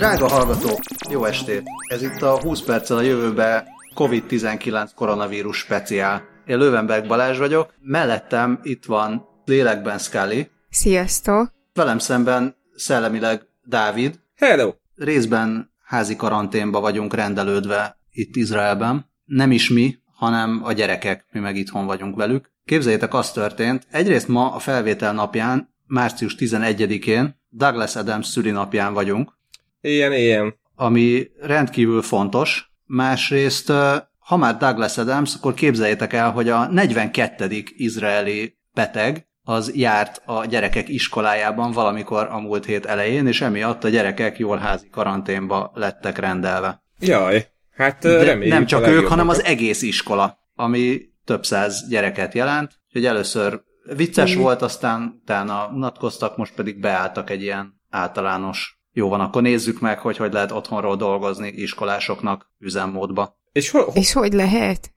Drága 0.00 0.28
hallgatók, 0.28 0.80
jó 1.10 1.24
estét! 1.24 1.62
Ez 1.92 2.02
itt 2.02 2.22
a 2.22 2.40
20 2.40 2.60
perccel 2.60 2.96
a 2.96 3.00
jövőbe 3.00 3.66
COVID-19 3.94 4.90
koronavírus 4.94 5.56
speciál. 5.56 6.22
Én 6.46 6.58
Lövenberg 6.58 7.06
Balázs 7.06 7.38
vagyok, 7.38 7.74
mellettem 7.80 8.60
itt 8.62 8.84
van 8.84 9.28
lélekben 9.44 9.98
Scully. 9.98 10.50
Sziasztok! 10.70 11.52
Velem 11.74 11.98
szemben 11.98 12.56
szellemileg 12.76 13.46
Dávid. 13.64 14.20
Hello! 14.36 14.72
Részben 14.94 15.70
házi 15.84 16.16
karanténba 16.16 16.80
vagyunk 16.80 17.14
rendelődve 17.14 17.96
itt 18.10 18.36
Izraelben. 18.36 19.10
Nem 19.24 19.50
is 19.50 19.70
mi, 19.70 19.98
hanem 20.14 20.60
a 20.64 20.72
gyerekek, 20.72 21.24
mi 21.32 21.40
meg 21.40 21.56
itthon 21.56 21.86
vagyunk 21.86 22.16
velük. 22.16 22.50
Képzeljétek, 22.64 23.14
az 23.14 23.32
történt, 23.32 23.86
egyrészt 23.90 24.28
ma 24.28 24.52
a 24.52 24.58
felvétel 24.58 25.12
napján, 25.12 25.74
március 25.86 26.34
11-én, 26.38 27.38
Douglas 27.48 27.96
Adams 27.96 28.26
szülinapján 28.26 28.92
vagyunk. 28.92 29.38
Ilyen, 29.80 30.12
ilyen. 30.12 30.54
Ami 30.74 31.26
rendkívül 31.40 32.02
fontos. 32.02 32.72
Másrészt, 32.84 33.72
ha 34.18 34.36
már 34.36 34.56
Douglas 34.56 34.98
Adams, 34.98 35.34
akkor 35.34 35.54
képzeljétek 35.54 36.12
el, 36.12 36.30
hogy 36.30 36.48
a 36.48 36.66
42. 36.66 37.62
izraeli 37.76 38.56
beteg, 38.74 39.28
az 39.42 39.72
járt 39.74 40.22
a 40.24 40.44
gyerekek 40.44 40.88
iskolájában 40.88 41.72
valamikor 41.72 42.26
a 42.30 42.38
múlt 42.38 42.64
hét 42.64 42.86
elején, 42.86 43.26
és 43.26 43.40
emiatt 43.40 43.84
a 43.84 43.88
gyerekek 43.88 44.38
jól 44.38 44.56
házi 44.58 44.88
karanténba 44.90 45.70
lettek 45.74 46.18
rendelve. 46.18 46.82
Jaj, 47.00 47.46
hát 47.76 48.02
De 48.02 48.24
reméljük 48.24 48.54
nem 48.54 48.66
csak 48.66 48.86
ők, 48.86 49.06
hanem 49.06 49.28
az 49.28 49.44
egész 49.44 49.82
iskola, 49.82 50.38
ami 50.54 51.00
több 51.24 51.44
száz 51.44 51.88
gyereket 51.88 52.34
jelent. 52.34 52.70
Úgyhogy 52.86 53.06
először 53.06 53.60
vicces 53.94 54.32
Mhm. 54.32 54.42
volt, 54.42 54.62
aztán 54.62 55.18
utána 55.22 55.70
unatkoztak, 55.74 56.36
most 56.36 56.54
pedig 56.54 56.80
beálltak 56.80 57.30
egy 57.30 57.42
ilyen 57.42 57.80
általános 57.90 58.79
jó 58.92 59.08
van, 59.08 59.20
akkor 59.20 59.42
nézzük 59.42 59.80
meg, 59.80 59.98
hogy 59.98 60.16
hogy 60.16 60.32
lehet 60.32 60.52
otthonról 60.52 60.96
dolgozni 60.96 61.48
iskolásoknak 61.48 62.50
üzemmódba. 62.58 63.38
És 63.52 63.70
hol, 63.70 63.90
És 63.94 64.12
hogy 64.12 64.32
lehet? 64.32 64.92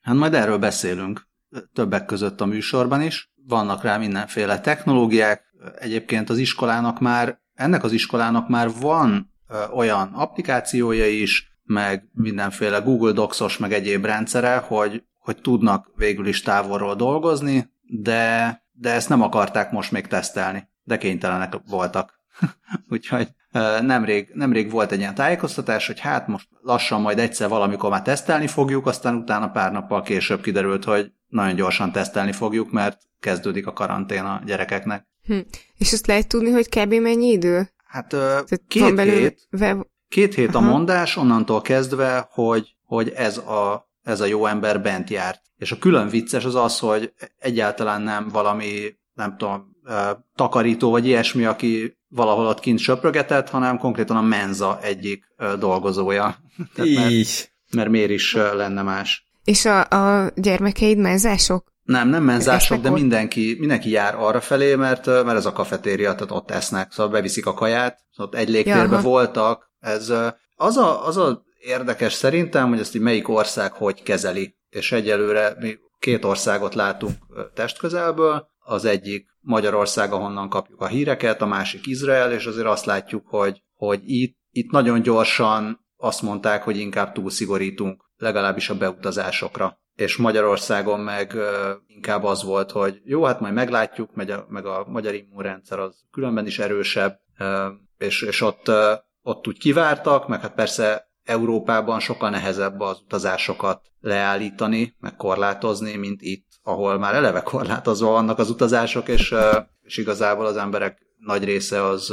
Hát 0.00 0.14
majd 0.14 0.34
erről 0.34 0.58
beszélünk 0.58 1.28
többek 1.72 2.04
között 2.04 2.40
a 2.40 2.46
műsorban 2.46 3.02
is. 3.02 3.32
Vannak 3.46 3.82
rá 3.82 3.96
mindenféle 3.96 4.60
technológiák. 4.60 5.42
Egyébként 5.78 6.30
az 6.30 6.38
iskolának 6.38 7.00
már, 7.00 7.40
ennek 7.54 7.84
az 7.84 7.92
iskolának 7.92 8.48
már 8.48 8.70
van 8.80 9.32
olyan 9.74 10.10
applikációja 10.14 11.06
is, 11.06 11.48
meg 11.64 12.08
mindenféle 12.12 12.78
Google 12.78 13.12
Docs-os, 13.12 13.58
meg 13.58 13.72
egyéb 13.72 14.04
rendszere, 14.04 14.56
hogy, 14.56 15.04
hogy 15.18 15.40
tudnak 15.40 15.90
végül 15.96 16.26
is 16.26 16.42
távolról 16.42 16.94
dolgozni, 16.94 17.70
de, 17.82 18.62
de 18.72 18.92
ezt 18.92 19.08
nem 19.08 19.22
akarták 19.22 19.70
most 19.70 19.92
még 19.92 20.06
tesztelni, 20.06 20.68
de 20.82 20.98
kénytelenek 20.98 21.60
voltak. 21.68 22.19
Úgyhogy 22.90 23.28
nemrég, 23.80 24.30
nemrég 24.34 24.70
volt 24.70 24.92
egy 24.92 24.98
ilyen 24.98 25.14
tájékoztatás, 25.14 25.86
hogy 25.86 26.00
hát 26.00 26.26
most 26.26 26.48
lassan 26.62 27.00
majd 27.00 27.18
egyszer 27.18 27.48
valamikor 27.48 27.90
már 27.90 28.02
tesztelni 28.02 28.46
fogjuk, 28.46 28.86
aztán 28.86 29.14
utána 29.14 29.50
pár 29.50 29.72
nappal 29.72 30.02
később 30.02 30.40
kiderült, 30.40 30.84
hogy 30.84 31.12
nagyon 31.26 31.54
gyorsan 31.54 31.92
tesztelni 31.92 32.32
fogjuk, 32.32 32.70
mert 32.70 32.98
kezdődik 33.20 33.66
a 33.66 33.72
karantén 33.72 34.24
a 34.24 34.42
gyerekeknek. 34.46 35.06
Hm. 35.22 35.38
És 35.78 35.92
azt 35.92 36.06
lehet 36.06 36.28
tudni, 36.28 36.50
hogy 36.50 36.68
kb. 36.68 36.94
mennyi 36.94 37.26
idő? 37.26 37.68
Hát 37.84 38.08
Tehát 38.08 38.62
két 38.68 38.94
belőle 38.94 39.18
hét, 39.18 39.46
Ve- 39.50 39.86
két 40.08 40.34
hét 40.34 40.54
a 40.54 40.58
Aha. 40.58 40.68
mondás, 40.70 41.16
onnantól 41.16 41.60
kezdve, 41.60 42.28
hogy, 42.30 42.76
hogy 42.84 43.08
ez, 43.08 43.38
a, 43.38 43.90
ez 44.02 44.20
a 44.20 44.24
jó 44.24 44.46
ember 44.46 44.82
bent 44.82 45.10
járt. 45.10 45.42
És 45.56 45.72
a 45.72 45.78
külön 45.78 46.08
vicces 46.08 46.44
az 46.44 46.54
az, 46.54 46.78
hogy 46.78 47.12
egyáltalán 47.38 48.02
nem 48.02 48.28
valami, 48.28 48.98
nem 49.14 49.36
tudom, 49.36 49.70
takarító 50.34 50.90
vagy 50.90 51.06
ilyesmi, 51.06 51.44
aki 51.44 51.98
valahol 52.10 52.46
ott 52.46 52.60
kint 52.60 52.78
söprögetett, 52.78 53.48
hanem 53.48 53.78
konkrétan 53.78 54.16
a 54.16 54.22
Menza 54.22 54.78
egyik 54.82 55.24
dolgozója. 55.58 56.36
Tehát 56.74 56.94
mert, 56.94 57.10
így. 57.10 57.50
mert 57.72 57.88
miért 57.90 58.10
is 58.10 58.34
lenne 58.34 58.82
más? 58.82 59.24
És 59.44 59.64
a, 59.64 59.88
a 59.88 60.30
gyermekeid 60.34 60.98
menzások? 60.98 61.68
Nem, 61.82 62.08
nem 62.08 62.22
menzások, 62.22 62.80
de 62.80 62.90
mindenki, 62.90 63.56
mindenki 63.58 63.90
jár 63.90 64.14
arra 64.14 64.40
felé, 64.40 64.74
mert, 64.74 65.06
mert 65.06 65.36
ez 65.36 65.46
a 65.46 65.52
kafetéria, 65.52 66.14
tehát 66.14 66.30
ott 66.30 66.50
esznek, 66.50 66.92
szóval 66.92 67.12
beviszik 67.12 67.46
a 67.46 67.54
kaját, 67.54 67.98
ott 68.16 68.34
egy 68.34 68.48
légtérben 68.48 68.90
Jaha. 68.90 69.02
voltak. 69.02 69.70
Ez 69.80 70.12
az 70.56 70.76
a, 70.76 71.06
az 71.06 71.16
a 71.16 71.42
érdekes 71.58 72.12
szerintem, 72.12 72.68
hogy 72.68 72.78
ezt 72.78 72.94
így 72.94 73.02
melyik 73.02 73.28
ország 73.28 73.72
hogy 73.72 74.02
kezeli. 74.02 74.54
És 74.68 74.92
egyelőre 74.92 75.56
mi 75.60 75.78
két 75.98 76.24
országot 76.24 76.74
látunk 76.74 77.14
testközelből, 77.54 78.48
az 78.58 78.84
egyik 78.84 79.26
Magyarország, 79.40 80.12
ahonnan 80.12 80.48
kapjuk 80.48 80.80
a 80.80 80.86
híreket, 80.86 81.42
a 81.42 81.46
másik 81.46 81.86
Izrael, 81.86 82.32
és 82.32 82.46
azért 82.46 82.66
azt 82.66 82.84
látjuk, 82.84 83.26
hogy, 83.28 83.62
hogy 83.74 84.00
itt, 84.04 84.38
itt 84.50 84.70
nagyon 84.70 85.02
gyorsan 85.02 85.86
azt 85.96 86.22
mondták, 86.22 86.62
hogy 86.62 86.76
inkább 86.76 87.12
túlszigorítunk, 87.12 88.10
legalábbis 88.16 88.70
a 88.70 88.76
beutazásokra. 88.76 89.78
És 89.94 90.16
Magyarországon 90.16 91.00
meg 91.00 91.36
inkább 91.86 92.24
az 92.24 92.42
volt, 92.42 92.70
hogy 92.70 93.00
jó, 93.04 93.24
hát 93.24 93.40
majd 93.40 93.54
meglátjuk, 93.54 94.14
meg 94.14 94.30
a, 94.30 94.46
meg 94.48 94.66
a 94.66 94.86
magyar 94.88 95.14
immunrendszer 95.14 95.78
az 95.78 96.04
különben 96.10 96.46
is 96.46 96.58
erősebb, 96.58 97.20
és, 97.98 98.22
és 98.22 98.40
ott, 98.40 98.70
ott 99.22 99.46
úgy 99.46 99.58
kivártak, 99.58 100.28
meg 100.28 100.40
hát 100.40 100.54
persze 100.54 101.10
Európában 101.24 102.00
sokkal 102.00 102.30
nehezebb 102.30 102.80
az 102.80 103.00
utazásokat 103.00 103.90
leállítani, 104.00 104.96
meg 104.98 105.16
korlátozni, 105.16 105.96
mint 105.96 106.22
itt, 106.22 106.46
ahol 106.70 106.98
már 106.98 107.14
eleve 107.14 107.42
korlátozva 107.42 108.10
vannak 108.10 108.38
az 108.38 108.50
utazások, 108.50 109.08
és, 109.08 109.34
és 109.82 109.96
igazából 109.96 110.46
az 110.46 110.56
emberek 110.56 110.98
nagy 111.18 111.44
része 111.44 111.84
az, 111.84 112.10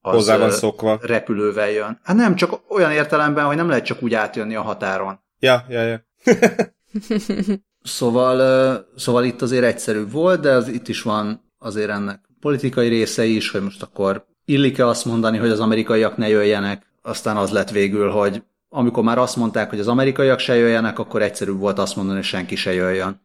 az 0.00 0.12
Hozzá 0.12 0.36
van 0.36 0.50
szokva. 0.50 0.98
repülővel 1.02 1.70
jön. 1.70 2.00
Hát 2.02 2.16
nem, 2.16 2.34
csak 2.34 2.60
olyan 2.68 2.92
értelemben, 2.92 3.44
hogy 3.44 3.56
nem 3.56 3.68
lehet 3.68 3.84
csak 3.84 4.02
úgy 4.02 4.14
átjönni 4.14 4.54
a 4.54 4.62
határon. 4.62 5.20
Ja, 5.38 5.64
ja, 5.68 5.82
ja. 5.82 6.00
Szóval, 7.82 8.86
szóval 8.96 9.24
itt 9.24 9.42
azért 9.42 9.64
egyszerűbb 9.64 10.12
volt, 10.12 10.40
de 10.40 10.52
az, 10.52 10.68
itt 10.68 10.88
is 10.88 11.02
van 11.02 11.52
azért 11.58 11.90
ennek 11.90 12.20
politikai 12.40 12.88
része 12.88 13.24
is, 13.24 13.50
hogy 13.50 13.62
most 13.62 13.82
akkor 13.82 14.26
illik-e 14.44 14.86
azt 14.86 15.04
mondani, 15.04 15.38
hogy 15.38 15.50
az 15.50 15.60
amerikaiak 15.60 16.16
ne 16.16 16.28
jöjjenek, 16.28 16.86
aztán 17.02 17.36
az 17.36 17.50
lett 17.50 17.70
végül, 17.70 18.10
hogy 18.10 18.42
amikor 18.68 19.02
már 19.02 19.18
azt 19.18 19.36
mondták, 19.36 19.70
hogy 19.70 19.80
az 19.80 19.88
amerikaiak 19.88 20.38
se 20.38 20.54
jöjjenek, 20.54 20.98
akkor 20.98 21.22
egyszerűbb 21.22 21.58
volt 21.58 21.78
azt 21.78 21.96
mondani, 21.96 22.16
hogy 22.16 22.26
senki 22.26 22.56
se 22.56 22.72
jöjjön. 22.72 23.20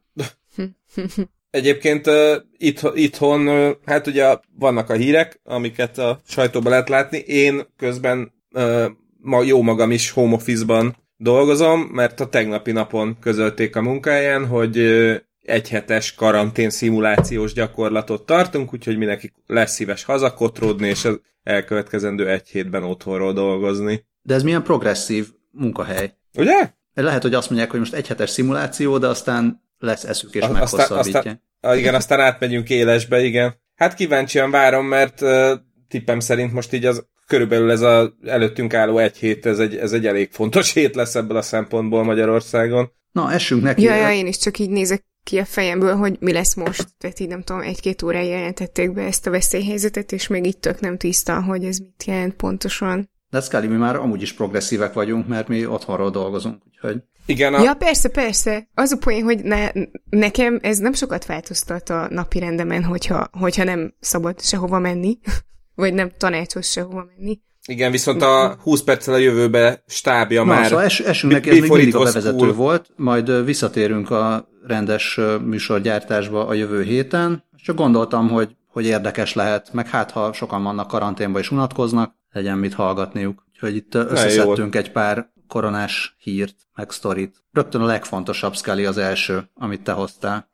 Egyébként 1.50 2.07
uh, 2.07 2.35
itt, 2.57 2.91
itthon, 2.94 3.47
uh, 3.47 3.72
hát 3.85 4.07
ugye 4.07 4.38
vannak 4.59 4.89
a 4.89 4.94
hírek, 4.94 5.39
amiket 5.44 5.97
a 5.97 6.22
sajtóban 6.28 6.72
lehet 6.72 6.89
látni. 6.89 7.17
Én 7.17 7.62
közben 7.78 8.34
uh, 8.53 8.85
ma 9.17 9.44
jó 9.44 9.61
magam 9.61 9.91
is 9.91 10.11
home 10.11 10.34
office-ban 10.34 10.95
dolgozom, 11.17 11.79
mert 11.79 12.19
a 12.19 12.29
tegnapi 12.29 12.72
napon 12.72 13.17
közölték 13.19 13.75
a 13.75 13.81
munkáján, 13.81 14.47
hogy 14.47 14.78
uh, 14.78 15.16
egyhetes 15.44 16.13
karantén 16.13 16.69
szimulációs 16.69 17.53
gyakorlatot 17.53 18.25
tartunk, 18.25 18.73
úgyhogy 18.73 18.97
mindenki 18.97 19.34
lesz 19.47 19.73
szíves 19.73 20.03
hazakotródni, 20.03 20.88
és 20.88 21.06
az 21.06 21.19
elkövetkezendő 21.44 22.29
egy 22.29 22.50
hétben 22.50 22.84
otthonról 22.84 23.34
dolgozni. 23.34 24.06
De 24.22 24.34
ez 24.34 24.44
milyen 24.44 24.63
progresszív 24.63 25.28
munkahely. 25.51 26.13
Ugye? 26.38 26.73
Lehet, 26.94 27.22
hogy 27.22 27.34
azt 27.34 27.50
mondják, 27.50 27.72
hogy 27.72 27.79
most 27.79 27.94
egyhetes 27.94 28.29
szimuláció, 28.29 28.97
de 28.97 29.07
aztán 29.07 29.63
lesz 29.81 30.03
eszük 30.03 30.34
és 30.36 30.42
A- 30.42 30.52
meghosszabbítják. 30.52 31.25
aztán, 31.25 31.42
ah, 31.62 31.78
igen, 31.78 31.96
aztán 31.96 32.19
átmegyünk 32.19 32.69
élesbe, 32.69 33.24
igen. 33.24 33.59
Hát 33.75 33.94
kíváncsian 33.94 34.52
várom, 34.52 34.86
mert 34.86 35.22
uh, 35.22 35.52
tippem 35.88 36.19
szerint 36.19 36.53
most 36.53 36.74
így 36.74 36.86
az 36.86 37.06
körülbelül 37.28 37.72
ez 37.72 37.81
a 37.81 38.14
előttünk 38.25 38.74
álló 38.74 38.97
egy 38.97 39.18
hét, 39.18 39.46
ez 39.46 39.59
egy, 39.59 39.75
ez 39.75 39.91
egy 39.91 40.08
elég 40.08 40.31
fontos 40.31 40.74
hét 40.74 40.96
lesz 40.96 41.16
ebből 41.16 41.38
a 41.38 41.41
szempontból 41.41 42.03
Magyarországon. 42.03 42.91
Na, 43.12 43.31
essünk 43.31 43.64
neki. 43.64 43.82
Ja, 43.82 43.96
ja, 43.96 44.11
én 44.11 44.28
is 44.28 44.38
csak 44.38 44.59
így 44.59 44.70
nézek 44.70 45.05
ki 45.23 45.38
a 45.38 45.46
fejemből, 45.46 45.96
hogy 45.96 46.17
mi 46.20 46.32
lesz 46.32 46.53
most. 46.55 46.88
Tehát 46.97 47.20
így 47.20 47.28
nem 47.28 47.41
tudom, 47.41 47.61
egy-két 47.61 48.02
órája 48.02 48.29
jelentették 48.29 48.94
be 48.94 49.02
ezt 49.02 49.28
a 49.28 49.32
veszélyhelyzetet, 49.32 50.11
és 50.11 50.28
még 50.28 50.46
így 50.46 50.58
tök 50.58 50.79
nem 50.79 50.97
tiszta, 50.97 51.44
hogy 51.44 51.66
ez 51.66 51.78
mit 51.78 52.03
jelent 52.05 52.34
pontosan. 52.34 53.09
De 53.29 53.41
Scully, 53.41 53.67
mi 53.67 53.76
már 53.76 53.96
amúgy 53.96 54.22
is 54.22 54.34
progresszívek 54.34 54.94
vagyunk, 54.94 55.28
mert 55.28 55.47
mi 55.47 55.66
otthonról 55.66 56.09
dolgozunk, 56.09 56.61
úgyhogy 56.67 57.03
Igen, 57.31 57.53
a, 57.53 57.61
Ja, 57.61 57.73
persze, 57.73 58.09
persze. 58.09 58.67
Az 58.73 58.91
a 58.91 58.97
poén, 58.97 59.23
hogy 59.23 59.43
ne, 59.43 59.69
nekem 60.09 60.59
ez 60.61 60.78
nem 60.78 60.93
sokat 60.93 61.25
változtat 61.25 61.89
a 61.89 62.07
napi 62.09 62.39
rendemen, 62.39 62.83
hogyha, 62.83 63.29
hogyha 63.31 63.63
nem 63.63 63.93
szabad 63.99 64.41
sehova 64.41 64.79
menni, 64.79 65.17
vagy 65.75 65.93
nem 65.93 66.11
tanácsos 66.17 66.69
sehova 66.69 67.05
menni. 67.16 67.39
igen, 67.67 67.91
viszont 67.91 68.22
a 68.22 68.57
20 68.61 68.81
perccel 68.81 69.13
a 69.13 69.17
jövőbe 69.17 69.83
stábja 69.87 70.43
Na, 70.43 70.53
már. 70.53 70.66
szóval 70.66 70.83
es, 70.83 70.99
esünk 70.99 71.33
neki, 71.33 71.49
ez 71.49 71.59
még 71.59 71.69
mindig 71.69 71.95
a 71.95 72.03
bevezető 72.03 72.37
cool. 72.37 72.53
volt, 72.53 72.89
majd 72.95 73.45
visszatérünk 73.45 74.09
a 74.11 74.49
rendes 74.67 75.19
műsorgyártásba 75.45 76.47
a 76.47 76.53
jövő 76.53 76.83
héten. 76.83 77.43
Csak 77.63 77.75
gondoltam, 77.75 78.29
hogy, 78.29 78.55
hogy 78.67 78.85
érdekes 78.85 79.33
lehet, 79.33 79.73
meg 79.73 79.87
hát 79.87 80.11
ha 80.11 80.33
sokan 80.33 80.63
vannak 80.63 80.87
karanténba 80.87 81.39
és 81.39 81.51
unatkoznak, 81.51 82.13
legyen 82.31 82.57
mit 82.57 82.73
hallgatniuk. 82.73 83.45
Úgyhogy 83.53 83.75
itt 83.75 83.95
összeszedtünk 83.95 84.75
egy 84.75 84.91
pár 84.91 85.30
koronás 85.52 86.16
hírt, 86.20 86.56
meg 86.76 86.92
sztorit. 86.92 87.36
Rögtön 87.52 87.82
a 87.82 87.86
legfontosabb, 87.86 88.56
Scully, 88.56 88.86
az 88.86 88.98
első, 88.98 89.50
amit 89.53 89.82
te 89.82 89.92
hoztál. 89.92 90.50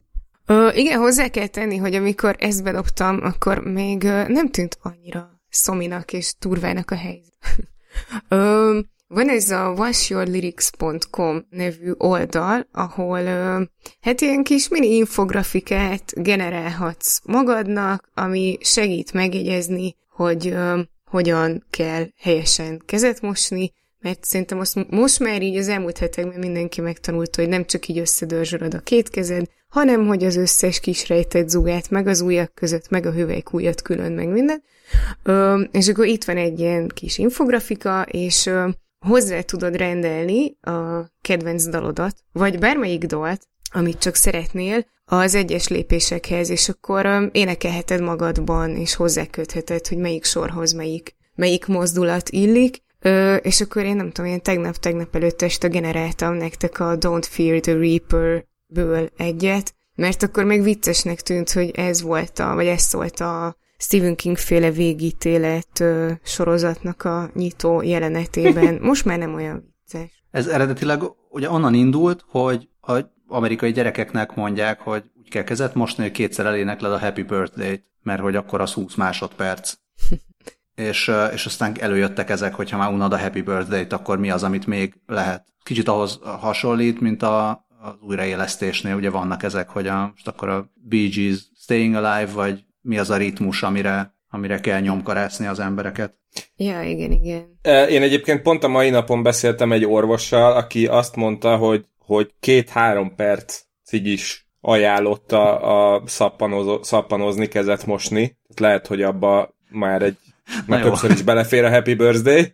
Ö, 0.45 0.69
igen, 0.73 0.99
hozzá 0.99 1.27
kell 1.27 1.47
tenni, 1.47 1.77
hogy 1.77 1.95
amikor 1.95 2.35
ezt 2.39 2.63
bedobtam, 2.63 3.19
akkor 3.23 3.59
még 3.59 4.03
nem 4.27 4.49
tűnt 4.49 4.77
annyira 4.81 5.29
szominak 5.49 6.13
és 6.13 6.33
turvának 6.39 6.91
a 6.91 6.95
helyzet. 6.95 7.37
Ö, 8.27 8.79
van 9.07 9.29
ez 9.29 9.49
a 9.49 9.73
washyourlyrics.com 9.77 11.45
nevű 11.49 11.91
oldal, 11.97 12.67
ahol 12.71 13.23
hát 14.01 14.21
ilyen 14.21 14.43
kis 14.43 14.67
mini 14.67 14.95
infografikát 14.95 16.13
generálhatsz 16.15 17.19
magadnak, 17.25 18.09
ami 18.13 18.57
segít 18.61 19.13
megjegyezni, 19.13 19.95
hogy 20.09 20.55
hogyan 21.05 21.65
kell 21.69 22.05
helyesen 22.17 22.81
kezet 22.85 23.21
mosni, 23.21 23.71
mert 23.99 24.25
szerintem 24.25 24.59
azt 24.59 24.89
most 24.89 25.19
már 25.19 25.41
így 25.41 25.57
az 25.57 25.67
elmúlt 25.67 25.97
hetekben 25.97 26.39
mindenki 26.39 26.81
megtanulta, 26.81 27.41
hogy 27.41 27.49
nem 27.49 27.65
csak 27.65 27.87
így 27.87 27.97
összedörzsölöd 27.97 28.73
a 28.73 28.79
két 28.79 29.09
kezed, 29.09 29.45
hanem 29.67 30.07
hogy 30.07 30.23
az 30.23 30.35
összes 30.35 30.79
kis 30.79 31.07
rejtett 31.07 31.49
zugát, 31.49 31.89
meg 31.89 32.07
az 32.07 32.21
ujjak 32.21 32.53
között, 32.53 32.89
meg 32.89 33.05
a 33.05 33.11
hüvelykújat 33.11 33.81
külön, 33.81 34.11
meg 34.11 34.27
minden. 34.27 34.63
Ö, 35.23 35.61
és 35.71 35.87
akkor 35.87 36.05
itt 36.05 36.23
van 36.23 36.37
egy 36.37 36.59
ilyen 36.59 36.87
kis 36.87 37.17
infografika, 37.17 38.05
és 38.11 38.45
ö, 38.45 38.67
hozzá 39.05 39.41
tudod 39.41 39.75
rendelni 39.75 40.57
a 40.61 41.11
kedvenc 41.21 41.63
dalodat, 41.67 42.15
vagy 42.31 42.59
bármelyik 42.59 43.05
dalt, 43.05 43.47
amit 43.71 43.99
csak 43.99 44.15
szeretnél, 44.15 44.85
az 45.05 45.35
egyes 45.35 45.67
lépésekhez, 45.67 46.49
és 46.49 46.69
akkor 46.69 47.05
ö, 47.05 47.25
énekelheted 47.31 48.01
magadban, 48.01 48.75
és 48.75 48.95
hozzákötheted, 48.95 49.87
hogy 49.87 49.97
melyik 49.97 50.23
sorhoz 50.23 50.71
melyik, 50.71 51.15
melyik 51.35 51.65
mozdulat 51.65 52.29
illik, 52.29 52.85
Ö, 53.07 53.35
és 53.35 53.61
akkor 53.61 53.83
én 53.83 53.95
nem 53.95 54.11
tudom, 54.11 54.31
én 54.31 54.41
tegnap-tegnap 54.41 55.15
előtt 55.15 55.41
este 55.41 55.67
generáltam 55.67 56.33
nektek 56.33 56.79
a 56.79 56.97
Don't 56.97 57.25
Fear 57.29 57.59
the 57.59 57.73
Reaper-ből 57.73 59.09
egyet, 59.17 59.75
mert 59.95 60.23
akkor 60.23 60.43
még 60.43 60.63
viccesnek 60.63 61.21
tűnt, 61.21 61.51
hogy 61.51 61.69
ez 61.69 62.01
volt 62.01 62.39
a, 62.39 62.53
vagy 62.53 62.65
ez 62.65 62.81
szólt 62.81 63.19
a 63.19 63.55
Stephen 63.77 64.15
King 64.15 64.37
féle 64.37 64.71
végítélet 64.71 65.79
ö, 65.79 66.11
sorozatnak 66.23 67.03
a 67.03 67.29
nyitó 67.33 67.81
jelenetében. 67.81 68.77
Most 68.89 69.05
már 69.05 69.17
nem 69.17 69.33
olyan 69.33 69.75
vicces. 69.75 70.23
Ez 70.31 70.47
eredetileg 70.47 71.01
ugye 71.29 71.51
onnan 71.51 71.73
indult, 71.73 72.25
hogy 72.27 72.69
a 72.81 72.99
amerikai 73.27 73.71
gyerekeknek 73.71 74.35
mondják, 74.35 74.79
hogy 74.79 75.03
úgy 75.19 75.29
kell 75.29 75.43
kezet 75.43 75.73
mosni, 75.73 76.03
hogy 76.03 76.11
kétszer 76.11 76.45
elénekled 76.45 76.91
a 76.91 76.99
Happy 76.99 77.23
Birthday-t, 77.23 77.83
mert 78.03 78.21
hogy 78.21 78.35
akkor 78.35 78.61
az 78.61 78.73
20 78.73 78.95
másodperc. 78.95 79.73
és, 80.77 81.11
és 81.33 81.45
aztán 81.45 81.75
előjöttek 81.79 82.29
ezek, 82.29 82.53
hogyha 82.53 82.77
már 82.77 82.91
unod 82.91 83.13
a 83.13 83.19
Happy 83.19 83.41
Birthday-t, 83.41 83.93
akkor 83.93 84.19
mi 84.19 84.29
az, 84.29 84.43
amit 84.43 84.67
még 84.67 84.93
lehet. 85.05 85.45
Kicsit 85.63 85.87
ahhoz 85.87 86.19
hasonlít, 86.23 87.01
mint 87.01 87.23
a, 87.23 87.49
az 87.81 87.93
újraélesztésnél, 88.01 88.95
ugye 88.95 89.09
vannak 89.09 89.43
ezek, 89.43 89.69
hogy 89.69 89.87
a, 89.87 90.07
most 90.11 90.27
akkor 90.27 90.49
a 90.49 90.71
Bee 90.75 91.07
Gees 91.15 91.51
Staying 91.55 91.95
Alive, 91.95 92.31
vagy 92.31 92.63
mi 92.81 92.97
az 92.97 93.09
a 93.09 93.17
ritmus, 93.17 93.63
amire, 93.63 94.15
amire 94.29 94.59
kell 94.59 94.79
nyomkarászni 94.79 95.45
az 95.45 95.59
embereket. 95.59 96.15
Ja, 96.55 96.81
igen, 96.81 97.11
igen. 97.11 97.59
Én 97.89 98.01
egyébként 98.01 98.41
pont 98.41 98.63
a 98.63 98.67
mai 98.67 98.89
napon 98.89 99.23
beszéltem 99.23 99.71
egy 99.71 99.85
orvossal, 99.85 100.53
aki 100.53 100.87
azt 100.87 101.15
mondta, 101.15 101.55
hogy, 101.57 101.85
hogy 101.97 102.33
két-három 102.39 103.15
perc 103.15 103.61
is 103.91 104.47
ajánlotta 104.61 105.59
a 105.59 106.03
szappanozni, 106.81 107.47
kezet 107.47 107.85
mosni. 107.85 108.37
Lehet, 108.55 108.87
hogy 108.87 109.01
abba 109.01 109.55
már 109.69 110.01
egy 110.01 110.17
már 110.65 110.81
többször 110.81 111.11
is 111.11 111.21
belefér 111.21 111.63
a 111.63 111.69
Happy 111.69 111.93
Birthday. 111.93 112.53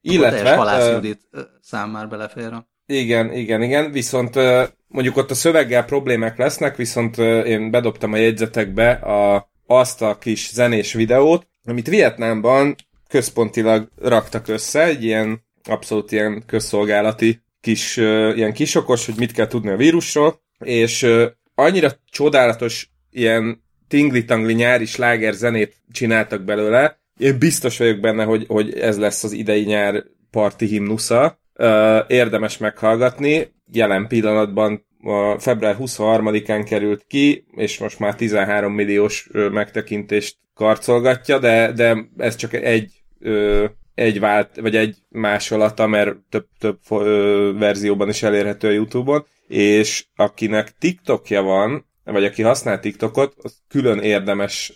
Illetve... 0.00 0.56
Halász 0.56 0.90
Judit 0.90 1.20
szám 1.60 1.90
már 1.90 2.08
belefér. 2.08 2.52
Igen, 2.86 3.32
igen, 3.32 3.62
igen, 3.62 3.92
viszont 3.92 4.34
mondjuk 4.86 5.16
ott 5.16 5.30
a 5.30 5.34
szöveggel 5.34 5.84
problémák 5.84 6.36
lesznek, 6.38 6.76
viszont 6.76 7.18
én 7.18 7.70
bedobtam 7.70 8.12
a 8.12 8.16
jegyzetekbe 8.16 8.90
a, 8.90 9.50
azt 9.66 10.02
a 10.02 10.18
kis 10.18 10.50
zenés 10.52 10.92
videót, 10.92 11.46
amit 11.64 11.88
Vietnámban 11.88 12.74
központilag 13.08 13.88
raktak 14.02 14.48
össze, 14.48 14.82
egy 14.82 15.04
ilyen 15.04 15.44
abszolút 15.68 16.12
ilyen 16.12 16.42
közszolgálati 16.46 17.40
kis, 17.60 17.96
ilyen 17.96 18.52
kisokos, 18.52 19.06
hogy 19.06 19.14
mit 19.16 19.32
kell 19.32 19.46
tudni 19.46 19.70
a 19.70 19.76
vírusról, 19.76 20.40
és 20.58 21.06
annyira 21.54 21.90
csodálatos 22.10 22.90
ilyen 23.10 23.62
tingli-tangli 23.88 24.52
nyári 24.52 24.84
sláger 24.84 25.32
zenét 25.32 25.76
csináltak 25.92 26.42
belőle, 26.42 27.01
én 27.22 27.38
biztos 27.38 27.78
vagyok 27.78 28.00
benne, 28.00 28.24
hogy, 28.24 28.44
hogy 28.48 28.78
ez 28.78 28.98
lesz 28.98 29.24
az 29.24 29.32
idei 29.32 29.64
nyár 29.64 30.04
parti 30.30 30.66
himnusza. 30.66 31.40
Érdemes 32.06 32.58
meghallgatni. 32.58 33.52
Jelen 33.72 34.06
pillanatban 34.06 34.86
a 35.02 35.38
február 35.38 35.76
23-án 35.80 36.64
került 36.68 37.04
ki, 37.08 37.44
és 37.56 37.78
most 37.78 37.98
már 37.98 38.14
13 38.14 38.72
milliós 38.72 39.28
megtekintést 39.32 40.36
karcolgatja, 40.54 41.38
de, 41.38 41.72
de 41.72 41.96
ez 42.16 42.36
csak 42.36 42.52
egy 42.52 43.02
egy 43.94 44.20
vált, 44.20 44.56
vagy 44.56 44.76
egy 44.76 44.96
másolata, 45.08 45.86
mert 45.86 46.16
több, 46.28 46.46
több 46.58 46.78
verzióban 47.58 48.08
is 48.08 48.22
elérhető 48.22 48.68
a 48.68 48.72
Youtube-on, 48.72 49.26
és 49.48 50.06
akinek 50.16 50.78
TikTokja 50.78 51.42
van, 51.42 51.86
vagy 52.04 52.24
aki 52.24 52.42
használ 52.42 52.80
TikTokot, 52.80 53.34
az 53.42 53.56
külön 53.68 53.98
érdemes 53.98 54.72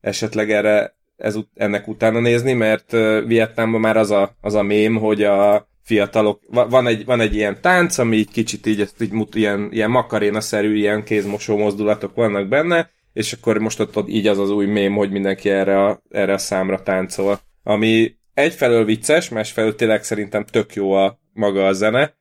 esetleg 0.00 0.50
erre 0.50 0.98
ez, 1.20 1.36
ennek 1.54 1.88
utána 1.88 2.20
nézni, 2.20 2.52
mert 2.52 2.90
Vietnámban 3.26 3.80
már 3.80 3.96
az 3.96 4.10
a, 4.10 4.36
az 4.40 4.54
a 4.54 4.62
mém, 4.62 4.96
hogy 4.96 5.22
a 5.22 5.68
fiatalok, 5.82 6.40
van 6.48 6.86
egy, 6.86 7.04
van 7.04 7.20
egy 7.20 7.34
ilyen 7.34 7.60
tánc, 7.60 7.98
ami 7.98 8.16
így 8.16 8.30
kicsit 8.30 8.66
így, 8.66 8.88
így 9.00 9.12
mut, 9.12 9.34
ilyen, 9.34 9.68
ilyen 9.72 9.90
makaréna-szerű, 9.90 10.76
ilyen 10.76 11.04
kézmosó 11.04 11.56
mozdulatok 11.56 12.14
vannak 12.14 12.48
benne, 12.48 12.90
és 13.12 13.32
akkor 13.32 13.58
most 13.58 13.80
ott, 13.80 13.96
ott 13.96 14.08
így 14.08 14.26
az 14.26 14.38
az 14.38 14.50
új 14.50 14.66
mém, 14.66 14.94
hogy 14.94 15.10
mindenki 15.10 15.50
erre 15.50 15.84
a, 15.84 16.02
erre 16.10 16.32
a 16.32 16.38
számra 16.38 16.82
táncol. 16.82 17.40
Ami 17.62 18.14
egyfelől 18.34 18.84
vicces, 18.84 19.28
másfelől 19.28 19.74
tényleg 19.74 20.04
szerintem 20.04 20.44
tök 20.44 20.74
jó 20.74 20.92
a 20.92 21.18
maga 21.32 21.66
a 21.66 21.72
zene, 21.72 22.14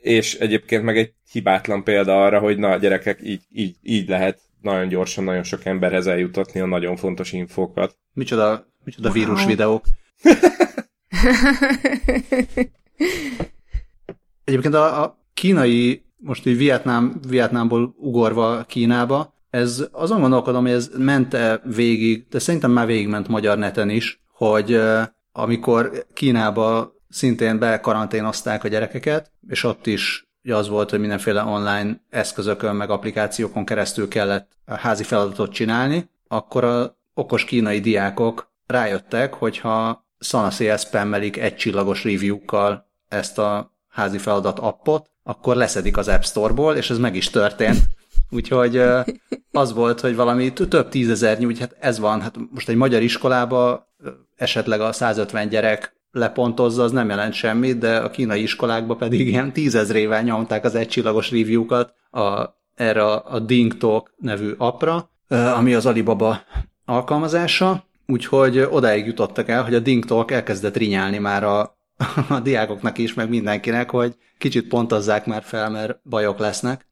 és 0.00 0.34
egyébként 0.34 0.82
meg 0.82 0.96
egy 0.98 1.12
hibátlan 1.32 1.84
példa 1.84 2.24
arra, 2.24 2.38
hogy 2.38 2.58
na 2.58 2.76
gyerekek, 2.76 3.18
így, 3.22 3.42
így, 3.52 3.76
így 3.82 4.08
lehet 4.08 4.40
nagyon 4.64 4.88
gyorsan, 4.88 5.24
nagyon 5.24 5.42
sok 5.42 5.64
emberhez 5.64 6.06
eljutatni 6.06 6.60
a 6.60 6.66
nagyon 6.66 6.96
fontos 6.96 7.32
infókat. 7.32 7.98
Micsoda, 8.12 8.66
micsoda 8.84 9.08
wow. 9.08 9.16
vírus 9.16 9.44
videók. 9.44 9.84
Egyébként 14.44 14.74
a, 14.74 15.02
a 15.02 15.18
kínai, 15.34 16.04
most 16.16 16.46
így 16.46 16.56
Vietnám, 16.56 17.20
Vietnámból 17.28 17.94
ugorva 17.98 18.64
Kínába, 18.68 19.34
ez 19.50 19.88
azon 19.92 20.20
gondolkodom, 20.20 20.62
hogy 20.62 20.72
ez 20.72 20.90
mente 20.96 21.60
végig, 21.64 22.26
de 22.28 22.38
szerintem 22.38 22.70
már 22.70 22.86
végigment 22.86 23.28
magyar 23.28 23.58
neten 23.58 23.90
is, 23.90 24.22
hogy 24.32 24.80
amikor 25.32 26.06
Kínába 26.12 26.94
szintén 27.08 27.58
bekaranténozták 27.58 28.64
a 28.64 28.68
gyerekeket, 28.68 29.32
és 29.48 29.64
ott 29.64 29.86
is 29.86 30.23
ugye 30.44 30.56
az 30.56 30.68
volt, 30.68 30.90
hogy 30.90 31.00
mindenféle 31.00 31.42
online 31.42 32.00
eszközökön, 32.10 32.76
meg 32.76 32.90
applikációkon 32.90 33.64
keresztül 33.64 34.08
kellett 34.08 34.50
a 34.64 34.74
házi 34.74 35.02
feladatot 35.02 35.52
csinálni, 35.52 36.10
akkor 36.28 36.64
a 36.64 36.96
okos 37.14 37.44
kínai 37.44 37.80
diákok 37.80 38.52
rájöttek, 38.66 39.34
hogyha 39.34 40.04
szanaszéjel 40.18 40.76
spammelik 40.76 41.36
egy 41.36 41.56
csillagos 41.56 42.04
review-kkal 42.04 42.86
ezt 43.08 43.38
a 43.38 43.72
házi 43.88 44.18
feladat 44.18 44.58
appot, 44.58 45.10
akkor 45.22 45.56
leszedik 45.56 45.96
az 45.96 46.08
App 46.08 46.22
Store-ból, 46.22 46.76
és 46.76 46.90
ez 46.90 46.98
meg 46.98 47.16
is 47.16 47.30
történt. 47.30 47.78
Úgyhogy 48.30 48.82
az 49.52 49.72
volt, 49.72 50.00
hogy 50.00 50.14
valami 50.14 50.52
több 50.52 50.88
tízezernyi, 50.88 51.44
úgy 51.44 51.58
hát 51.58 51.76
ez 51.80 51.98
van, 51.98 52.20
hát 52.20 52.36
most 52.50 52.68
egy 52.68 52.76
magyar 52.76 53.02
iskolába 53.02 53.88
esetleg 54.36 54.80
a 54.80 54.92
150 54.92 55.48
gyerek 55.48 55.93
lepontozza, 56.14 56.82
az 56.82 56.92
nem 56.92 57.08
jelent 57.08 57.32
semmit, 57.32 57.78
de 57.78 57.96
a 57.96 58.10
kínai 58.10 58.42
iskolákba 58.42 58.96
pedig 58.96 59.28
ilyen 59.28 59.52
tízezrével 59.52 60.22
nyomták 60.22 60.64
az 60.64 60.74
egycsillagos 60.74 61.30
review-kat 61.30 61.94
a, 62.10 62.44
erre 62.74 63.04
a, 63.12 63.38
Ding 63.38 63.76
Talk 63.76 64.14
nevű 64.16 64.52
appra, 64.58 65.10
ami 65.28 65.74
az 65.74 65.86
Alibaba 65.86 66.42
alkalmazása, 66.84 67.84
úgyhogy 68.06 68.58
odáig 68.70 69.06
jutottak 69.06 69.48
el, 69.48 69.62
hogy 69.62 69.74
a 69.74 69.78
Ding 69.78 70.04
Talk 70.04 70.30
elkezdett 70.30 70.76
rinyálni 70.76 71.18
már 71.18 71.44
a, 71.44 71.76
a 72.28 72.40
diákoknak 72.42 72.98
is, 72.98 73.14
meg 73.14 73.28
mindenkinek, 73.28 73.90
hogy 73.90 74.14
kicsit 74.38 74.68
pontozzák 74.68 75.26
már 75.26 75.42
fel, 75.42 75.70
mert 75.70 76.00
bajok 76.04 76.38
lesznek. 76.38 76.86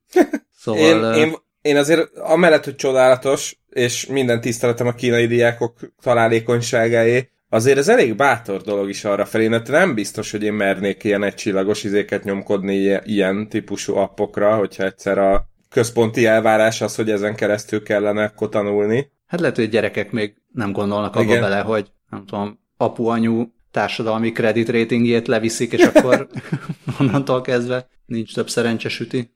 Szóval... 0.57 1.15
Én, 1.15 1.25
én, 1.25 1.35
én 1.63 1.77
azért 1.77 2.17
amellett, 2.19 2.65
hogy 2.65 2.75
csodálatos, 2.75 3.57
és 3.69 4.07
minden 4.07 4.41
tiszteletem 4.41 4.87
a 4.87 4.93
kínai 4.93 5.27
diákok 5.27 5.79
találékonyságáé, 6.03 7.31
azért 7.53 7.79
ez 7.79 7.89
elég 7.89 8.17
bátor 8.17 8.61
dolog 8.61 8.89
is 8.89 9.05
arra 9.05 9.25
felé, 9.25 9.49
mert 9.49 9.69
nem 9.69 9.95
biztos, 9.95 10.31
hogy 10.31 10.43
én 10.43 10.53
mernék 10.53 11.05
ilyen 11.05 11.23
egycsillagos 11.23 11.85
izéket 11.85 12.25
nyomkodni 12.25 13.01
ilyen 13.05 13.49
típusú 13.49 13.97
appokra, 13.97 14.57
hogyha 14.57 14.85
egyszer 14.85 15.19
a 15.19 15.49
központi 15.69 16.27
elvárás 16.27 16.81
az, 16.81 16.95
hogy 16.95 17.11
ezen 17.11 17.35
keresztül 17.35 17.83
kellene 17.83 18.25
akkor 18.25 18.49
tanulni. 18.49 19.11
Hát 19.27 19.41
lehet, 19.41 19.57
hogy 19.57 19.69
gyerekek 19.69 20.11
még 20.11 20.35
nem 20.53 20.73
gondolnak 20.73 21.17
abba 21.17 21.41
bele, 21.41 21.61
hogy 21.61 21.93
nem 22.11 22.27
tudom, 22.27 22.59
apu-anyu 22.77 23.47
társadalmi 23.71 24.33
kredit 24.33 24.69
ratingjét 24.69 25.27
leviszik, 25.29 25.73
és 25.73 25.83
akkor 25.83 26.29
onnantól 27.01 27.41
kezdve 27.41 27.89
nincs 28.07 28.35
több 28.35 28.49
szerencsesüti. 28.49 29.31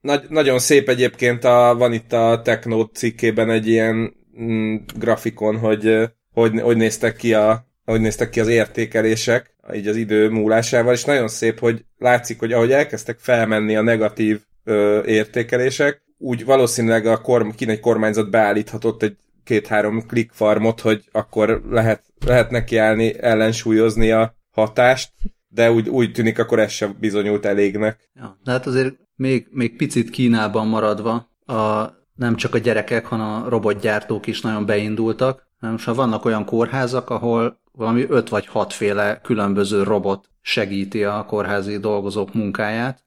Nagy, 0.00 0.22
nagyon 0.28 0.58
szép 0.58 0.88
egyébként, 0.88 1.44
a, 1.44 1.74
van 1.78 1.92
itt 1.92 2.12
a 2.12 2.40
Techno 2.44 2.84
cikkében 2.84 3.50
egy 3.50 3.66
ilyen 3.66 4.14
mm, 4.40 4.76
grafikon, 4.94 5.58
hogy 5.58 6.10
hogy, 6.32 6.60
hogy 6.60 6.76
néztek 6.76 7.16
ki 7.16 7.34
a, 7.34 7.66
ahogy 7.84 8.00
néztek 8.00 8.30
ki 8.30 8.40
az 8.40 8.48
értékelések, 8.48 9.54
így 9.74 9.86
az 9.86 9.96
idő 9.96 10.28
múlásával, 10.28 10.92
és 10.92 11.04
nagyon 11.04 11.28
szép, 11.28 11.58
hogy 11.58 11.84
látszik, 11.98 12.38
hogy 12.38 12.52
ahogy 12.52 12.72
elkezdtek 12.72 13.18
felmenni 13.18 13.76
a 13.76 13.82
negatív 13.82 14.40
ö, 14.64 15.04
értékelések, 15.04 16.02
úgy 16.18 16.44
valószínűleg 16.44 17.06
a 17.06 17.20
korm, 17.20 17.48
kínai 17.48 17.80
kormányzat 17.80 18.30
beállíthatott 18.30 19.02
egy 19.02 19.16
két-három 19.44 20.04
farmot, 20.30 20.80
hogy 20.80 21.04
akkor 21.12 21.62
lehet, 21.70 22.02
lehet 22.26 22.50
nekiállni, 22.50 23.20
ellensúlyozni 23.20 24.10
a 24.10 24.34
hatást, 24.50 25.12
de 25.48 25.72
úgy, 25.72 25.88
úgy 25.88 26.12
tűnik, 26.12 26.38
akkor 26.38 26.58
ez 26.58 26.70
sem 26.70 26.96
bizonyult 27.00 27.44
elégnek. 27.44 28.10
Ja, 28.14 28.38
de 28.44 28.50
hát 28.50 28.66
azért 28.66 28.94
még, 29.16 29.46
még 29.50 29.76
picit 29.76 30.10
Kínában 30.10 30.66
maradva, 30.66 31.30
a, 31.46 31.90
nem 32.14 32.36
csak 32.36 32.54
a 32.54 32.58
gyerekek, 32.58 33.06
hanem 33.06 33.26
a 33.26 33.48
robotgyártók 33.48 34.26
is 34.26 34.40
nagyon 34.40 34.66
beindultak. 34.66 35.50
Most 35.70 35.84
vannak 35.84 36.24
olyan 36.24 36.44
kórházak, 36.44 37.10
ahol 37.10 37.60
valami 37.72 38.06
öt 38.08 38.28
vagy 38.28 38.46
hatféle 38.46 39.20
különböző 39.20 39.82
robot 39.82 40.28
segíti 40.40 41.04
a 41.04 41.24
kórházi 41.24 41.78
dolgozók 41.78 42.34
munkáját. 42.34 43.04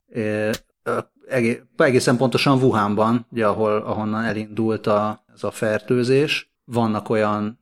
Egészen 1.78 2.18
pontosan 2.18 2.62
Wuhanban, 2.62 3.26
ugye, 3.32 3.48
ahol, 3.48 3.78
ahonnan 3.78 4.24
elindult 4.24 4.88
a, 4.88 5.24
ez 5.34 5.44
a 5.44 5.52
fertőzés, 5.52 6.54
vannak 6.66 7.10
olyan 7.10 7.60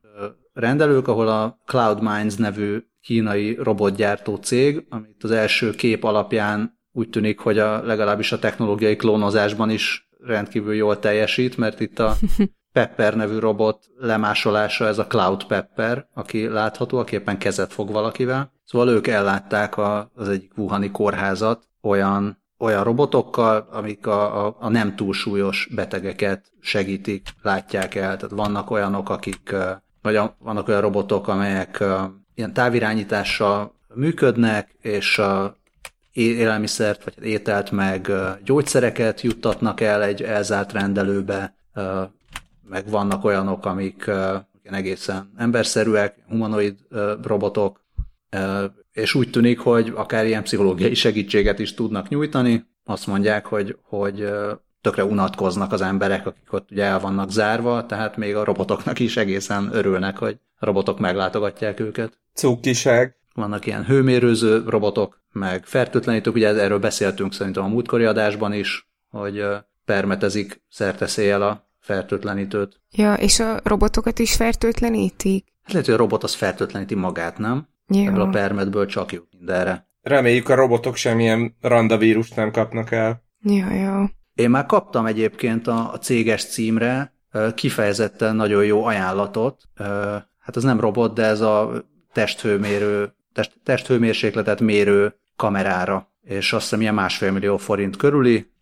rendelők, 0.52 1.08
ahol 1.08 1.28
a 1.28 1.58
Cloud 1.66 2.02
Minds 2.02 2.36
nevű 2.36 2.78
kínai 3.00 3.54
robotgyártó 3.54 4.36
cég, 4.36 4.86
amit 4.88 5.24
az 5.24 5.30
első 5.30 5.70
kép 5.70 6.04
alapján 6.04 6.78
úgy 6.92 7.08
tűnik, 7.08 7.38
hogy 7.38 7.58
a, 7.58 7.82
legalábbis 7.82 8.32
a 8.32 8.38
technológiai 8.38 8.96
klónozásban 8.96 9.70
is 9.70 10.08
rendkívül 10.18 10.74
jól 10.74 10.98
teljesít, 10.98 11.56
mert 11.56 11.80
itt 11.80 11.98
a 11.98 12.14
Pepper 12.74 13.14
nevű 13.14 13.38
robot 13.38 13.84
lemásolása, 13.98 14.86
ez 14.86 14.98
a 14.98 15.06
Cloud 15.06 15.44
Pepper, 15.44 16.06
aki 16.14 16.48
látható, 16.48 16.98
aki 16.98 17.14
éppen 17.14 17.38
kezet 17.38 17.72
fog 17.72 17.90
valakivel. 17.90 18.52
Szóval 18.64 18.88
ők 18.88 19.06
ellátták 19.06 19.76
a, 19.76 20.10
az 20.14 20.28
egyik 20.28 20.52
Wuhani 20.56 20.90
kórházat 20.90 21.68
olyan, 21.82 22.42
olyan 22.58 22.84
robotokkal, 22.84 23.68
amik 23.72 24.06
a, 24.06 24.46
a, 24.46 24.56
a 24.60 24.68
nem 24.68 24.96
túlsúlyos 24.96 25.68
betegeket 25.74 26.52
segítik, 26.60 27.28
látják 27.42 27.94
el. 27.94 28.16
Tehát 28.16 28.34
vannak 28.34 28.70
olyanok, 28.70 29.10
akik, 29.10 29.54
vagy 30.02 30.20
vannak 30.38 30.68
olyan 30.68 30.80
robotok, 30.80 31.28
amelyek 31.28 31.84
ilyen 32.34 32.52
távirányítással 32.52 33.74
működnek, 33.94 34.74
és 34.80 35.18
a 35.18 35.56
élelmiszert, 36.12 37.04
vagy 37.04 37.24
ételt, 37.24 37.70
meg 37.70 38.12
gyógyszereket 38.44 39.20
juttatnak 39.20 39.80
el 39.80 40.02
egy 40.02 40.22
elzárt 40.22 40.72
rendelőbe, 40.72 41.54
meg 42.68 42.88
vannak 42.88 43.24
olyanok, 43.24 43.66
amik 43.66 44.10
egészen 44.62 45.32
emberszerűek, 45.36 46.16
humanoid 46.28 46.74
robotok, 47.22 47.84
és 48.92 49.14
úgy 49.14 49.30
tűnik, 49.30 49.58
hogy 49.58 49.92
akár 49.94 50.26
ilyen 50.26 50.42
pszichológiai 50.42 50.94
segítséget 50.94 51.58
is 51.58 51.74
tudnak 51.74 52.08
nyújtani. 52.08 52.66
Azt 52.84 53.06
mondják, 53.06 53.46
hogy, 53.46 53.78
hogy 53.82 54.28
tökre 54.80 55.04
unatkoznak 55.04 55.72
az 55.72 55.80
emberek, 55.80 56.26
akik 56.26 56.52
ott 56.52 56.70
ugye 56.70 56.84
el 56.84 57.00
vannak 57.00 57.30
zárva, 57.30 57.86
tehát 57.86 58.16
még 58.16 58.36
a 58.36 58.44
robotoknak 58.44 58.98
is 58.98 59.16
egészen 59.16 59.68
örülnek, 59.72 60.18
hogy 60.18 60.38
a 60.58 60.64
robotok 60.64 60.98
meglátogatják 60.98 61.80
őket. 61.80 62.18
Cukiság. 62.34 63.16
Vannak 63.34 63.66
ilyen 63.66 63.84
hőmérőző 63.84 64.62
robotok, 64.66 65.22
meg 65.32 65.64
fertőtlenítők, 65.64 66.34
ugye 66.34 66.48
erről 66.48 66.78
beszéltünk 66.78 67.32
szerintem 67.32 67.64
a 67.64 67.68
múltkori 67.68 68.04
adásban 68.04 68.52
is, 68.52 68.88
hogy 69.10 69.44
permetezik 69.84 70.62
szerteszéjjel 70.68 71.42
a 71.42 71.68
fertőtlenítőt. 71.84 72.80
Ja, 72.90 73.14
és 73.14 73.40
a 73.40 73.60
robotokat 73.62 74.18
is 74.18 74.34
fertőtlenítik? 74.34 75.44
Hát 75.62 75.72
lehet, 75.72 75.86
hogy 75.86 75.94
a 75.94 75.98
robot 75.98 76.22
az 76.22 76.34
fertőtleníti 76.34 76.94
magát, 76.94 77.38
nem? 77.38 77.68
Jó. 77.88 78.06
Ebből 78.06 78.20
a 78.20 78.28
permetből 78.28 78.86
csak 78.86 79.12
jut 79.12 79.28
mindenre. 79.38 79.88
Reméljük 80.02 80.48
a 80.48 80.54
robotok 80.54 80.96
semmilyen 80.96 81.56
randavírust 81.60 82.36
nem 82.36 82.50
kapnak 82.50 82.90
el. 82.90 83.22
Ja, 83.42 83.70
jó. 83.70 84.04
Én 84.34 84.50
már 84.50 84.66
kaptam 84.66 85.06
egyébként 85.06 85.66
a, 85.66 85.92
a 85.92 85.98
céges 85.98 86.44
címre 86.44 87.14
kifejezetten 87.54 88.36
nagyon 88.36 88.64
jó 88.64 88.84
ajánlatot. 88.84 89.62
Hát 90.38 90.56
az 90.56 90.62
nem 90.62 90.80
robot, 90.80 91.14
de 91.14 91.24
ez 91.24 91.40
a 91.40 91.84
testhőmérő, 92.12 93.14
test, 93.32 93.52
testhőmérsékletet 93.64 94.60
mérő 94.60 95.14
kamerára, 95.36 96.12
és 96.22 96.52
azt 96.52 96.62
hiszem 96.62 96.80
ilyen 96.80 96.94
másfél 96.94 97.30
millió 97.32 97.56
forint 97.56 97.96
körüli. 97.96 98.52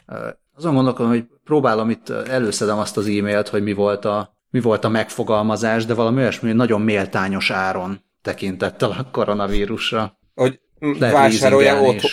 Azon 0.56 0.74
gondolkodom, 0.74 1.10
hogy 1.10 1.24
próbálom 1.44 1.90
itt, 1.90 2.08
előszedem 2.08 2.78
azt 2.78 2.96
az 2.96 3.06
e-mailt, 3.06 3.48
hogy 3.48 3.62
mi 3.62 3.72
volt 3.72 4.04
a, 4.04 4.36
mi 4.50 4.60
volt 4.60 4.84
a 4.84 4.88
megfogalmazás, 4.88 5.84
de 5.86 5.94
valami 5.94 6.20
olyasmi, 6.20 6.52
nagyon 6.52 6.80
méltányos 6.80 7.50
áron 7.50 8.00
tekintettel 8.22 8.90
a 8.90 9.08
koronavírusra. 9.10 10.18
Hogy 10.34 10.60
vásárolja, 10.98 11.80
otthon, 11.80 12.10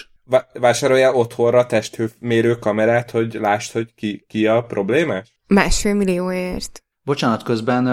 vásárolja 0.53 1.13
otthonra 1.13 1.65
testhőmérő 1.65 2.55
kamerát, 2.55 3.11
hogy 3.11 3.33
lásd, 3.33 3.71
hogy 3.71 3.93
ki, 3.95 4.25
ki 4.27 4.47
a 4.47 4.63
problémás? 4.63 5.39
Másfél 5.47 5.93
millióért. 5.93 6.83
Bocsánat, 7.03 7.43
közben 7.43 7.87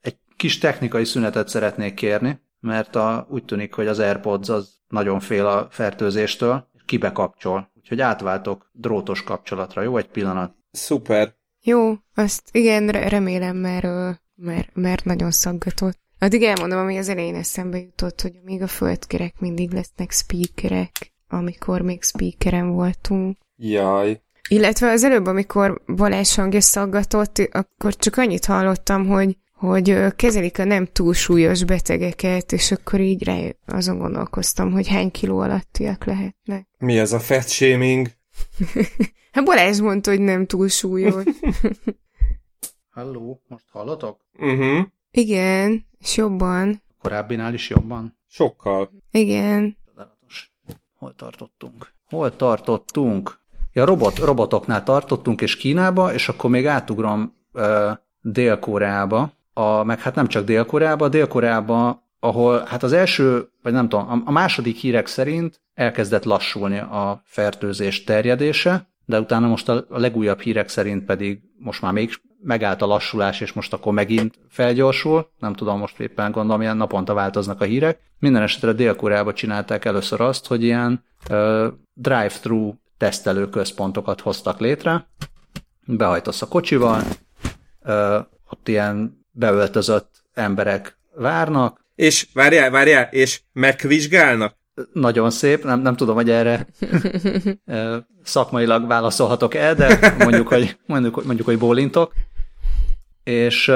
egy 0.00 0.16
kis 0.36 0.58
technikai 0.58 1.04
szünetet 1.04 1.48
szeretnék 1.48 1.94
kérni, 1.94 2.40
mert 2.60 2.96
a, 2.96 3.26
úgy 3.30 3.44
tűnik, 3.44 3.74
hogy 3.74 3.86
az 3.86 3.98
AirPods 3.98 4.48
az 4.48 4.80
nagyon 4.88 5.20
fél 5.20 5.46
a 5.46 5.68
fertőzéstől, 5.70 6.68
és 6.74 6.82
kibekapcsol. 6.86 7.71
Úgyhogy 7.92 8.06
átváltok 8.06 8.70
drótos 8.72 9.22
kapcsolatra. 9.22 9.82
Jó, 9.82 9.96
egy 9.96 10.08
pillanat. 10.08 10.54
Szuper. 10.70 11.34
Jó, 11.62 11.94
azt 12.14 12.42
igen, 12.52 12.88
remélem, 12.88 13.56
mert, 13.56 13.86
mert, 14.34 14.68
mert 14.74 15.04
nagyon 15.04 15.30
szaggatott. 15.30 15.98
Addig 16.18 16.42
elmondom, 16.42 16.78
ami 16.78 16.98
az 16.98 17.08
elején 17.08 17.34
eszembe 17.34 17.78
jutott, 17.78 18.20
hogy 18.20 18.32
még 18.44 18.62
a 18.62 18.66
földkerek 18.66 19.40
mindig 19.40 19.72
lesznek 19.72 20.10
speakerek, 20.10 21.12
amikor 21.28 21.80
még 21.80 22.02
speakeren 22.02 22.70
voltunk. 22.70 23.38
Jaj. 23.56 24.22
Illetve 24.48 24.90
az 24.90 25.04
előbb, 25.04 25.26
amikor 25.26 25.82
Balázs 25.86 26.34
hangja 26.34 26.60
szaggatott, 26.60 27.38
akkor 27.50 27.96
csak 27.96 28.16
annyit 28.16 28.44
hallottam, 28.44 29.06
hogy 29.06 29.36
hogy 29.68 30.14
kezelik 30.16 30.58
a 30.58 30.64
nem 30.64 30.86
túlsúlyos 30.86 31.64
betegeket, 31.64 32.52
és 32.52 32.70
akkor 32.70 33.00
így 33.00 33.24
rá 33.24 33.38
azon 33.66 33.98
gondolkoztam, 33.98 34.72
hogy 34.72 34.88
hány 34.88 35.10
kiló 35.10 35.38
alattiak 35.38 36.04
lehetnek. 36.04 36.68
Mi 36.78 36.98
ez 36.98 37.12
a 37.12 37.18
fat 37.18 37.48
shaming? 37.48 38.08
hát 39.32 39.44
Balázs 39.44 39.80
mondta, 39.80 40.10
hogy 40.10 40.20
nem 40.20 40.46
túlsúlyos. 40.46 41.24
Halló, 42.94 43.42
most 43.48 43.64
hallotok? 43.70 44.20
Uh-huh. 44.38 44.86
Igen, 45.10 45.86
és 45.98 46.16
jobban. 46.16 46.82
Korábbinál 47.02 47.54
is 47.54 47.70
jobban? 47.70 48.18
Sokkal. 48.28 48.90
Igen. 49.10 49.76
Hol 50.98 51.14
tartottunk? 51.14 51.92
Hol 52.08 52.36
tartottunk? 52.36 53.40
Ja, 53.72 53.84
robot, 53.84 54.18
robotoknál 54.18 54.82
tartottunk, 54.82 55.40
és 55.40 55.56
Kínába, 55.56 56.12
és 56.12 56.28
akkor 56.28 56.50
még 56.50 56.66
átugrom 56.66 57.36
uh, 57.52 57.90
Dél-Koreába, 58.20 59.32
a, 59.52 59.84
meg 59.84 60.00
hát 60.00 60.14
nem 60.14 60.26
csak 60.26 60.44
Dél-Koreába, 60.44 61.08
Dél-Koreába, 61.08 62.02
ahol 62.20 62.64
hát 62.66 62.82
az 62.82 62.92
első, 62.92 63.48
vagy 63.62 63.72
nem 63.72 63.88
tudom, 63.88 64.22
a 64.24 64.30
második 64.30 64.76
hírek 64.76 65.06
szerint 65.06 65.60
elkezdett 65.74 66.24
lassulni 66.24 66.78
a 66.78 67.22
fertőzés 67.24 68.04
terjedése, 68.04 68.88
de 69.04 69.20
utána 69.20 69.46
most 69.46 69.68
a 69.68 69.84
legújabb 69.88 70.40
hírek 70.40 70.68
szerint 70.68 71.04
pedig 71.04 71.40
most 71.58 71.82
már 71.82 71.92
még 71.92 72.10
megállt 72.42 72.82
a 72.82 72.86
lassulás, 72.86 73.40
és 73.40 73.52
most 73.52 73.72
akkor 73.72 73.92
megint 73.92 74.38
felgyorsul. 74.48 75.30
Nem 75.38 75.54
tudom, 75.54 75.78
most 75.78 76.00
éppen 76.00 76.30
gondolom, 76.30 76.60
ilyen 76.60 76.76
naponta 76.76 77.14
változnak 77.14 77.60
a 77.60 77.64
hírek. 77.64 77.98
Minden 78.18 78.42
esetre 78.42 78.72
Dél-Koreában 78.72 79.34
csinálták 79.34 79.84
először 79.84 80.20
azt, 80.20 80.46
hogy 80.46 80.62
ilyen 80.62 81.04
uh, 81.30 81.66
drive-thru 81.94 82.74
tesztelő 82.96 83.48
központokat 83.48 84.20
hoztak 84.20 84.60
létre. 84.60 85.06
Behajtasz 85.86 86.42
a 86.42 86.48
kocsival, 86.48 87.02
uh, 87.84 88.16
ott 88.50 88.68
ilyen 88.68 89.21
beöltözött 89.32 90.24
emberek 90.34 90.98
várnak. 91.14 91.80
És 91.94 92.26
várjál, 92.32 92.70
várjál, 92.70 93.08
és 93.10 93.40
megvizsgálnak? 93.52 94.56
Nagyon 94.92 95.30
szép, 95.30 95.64
nem, 95.64 95.80
nem 95.80 95.96
tudom, 95.96 96.14
hogy 96.14 96.30
erre 96.30 96.66
szakmailag 98.22 98.86
válaszolhatok 98.86 99.54
el, 99.54 99.74
de 99.74 100.14
mondjuk, 100.18 100.48
hogy, 100.48 100.78
mondjuk, 100.86 101.24
mondjuk, 101.24 101.46
hogy 101.46 101.58
bólintok. 101.58 102.12
És 103.24 103.70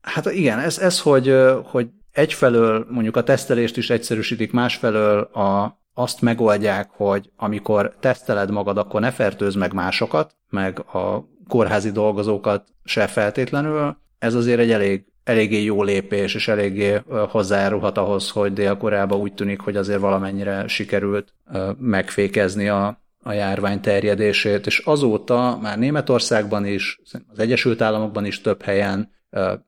hát 0.00 0.30
igen, 0.32 0.58
ez, 0.58 0.78
ez 0.78 1.00
hogy, 1.00 1.36
hogy 1.64 1.88
egyfelől 2.12 2.86
mondjuk 2.90 3.16
a 3.16 3.22
tesztelést 3.22 3.76
is 3.76 3.90
egyszerűsítik, 3.90 4.52
másfelől 4.52 5.20
a, 5.20 5.78
azt 5.94 6.20
megoldják, 6.20 6.90
hogy 6.90 7.30
amikor 7.36 7.94
teszteled 8.00 8.50
magad, 8.50 8.78
akkor 8.78 9.00
ne 9.00 9.10
fertőz 9.10 9.54
meg 9.54 9.72
másokat, 9.72 10.36
meg 10.48 10.78
a 10.78 11.28
kórházi 11.48 11.90
dolgozókat 11.90 12.64
se 12.84 13.06
feltétlenül, 13.06 13.96
ez 14.20 14.34
azért 14.34 14.60
egy 14.60 14.70
elég, 14.70 15.04
eléggé 15.24 15.62
jó 15.62 15.82
lépés, 15.82 16.34
és 16.34 16.48
eléggé 16.48 17.00
hozzájárulhat 17.28 17.98
ahhoz, 17.98 18.30
hogy 18.30 18.52
Dél-Koreában 18.52 19.20
úgy 19.20 19.34
tűnik, 19.34 19.60
hogy 19.60 19.76
azért 19.76 20.00
valamennyire 20.00 20.68
sikerült 20.68 21.32
megfékezni 21.78 22.68
a, 22.68 23.02
a 23.22 23.32
járvány 23.32 23.80
terjedését, 23.80 24.66
és 24.66 24.78
azóta 24.78 25.58
már 25.62 25.78
Németországban 25.78 26.66
is, 26.66 27.00
az 27.28 27.38
Egyesült 27.38 27.80
Államokban 27.80 28.24
is 28.24 28.40
több 28.40 28.62
helyen 28.62 29.10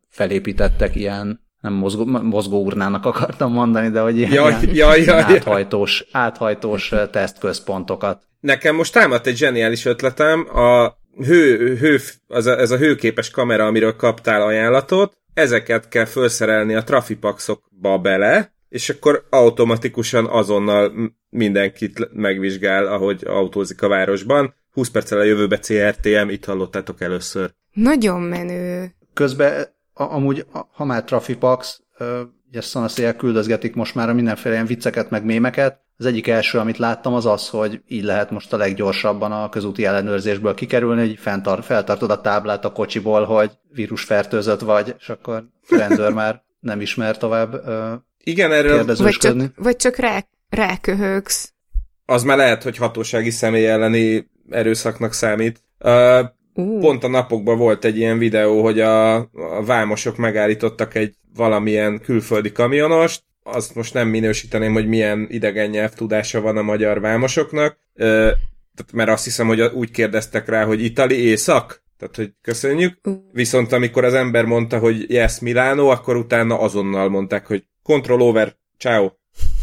felépítettek 0.09 0.97
ilyen 0.97 1.41
nem 1.61 1.73
mozgó, 1.73 2.05
mozgó 2.05 2.65
urnának 2.65 3.07
akartam 3.07 3.53
mondani, 3.53 3.89
de 3.89 4.01
hogy 4.01 4.19
ilyen, 4.19 4.33
Jaj, 4.33 4.55
ilyen 4.63 4.75
jaj, 4.75 5.03
jaj. 5.05 5.23
áthajtós, 5.23 6.05
áthajtós 6.13 6.93
tesztközpontokat. 7.11 8.23
Nekem 8.41 8.75
most 8.75 8.93
támadt 8.93 9.27
egy 9.27 9.37
zseniális 9.37 9.85
ötletem, 9.85 10.57
a 10.57 10.97
hő, 11.17 11.77
hő, 11.77 11.99
az 12.27 12.47
a, 12.47 12.59
ez 12.59 12.71
a 12.71 12.77
hőképes 12.77 13.31
kamera, 13.31 13.67
amiről 13.67 13.97
kaptál 13.97 14.43
ajánlatot, 14.43 15.17
ezeket 15.35 15.89
kell 15.89 16.05
felszerelni 16.05 16.75
a 16.75 16.85
trafipaxokba 16.85 17.99
bele, 17.99 18.53
és 18.69 18.89
akkor 18.89 19.27
automatikusan 19.31 20.27
azonnal 20.27 20.93
mindenkit 21.31 22.09
megvizsgál, 22.13 22.87
ahogy 22.87 23.23
autózik 23.25 23.83
a 23.83 23.89
városban. 23.89 24.55
20 24.73 24.89
perccel 24.91 25.19
a 25.19 25.23
jövőbe 25.23 25.59
CRTM, 25.59 26.29
itt 26.29 26.45
hallottátok 26.45 27.01
először. 27.01 27.51
Nagyon 27.73 28.21
menő. 28.21 28.91
Közben 29.15 29.67
a, 29.93 30.03
amúgy, 30.03 30.47
a- 30.53 30.69
ha 30.73 30.85
már 30.85 31.05
Trafipax, 31.05 31.81
ugye 32.49 32.61
szanaszéjel 32.61 33.17
küldözgetik 33.17 33.75
most 33.75 33.95
már 33.95 34.09
a 34.09 34.13
mindenféle 34.15 34.55
ilyen 34.55 34.67
vicceket, 34.67 35.11
meg 35.11 35.25
mémeket, 35.25 35.81
az 35.97 36.07
egyik 36.07 36.27
első, 36.27 36.59
amit 36.59 36.79
láttam, 36.79 37.15
az 37.15 37.27
az, 37.27 37.49
hogy 37.49 37.81
így 37.89 38.05
lehet 38.05 38.31
most 38.31 38.53
a 38.53 38.57
leggyorsabban 38.57 39.33
a 39.33 39.49
közúti 39.49 39.85
ellenőrzésből 39.85 40.55
kikerülni, 40.55 41.07
hogy 41.07 41.19
fenntar, 41.19 41.63
feltartod 41.63 42.11
a 42.11 42.21
táblát 42.21 42.65
a 42.65 42.73
kocsiból, 42.73 43.25
hogy 43.25 43.51
vírusfertőzött 43.73 44.61
vagy, 44.61 44.95
és 44.99 45.09
akkor 45.09 45.35
a 45.69 45.77
rendőr 45.77 46.13
már 46.13 46.43
nem 46.61 46.81
ismer 46.81 47.19
tovább 47.19 47.55
ö, 47.67 47.93
Igen, 48.25 48.53
erről 48.53 48.85
Vagy 48.97 49.17
csak, 49.17 49.37
vagy 49.57 49.77
csak 49.77 49.97
rá, 49.97 50.25
ráköhögsz. 50.49 51.53
az 52.07 52.23
már 52.23 52.37
lehet, 52.37 52.63
hogy 52.63 52.77
hatósági 52.77 53.31
személy 53.31 53.67
elleni 53.67 54.31
erőszaknak 54.51 55.13
számít. 55.13 55.63
Uh, 55.79 56.21
Pont 56.55 57.05
a 57.05 57.09
napokban 57.09 57.59
volt 57.59 57.85
egy 57.85 57.97
ilyen 57.97 58.19
videó, 58.19 58.63
hogy 58.63 58.81
a, 58.81 59.15
a 59.17 59.65
vámosok 59.65 60.17
megállítottak 60.17 60.95
egy 60.95 61.15
valamilyen 61.35 62.01
külföldi 62.01 62.53
kamionost, 62.53 63.23
azt 63.43 63.75
most 63.75 63.95
nem 63.95 64.09
minősíteném, 64.09 64.73
hogy 64.73 64.87
milyen 64.87 65.27
idegen 65.31 65.71
nyelvtudása 65.71 66.41
van 66.41 66.57
a 66.57 66.63
magyar 66.63 67.01
vámosoknak, 67.01 67.79
tehát 67.95 68.93
mert 68.93 69.11
azt 69.11 69.25
hiszem, 69.25 69.47
hogy 69.47 69.61
úgy 69.61 69.91
kérdeztek 69.91 70.49
rá, 70.49 70.65
hogy 70.65 70.85
Itali 70.85 71.15
észak, 71.15 71.83
tehát 71.99 72.17
hogy 72.17 72.33
köszönjük, 72.43 73.01
viszont 73.33 73.73
amikor 73.73 74.05
az 74.05 74.15
ember 74.15 74.45
mondta, 74.45 74.79
hogy 74.79 75.11
yes, 75.11 75.41
Milano, 75.41 75.87
akkor 75.87 76.17
utána 76.17 76.59
azonnal 76.59 77.09
mondták, 77.09 77.47
hogy 77.47 77.65
control 77.83 78.21
over, 78.21 78.57
ciao. 78.79 79.11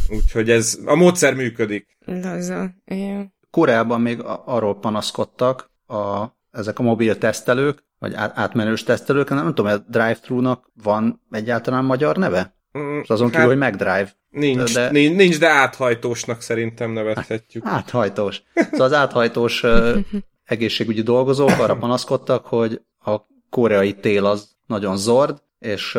Úgyhogy 0.09 0.49
ez, 0.49 0.77
a 0.85 0.95
módszer 0.95 1.35
működik. 1.35 1.97
laza. 2.05 2.69
Igen. 2.85 3.33
Koreában 3.51 4.01
még 4.01 4.19
arról 4.45 4.79
panaszkodtak 4.79 5.71
a, 5.87 6.25
ezek 6.51 6.79
a 6.79 6.83
mobil 6.83 7.17
tesztelők, 7.17 7.83
vagy 7.99 8.13
át, 8.13 8.37
átmenős 8.37 8.83
tesztelők, 8.83 9.29
nem 9.29 9.53
tudom, 9.53 9.71
a 9.71 9.77
drive-thru-nak 9.77 10.71
van 10.83 11.21
egyáltalán 11.31 11.85
magyar 11.85 12.17
neve? 12.17 12.58
Mm, 12.77 12.99
És 12.99 13.09
azon 13.09 13.29
kívül, 13.29 13.45
hogy 13.47 13.57
McDrive. 13.57 14.11
nincs, 14.29 14.73
de- 14.73 14.91
nincs, 14.91 15.15
nincs, 15.15 15.39
de 15.39 15.47
áthajtósnak 15.49 16.41
szerintem 16.41 16.91
nevezhetjük. 16.91 17.65
Áthajtós. 17.65 18.41
Szóval 18.53 18.81
az 18.85 18.93
áthajtós 18.93 19.63
egészségügyi 20.45 21.01
dolgozók 21.01 21.49
arra 21.59 21.75
panaszkodtak, 21.77 22.45
hogy 22.45 22.81
a 23.05 23.15
koreai 23.49 23.93
tél 23.93 24.25
az 24.25 24.49
nagyon 24.67 24.97
zord, 24.97 25.41
és 25.59 25.97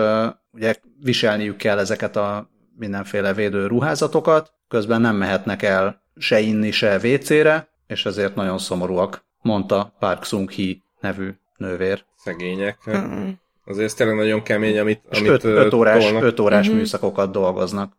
ugye 0.53 0.75
viselniük 1.01 1.57
kell 1.57 1.79
ezeket 1.79 2.17
a 2.17 2.51
mindenféle 2.77 3.33
védő 3.35 3.67
ruházatokat, 3.67 4.53
közben 4.69 5.01
nem 5.01 5.17
mehetnek 5.17 5.63
el 5.63 6.03
se 6.17 6.41
inni, 6.41 6.71
se 6.71 6.97
WC-re, 7.03 7.69
és 7.87 8.07
ezért 8.07 8.35
nagyon 8.35 8.59
szomorúak, 8.59 9.25
mondta 9.43 9.95
Park 9.99 10.25
Sung-hee 10.25 10.75
nevű 11.01 11.31
nővér. 11.57 12.05
Szegények. 12.17 12.79
Mm. 12.91 13.29
Azért 13.65 13.87
ez 13.87 13.95
tényleg 13.95 14.17
nagyon 14.17 14.43
kemény, 14.43 14.79
amit, 14.79 15.01
És 15.11 15.19
amit 15.19 15.31
5 15.31 15.45
ö, 15.45 15.71
órás, 15.77 16.05
tolnak. 16.05 16.23
öt 16.23 16.41
órás 16.41 16.67
Mhm. 16.69 16.77
műszakokat 16.77 17.31
dolgoznak. 17.33 17.97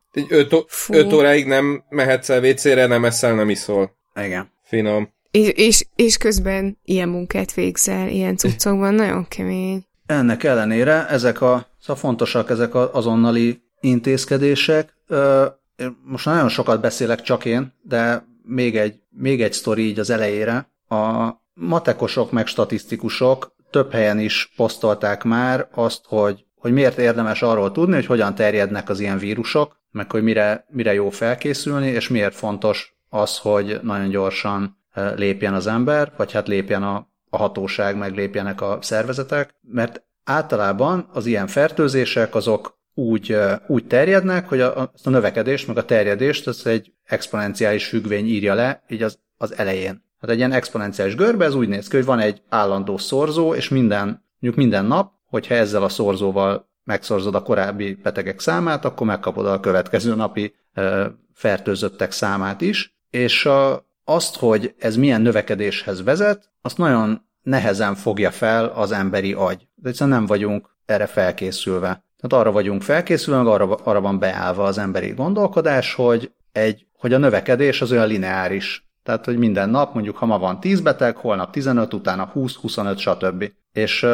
Fú. 0.67 0.93
öt 0.93 1.13
óráig 1.13 1.45
nem 1.47 1.83
mehetsz 1.89 2.29
el 2.29 2.43
WC-re, 2.43 2.85
nem 2.85 3.05
eszel, 3.05 3.35
nem 3.35 3.49
iszol. 3.49 3.95
Igen. 4.15 4.51
Finom. 4.63 5.09
És, 5.31 5.47
és, 5.49 5.85
és 5.95 6.17
közben 6.17 6.77
ilyen 6.83 7.09
munkát 7.09 7.53
végzel, 7.53 8.07
ilyen 8.07 8.37
cuccokban, 8.37 8.93
nagyon 8.93 9.27
kemény. 9.27 9.85
Ennek 10.05 10.43
ellenére 10.43 11.07
ezek 11.07 11.41
a, 11.41 11.67
szóval 11.79 11.95
fontosak 11.95 12.49
ezek 12.49 12.75
az 12.75 12.89
azonnali 12.91 13.61
intézkedések. 13.79 14.93
Most 16.03 16.25
nagyon 16.25 16.49
sokat 16.49 16.81
beszélek 16.81 17.21
csak 17.21 17.45
én, 17.45 17.73
de 17.81 18.25
még 18.43 18.77
egy, 18.77 18.95
még 19.09 19.41
egy 19.41 19.53
sztori 19.53 19.87
így 19.87 19.99
az 19.99 20.09
elejére. 20.09 20.69
A 20.87 21.29
matekosok 21.53 22.31
meg 22.31 22.47
statisztikusok 22.47 23.55
több 23.71 23.91
helyen 23.91 24.19
is 24.19 24.53
posztolták 24.55 25.23
már 25.23 25.67
azt, 25.71 26.01
hogy, 26.05 26.45
hogy 26.55 26.71
miért 26.71 26.97
érdemes 26.97 27.41
arról 27.41 27.71
tudni, 27.71 27.95
hogy 27.95 28.05
hogyan 28.05 28.35
terjednek 28.35 28.89
az 28.89 28.99
ilyen 28.99 29.17
vírusok, 29.17 29.79
meg 29.91 30.11
hogy 30.11 30.23
mire, 30.23 30.65
mire 30.69 30.93
jó 30.93 31.09
felkészülni, 31.09 31.87
és 31.87 32.07
miért 32.07 32.35
fontos 32.35 32.95
az, 33.09 33.37
hogy 33.37 33.79
nagyon 33.83 34.09
gyorsan 34.09 34.77
ö, 34.95 35.15
lépjen 35.15 35.53
az 35.53 35.67
ember, 35.67 36.11
vagy 36.17 36.31
hát 36.31 36.47
lépjen 36.47 36.83
a, 36.83 37.07
a 37.29 37.37
hatóság, 37.37 37.97
meg 37.97 38.15
lépjenek 38.15 38.61
a 38.61 38.77
szervezetek, 38.81 39.55
mert 39.61 40.03
általában 40.23 41.09
az 41.13 41.25
ilyen 41.25 41.47
fertőzések 41.47 42.35
azok 42.35 42.79
úgy, 42.93 43.31
ö, 43.31 43.53
úgy 43.67 43.87
terjednek, 43.87 44.47
hogy 44.47 44.61
a, 44.61 44.81
a 44.81 45.09
növekedést, 45.09 45.67
meg 45.67 45.77
a 45.77 45.85
terjedést 45.85 46.47
az 46.47 46.67
egy 46.67 46.93
exponenciális 47.03 47.87
függvény 47.87 48.25
írja 48.25 48.53
le, 48.53 48.83
így 48.87 49.03
az, 49.03 49.19
az 49.37 49.57
elején. 49.57 50.09
Hát 50.21 50.29
egy 50.29 50.37
ilyen 50.37 50.51
exponenciális 50.51 51.15
görbe, 51.15 51.45
ez 51.45 51.55
úgy 51.55 51.67
néz 51.67 51.87
ki, 51.87 51.95
hogy 51.95 52.05
van 52.05 52.19
egy 52.19 52.41
állandó 52.49 52.97
szorzó, 52.97 53.53
és 53.53 53.69
minden, 53.69 54.05
mondjuk 54.39 54.55
minden 54.55 54.85
nap, 54.85 55.13
hogyha 55.25 55.55
ezzel 55.55 55.83
a 55.83 55.89
szorzóval 55.89 56.69
megszorzod 56.83 57.35
a 57.35 57.41
korábbi 57.41 57.93
betegek 57.93 58.39
számát, 58.39 58.85
akkor 58.85 59.07
megkapod 59.07 59.45
a 59.45 59.59
következő 59.59 60.15
napi 60.15 60.55
ö, 60.73 61.05
fertőzöttek 61.33 62.11
számát 62.11 62.61
is, 62.61 62.95
és 63.09 63.45
a, 63.45 63.85
azt, 64.03 64.35
hogy 64.35 64.75
ez 64.79 64.95
milyen 64.95 65.21
növekedéshez 65.21 66.03
vezet, 66.03 66.49
azt 66.61 66.77
nagyon 66.77 67.25
nehezen 67.41 67.95
fogja 67.95 68.31
fel 68.31 68.65
az 68.65 68.91
emberi 68.91 69.33
agy. 69.33 69.67
De 69.75 69.89
egyszerűen 69.89 70.17
nem 70.17 70.25
vagyunk 70.25 70.75
erre 70.85 71.05
felkészülve. 71.05 71.87
Tehát 71.87 72.45
arra 72.45 72.51
vagyunk 72.51 72.81
felkészülve, 72.81 73.41
meg 73.41 73.53
arra, 73.53 73.75
arra 73.75 74.01
van 74.01 74.19
beállva 74.19 74.63
az 74.63 74.77
emberi 74.77 75.09
gondolkodás, 75.09 75.93
hogy, 75.93 76.31
egy, 76.51 76.85
hogy 76.93 77.13
a 77.13 77.17
növekedés 77.17 77.81
az 77.81 77.91
olyan 77.91 78.07
lineáris. 78.07 78.90
Tehát, 79.03 79.25
hogy 79.25 79.37
minden 79.37 79.69
nap, 79.69 79.93
mondjuk 79.93 80.17
ha 80.17 80.25
ma 80.25 80.39
van 80.39 80.59
10 80.59 80.81
beteg, 80.81 81.15
holnap 81.15 81.51
15, 81.51 81.93
utána 81.93 82.25
20, 82.25 82.55
25, 82.55 82.97
stb. 82.97 83.51
És 83.73 84.05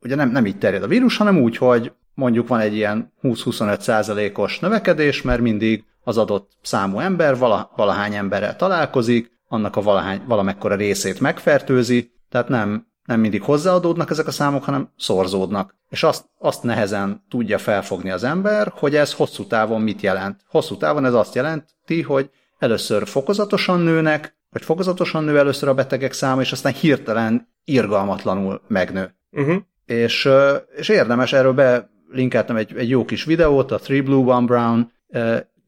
ugye 0.00 0.14
nem, 0.14 0.30
nem 0.30 0.46
így 0.46 0.58
terjed 0.58 0.82
a 0.82 0.86
vírus, 0.86 1.16
hanem 1.16 1.38
úgy, 1.38 1.56
hogy 1.56 1.92
mondjuk 2.14 2.48
van 2.48 2.60
egy 2.60 2.74
ilyen 2.74 3.12
20-25 3.22 3.80
százalékos 3.80 4.58
növekedés, 4.58 5.22
mert 5.22 5.40
mindig 5.40 5.84
az 6.04 6.18
adott 6.18 6.50
számú 6.62 6.98
ember 6.98 7.38
vala, 7.38 7.70
valahány 7.76 8.14
emberrel 8.14 8.56
találkozik, 8.56 9.32
annak 9.48 9.76
a 9.76 9.82
valahány, 9.82 10.22
valamekkora 10.26 10.74
részét 10.74 11.20
megfertőzi, 11.20 12.12
tehát 12.28 12.48
nem, 12.48 12.86
nem 13.04 13.20
mindig 13.20 13.42
hozzáadódnak 13.42 14.10
ezek 14.10 14.26
a 14.26 14.30
számok, 14.30 14.64
hanem 14.64 14.90
szorzódnak. 14.96 15.74
És 15.88 16.02
azt, 16.02 16.24
azt 16.38 16.62
nehezen 16.62 17.24
tudja 17.28 17.58
felfogni 17.58 18.10
az 18.10 18.24
ember, 18.24 18.72
hogy 18.76 18.96
ez 18.96 19.12
hosszú 19.12 19.46
távon 19.46 19.80
mit 19.80 20.00
jelent. 20.00 20.40
Hosszú 20.48 20.76
távon 20.76 21.04
ez 21.04 21.14
azt 21.14 21.34
jelenti, 21.34 22.02
hogy 22.02 22.30
először 22.64 23.06
fokozatosan 23.06 23.80
nőnek, 23.80 24.36
vagy 24.50 24.62
fokozatosan 24.62 25.24
nő 25.24 25.38
először 25.38 25.68
a 25.68 25.74
betegek 25.74 26.12
száma, 26.12 26.40
és 26.40 26.52
aztán 26.52 26.72
hirtelen 26.72 27.48
irgalmatlanul 27.64 28.60
megnő. 28.68 29.14
Uh-huh. 29.30 29.56
És, 29.86 30.28
és 30.76 30.88
érdemes 30.88 31.32
erről 31.32 31.52
belinkeltem 32.10 32.56
egy, 32.56 32.76
egy 32.76 32.88
jó 32.88 33.04
kis 33.04 33.24
videót, 33.24 33.70
a 33.70 33.78
Three 33.78 34.02
Blue, 34.02 34.34
One 34.34 34.46
Brown 34.46 34.92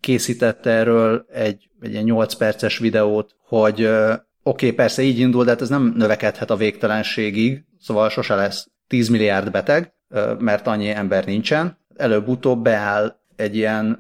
készítette 0.01 0.71
erről 0.71 1.27
egy, 1.33 1.69
egy 1.81 1.91
ilyen 1.91 2.05
8 2.05 2.35
perces 2.35 2.79
videót, 2.79 3.37
hogy 3.41 3.85
oké, 3.85 4.21
okay, 4.43 4.73
persze 4.73 5.03
így 5.03 5.19
indul, 5.19 5.45
de 5.45 5.51
hát 5.51 5.61
ez 5.61 5.69
nem 5.69 5.93
növekedhet 5.97 6.51
a 6.51 6.57
végtelenségig, 6.57 7.65
szóval 7.81 8.09
sose 8.09 8.35
lesz 8.35 8.69
10 8.89 9.09
milliárd 9.09 9.51
beteg, 9.51 9.93
mert 10.39 10.67
annyi 10.67 10.89
ember 10.89 11.25
nincsen. 11.25 11.79
Előbb-utóbb 11.97 12.63
beáll 12.63 13.17
egy 13.37 13.57
ilyen, 13.57 13.99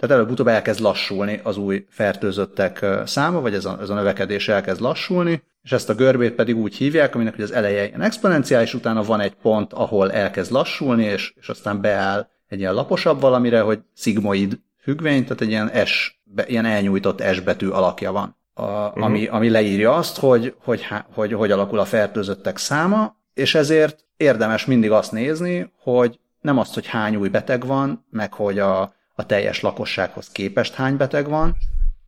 tehát 0.00 0.16
előbb-utóbb 0.16 0.46
elkezd 0.46 0.80
lassulni 0.80 1.40
az 1.42 1.56
új 1.56 1.86
fertőzöttek 1.88 2.86
száma, 3.04 3.40
vagy 3.40 3.54
ez 3.54 3.64
a, 3.64 3.78
ez 3.80 3.88
a 3.88 3.94
növekedés 3.94 4.48
elkezd 4.48 4.80
lassulni, 4.80 5.42
és 5.62 5.72
ezt 5.72 5.88
a 5.88 5.94
görbét 5.94 6.32
pedig 6.32 6.56
úgy 6.56 6.74
hívják, 6.74 7.14
aminek 7.14 7.38
az 7.38 7.52
eleje 7.52 7.86
ilyen 7.86 8.02
exponenciális, 8.02 8.74
utána 8.74 9.02
van 9.02 9.20
egy 9.20 9.34
pont, 9.34 9.72
ahol 9.72 10.12
elkezd 10.12 10.52
lassulni, 10.52 11.04
és, 11.04 11.32
és 11.40 11.48
aztán 11.48 11.80
beáll 11.80 12.28
egy 12.48 12.58
ilyen 12.58 12.74
laposabb 12.74 13.20
valamire, 13.20 13.60
hogy 13.60 13.80
szigmoid 13.94 14.58
függvény, 14.82 15.22
tehát 15.22 15.40
egy 15.40 15.48
ilyen 15.48 15.84
S, 15.84 16.20
ilyen 16.46 16.64
elnyújtott 16.64 17.22
S 17.32 17.40
betű 17.40 17.68
alakja 17.68 18.12
van, 18.12 18.36
a, 18.54 18.62
uh-huh. 18.62 19.04
ami, 19.04 19.26
ami 19.26 19.48
leírja 19.48 19.94
azt, 19.94 20.18
hogy 20.18 20.54
hogy, 20.64 20.84
hogy 20.84 21.04
hogy 21.14 21.32
hogy 21.32 21.50
alakul 21.50 21.78
a 21.78 21.84
fertőzöttek 21.84 22.56
száma, 22.56 23.16
és 23.34 23.54
ezért 23.54 24.04
érdemes 24.16 24.64
mindig 24.64 24.90
azt 24.90 25.12
nézni, 25.12 25.72
hogy 25.82 26.18
nem 26.40 26.58
azt, 26.58 26.74
hogy 26.74 26.86
hány 26.86 27.16
új 27.16 27.28
beteg 27.28 27.66
van, 27.66 28.06
meg 28.10 28.32
hogy 28.32 28.58
a, 28.58 28.94
a 29.20 29.26
teljes 29.26 29.60
lakossághoz 29.60 30.28
képest 30.28 30.74
hány 30.74 30.96
beteg 30.96 31.28
van, 31.28 31.56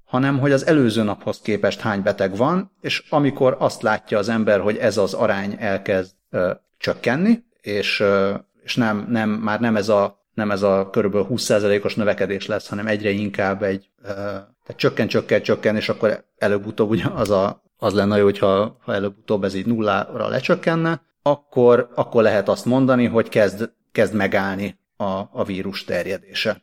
hanem 0.04 0.38
hogy 0.38 0.52
az 0.52 0.66
előző 0.66 1.02
naphoz 1.02 1.40
képest 1.40 1.80
hány 1.80 2.02
beteg 2.02 2.36
van, 2.36 2.72
és 2.80 3.04
amikor 3.08 3.56
azt 3.58 3.82
látja 3.82 4.18
az 4.18 4.28
ember, 4.28 4.60
hogy 4.60 4.76
ez 4.76 4.96
az 4.96 5.14
arány 5.14 5.56
elkezd 5.58 6.14
ö, 6.30 6.52
csökkenni, 6.78 7.44
és, 7.60 8.00
ö, 8.00 8.34
és 8.62 8.76
nem, 8.76 9.06
nem, 9.08 9.30
már 9.30 9.60
nem 9.60 9.76
ez 9.76 9.88
a 9.88 10.20
nem 10.34 10.50
ez 10.50 10.62
a 10.62 10.90
kb. 10.90 11.16
20%-os 11.16 11.94
növekedés 11.94 12.46
lesz, 12.46 12.68
hanem 12.68 12.86
egyre 12.86 13.10
inkább 13.10 13.62
egy, 13.62 13.90
tehát 14.02 14.76
csökken, 14.76 15.06
csökken, 15.06 15.42
csökken, 15.42 15.76
és 15.76 15.88
akkor 15.88 16.24
előbb-utóbb 16.38 16.90
ugye 16.90 17.04
az, 17.14 17.30
a, 17.30 17.62
az 17.76 17.94
lenne 17.94 18.16
jó, 18.16 18.24
hogyha 18.24 18.76
ha 18.80 18.94
előbb-utóbb 18.94 19.44
ez 19.44 19.54
így 19.54 19.66
nullára 19.66 20.28
lecsökkenne, 20.28 21.02
akkor, 21.22 21.88
akkor 21.94 22.22
lehet 22.22 22.48
azt 22.48 22.64
mondani, 22.64 23.06
hogy 23.06 23.28
kezd, 23.28 23.70
kezd 23.92 24.14
megállni 24.14 24.78
a, 24.96 25.20
a 25.32 25.44
vírus 25.44 25.84
terjedése. 25.84 26.62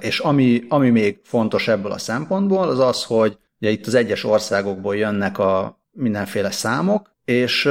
És 0.00 0.18
ami, 0.18 0.64
ami 0.68 0.90
még 0.90 1.20
fontos 1.24 1.68
ebből 1.68 1.92
a 1.92 1.98
szempontból, 1.98 2.68
az 2.68 2.78
az, 2.78 3.04
hogy 3.04 3.38
ugye 3.60 3.70
itt 3.70 3.86
az 3.86 3.94
egyes 3.94 4.24
országokból 4.24 4.96
jönnek 4.96 5.38
a 5.38 5.80
mindenféle 5.90 6.50
számok, 6.50 7.10
és 7.24 7.68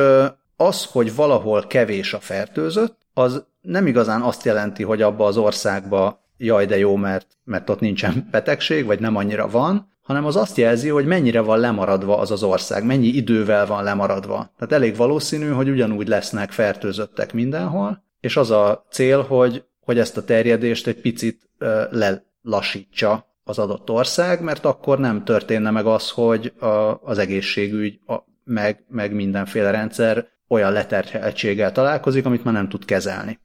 az, 0.56 0.86
hogy 0.86 1.15
valahol 1.15 1.67
kevés 1.67 2.13
a 2.13 2.19
fertőzött, 2.19 2.97
az 3.13 3.43
nem 3.62 3.88
igazán 3.88 4.21
azt 4.21 4.45
jelenti, 4.45 4.84
hogy 4.84 5.01
abba 5.01 5.25
az 5.25 5.38
országba 5.38 6.21
jaj 6.38 6.65
de 6.65 6.77
jó, 6.77 6.95
mert, 6.95 7.27
mert 7.43 7.69
ott 7.69 7.80
nincsen 7.80 8.27
betegség, 8.32 8.86
vagy 8.86 8.99
nem 8.99 9.15
annyira 9.15 9.47
van, 9.47 9.89
hanem 10.01 10.25
az 10.25 10.36
azt 10.36 10.58
jelzi, 10.58 10.89
hogy 10.89 11.06
mennyire 11.06 11.41
van 11.41 11.60
lemaradva 11.60 12.17
az 12.17 12.32
az 12.32 12.43
ország, 12.43 12.86
mennyi 12.86 13.08
idővel 13.08 13.65
van 13.65 13.84
lemaradva. 13.84 14.51
Tehát 14.58 14.73
elég 14.73 14.95
valószínű, 14.95 15.49
hogy 15.49 15.69
ugyanúgy 15.69 16.08
lesznek 16.08 16.51
fertőzöttek 16.51 17.34
mindenhol, 17.34 18.04
és 18.19 18.38
az 18.38 18.51
a 18.51 18.86
cél, 18.91 19.21
hogy, 19.21 19.63
hogy 19.82 20.00
ezt 20.00 20.17
a 20.17 20.24
terjedést 20.24 20.88
egy 20.88 21.02
picit 21.02 21.50
lelassítsa 21.89 23.26
az 23.44 23.60
adott 23.60 23.89
ország, 23.89 24.41
mert 24.41 24.65
akkor 24.65 25.00
nem 25.00 25.24
történne 25.24 25.72
meg 25.72 25.86
az, 25.86 26.10
hogy 26.10 26.54
a, 26.60 27.00
az 27.04 27.17
egészségügy, 27.17 28.00
a, 28.08 28.15
meg, 28.44 28.84
meg 28.88 29.13
mindenféle 29.13 29.72
rendszer 29.72 30.28
olyan 30.48 30.72
leterheltséggel 30.72 31.72
találkozik, 31.72 32.26
amit 32.26 32.44
már 32.44 32.54
nem 32.54 32.70
tud 32.70 32.86
kezelni. 32.86 33.39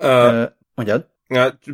Uh, 0.00 0.42
mondjad? 0.74 1.06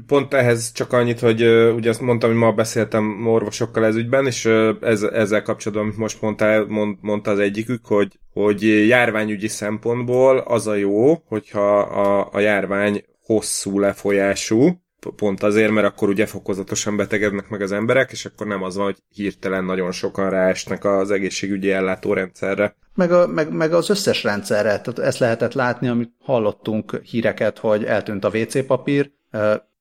Pont 0.06 0.34
ehhez 0.34 0.72
csak 0.72 0.92
annyit, 0.92 1.20
hogy 1.20 1.42
ugye 1.74 1.88
azt 1.88 2.00
mondtam, 2.00 2.30
hogy 2.30 2.38
ma 2.38 2.52
beszéltem 2.52 3.26
orvosokkal 3.26 3.84
ez 3.84 3.96
ügyben, 3.96 4.26
és 4.26 4.44
ez, 4.80 5.02
ezzel 5.02 5.42
kapcsolatban, 5.42 5.86
amit 5.86 5.98
most 5.98 6.22
mondta, 6.22 6.64
mond, 6.68 6.96
mondta 7.00 7.30
az 7.30 7.38
egyikük, 7.38 7.86
hogy, 7.86 8.18
hogy 8.32 8.62
járványügyi 8.88 9.48
szempontból 9.48 10.38
az 10.38 10.66
a 10.66 10.74
jó, 10.74 11.14
hogyha 11.28 11.78
a, 11.78 12.28
a 12.32 12.40
járvány 12.40 13.04
hosszú 13.24 13.78
lefolyású, 13.78 14.82
pont 15.16 15.42
azért, 15.42 15.70
mert 15.70 15.86
akkor 15.86 16.08
ugye 16.08 16.26
fokozatosan 16.26 16.96
betegednek 16.96 17.48
meg 17.48 17.62
az 17.62 17.72
emberek, 17.72 18.10
és 18.12 18.24
akkor 18.24 18.46
nem 18.46 18.62
az 18.62 18.76
van, 18.76 18.84
hogy 18.84 18.98
hirtelen 19.08 19.64
nagyon 19.64 19.92
sokan 19.92 20.30
ráesnek 20.30 20.84
az 20.84 21.10
egészségügyi 21.10 21.70
ellátórendszerre. 21.70 22.76
Meg, 22.94 23.12
a, 23.12 23.26
meg, 23.26 23.52
meg 23.52 23.72
az 23.72 23.90
összes 23.90 24.22
rendszerre. 24.22 24.80
Tehát 24.80 24.98
ezt 24.98 25.18
lehetett 25.18 25.52
látni, 25.52 25.88
amit 25.88 26.12
hallottunk 26.20 27.00
híreket, 27.02 27.58
hogy 27.58 27.84
eltűnt 27.84 28.24
a 28.24 28.30
WC 28.34 28.66
papír. 28.66 29.12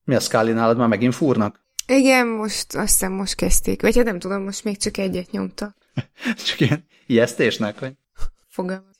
Mi 0.04 0.14
a 0.14 0.20
Scully 0.20 0.52
nálad 0.52 0.76
már 0.76 0.88
megint 0.88 1.14
fúrnak? 1.14 1.60
Igen, 1.86 2.26
most 2.26 2.74
azt 2.74 2.92
hiszem 2.92 3.12
most 3.12 3.34
kezdték. 3.34 3.82
Vagy 3.82 3.96
hát 3.96 4.04
nem 4.04 4.18
tudom, 4.18 4.42
most 4.42 4.64
még 4.64 4.76
csak 4.76 4.96
egyet 4.96 5.30
nyomta. 5.30 5.74
csak 6.46 6.60
ilyen 6.60 6.86
ijesztésnek, 7.06 7.78
vagy? 7.78 7.92
Fogalmaz. 8.48 8.91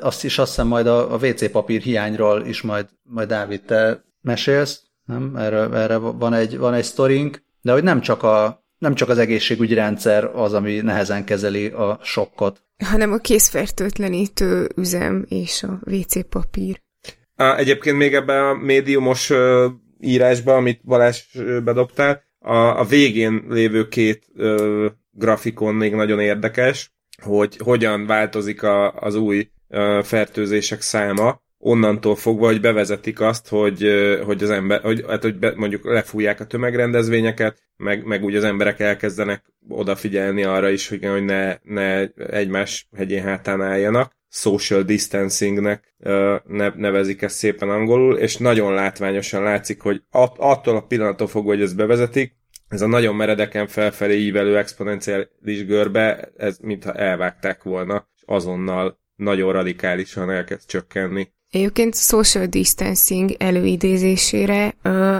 Azt 0.00 0.24
is 0.24 0.38
azt 0.38 0.50
hiszem 0.50 0.66
majd 0.66 0.86
a, 0.86 1.12
a 1.12 1.16
WC 1.16 1.50
papír 1.50 1.80
hiányról 1.80 2.46
is 2.46 2.62
majd, 2.62 2.86
majd 3.02 3.28
Dávid, 3.28 3.62
te 3.62 4.04
mesélsz 4.20 4.90
nem? 5.10 5.36
Erre, 5.36 5.68
erre 5.78 5.96
van 5.96 6.34
egy, 6.34 6.58
van 6.58 6.74
egy 6.74 6.84
sztorink, 6.84 7.42
de 7.62 7.72
hogy 7.72 7.82
nem 7.82 8.00
csak, 8.00 8.22
a, 8.22 8.64
nem 8.78 8.94
csak 8.94 9.08
az 9.08 9.18
egészségügyi 9.18 9.74
rendszer 9.74 10.24
az, 10.24 10.54
ami 10.54 10.80
nehezen 10.80 11.24
kezeli 11.24 11.66
a 11.66 11.98
sokkot. 12.02 12.62
Hanem 12.84 13.12
a 13.12 13.18
készfertőtlenítő 13.18 14.68
üzem 14.76 15.24
és 15.28 15.62
a 15.62 15.80
WC 15.86 16.28
papír. 16.28 16.82
Egyébként 17.56 17.96
még 17.96 18.14
ebben 18.14 18.44
a 18.44 18.54
médiumos 18.54 19.32
írásban, 20.00 20.56
amit 20.56 20.84
Balázs 20.84 21.22
bedobtál, 21.64 22.22
a, 22.38 22.54
a 22.54 22.84
végén 22.84 23.44
lévő 23.48 23.88
két 23.88 24.26
ö, 24.34 24.86
grafikon 25.10 25.74
még 25.74 25.94
nagyon 25.94 26.20
érdekes, 26.20 26.92
hogy 27.22 27.56
hogyan 27.56 28.06
változik 28.06 28.62
a, 28.62 28.92
az 28.92 29.14
új 29.14 29.50
fertőzések 30.02 30.80
száma, 30.80 31.40
onnantól 31.62 32.16
fogva, 32.16 32.46
hogy 32.46 32.60
bevezetik 32.60 33.20
azt, 33.20 33.48
hogy, 33.48 33.84
hogy 34.24 34.42
az 34.42 34.50
ember, 34.50 34.80
hogy, 34.80 35.04
hát, 35.08 35.22
hogy 35.22 35.38
be, 35.38 35.52
mondjuk 35.56 35.84
lefújják 35.84 36.40
a 36.40 36.46
tömegrendezvényeket, 36.46 37.62
meg, 37.76 38.04
meg 38.04 38.24
úgy 38.24 38.36
az 38.36 38.44
emberek 38.44 38.80
elkezdenek 38.80 39.44
odafigyelni 39.68 40.44
arra 40.44 40.68
is, 40.68 40.88
hogy, 40.88 41.04
hogy 41.04 41.24
ne, 41.24 41.56
ne 41.62 42.06
egymás 42.14 42.88
hegyén 42.96 43.22
hátán 43.22 43.62
álljanak. 43.62 44.18
Social 44.32 44.82
distancingnek 44.82 45.94
nevezik 46.76 47.22
ezt 47.22 47.36
szépen 47.36 47.70
angolul, 47.70 48.16
és 48.16 48.36
nagyon 48.36 48.74
látványosan 48.74 49.42
látszik, 49.42 49.80
hogy 49.80 50.02
att, 50.10 50.34
attól 50.38 50.76
a 50.76 50.86
pillanattól 50.86 51.26
fogva, 51.26 51.50
hogy 51.50 51.62
ezt 51.62 51.76
bevezetik, 51.76 52.36
ez 52.70 52.80
a 52.80 52.86
nagyon 52.86 53.14
meredeken 53.14 53.66
felfelé 53.66 54.18
ívelő 54.18 54.58
exponenciális 54.58 55.64
görbe, 55.66 56.30
ez 56.36 56.58
mintha 56.62 56.92
elvágták 56.92 57.62
volna, 57.62 58.08
és 58.16 58.22
azonnal 58.26 58.98
nagyon 59.16 59.52
radikálisan 59.52 60.30
elkezd 60.30 60.68
csökkenni. 60.68 61.32
Egyébként 61.50 61.94
social 61.94 62.46
distancing 62.46 63.30
előidézésére 63.38 64.74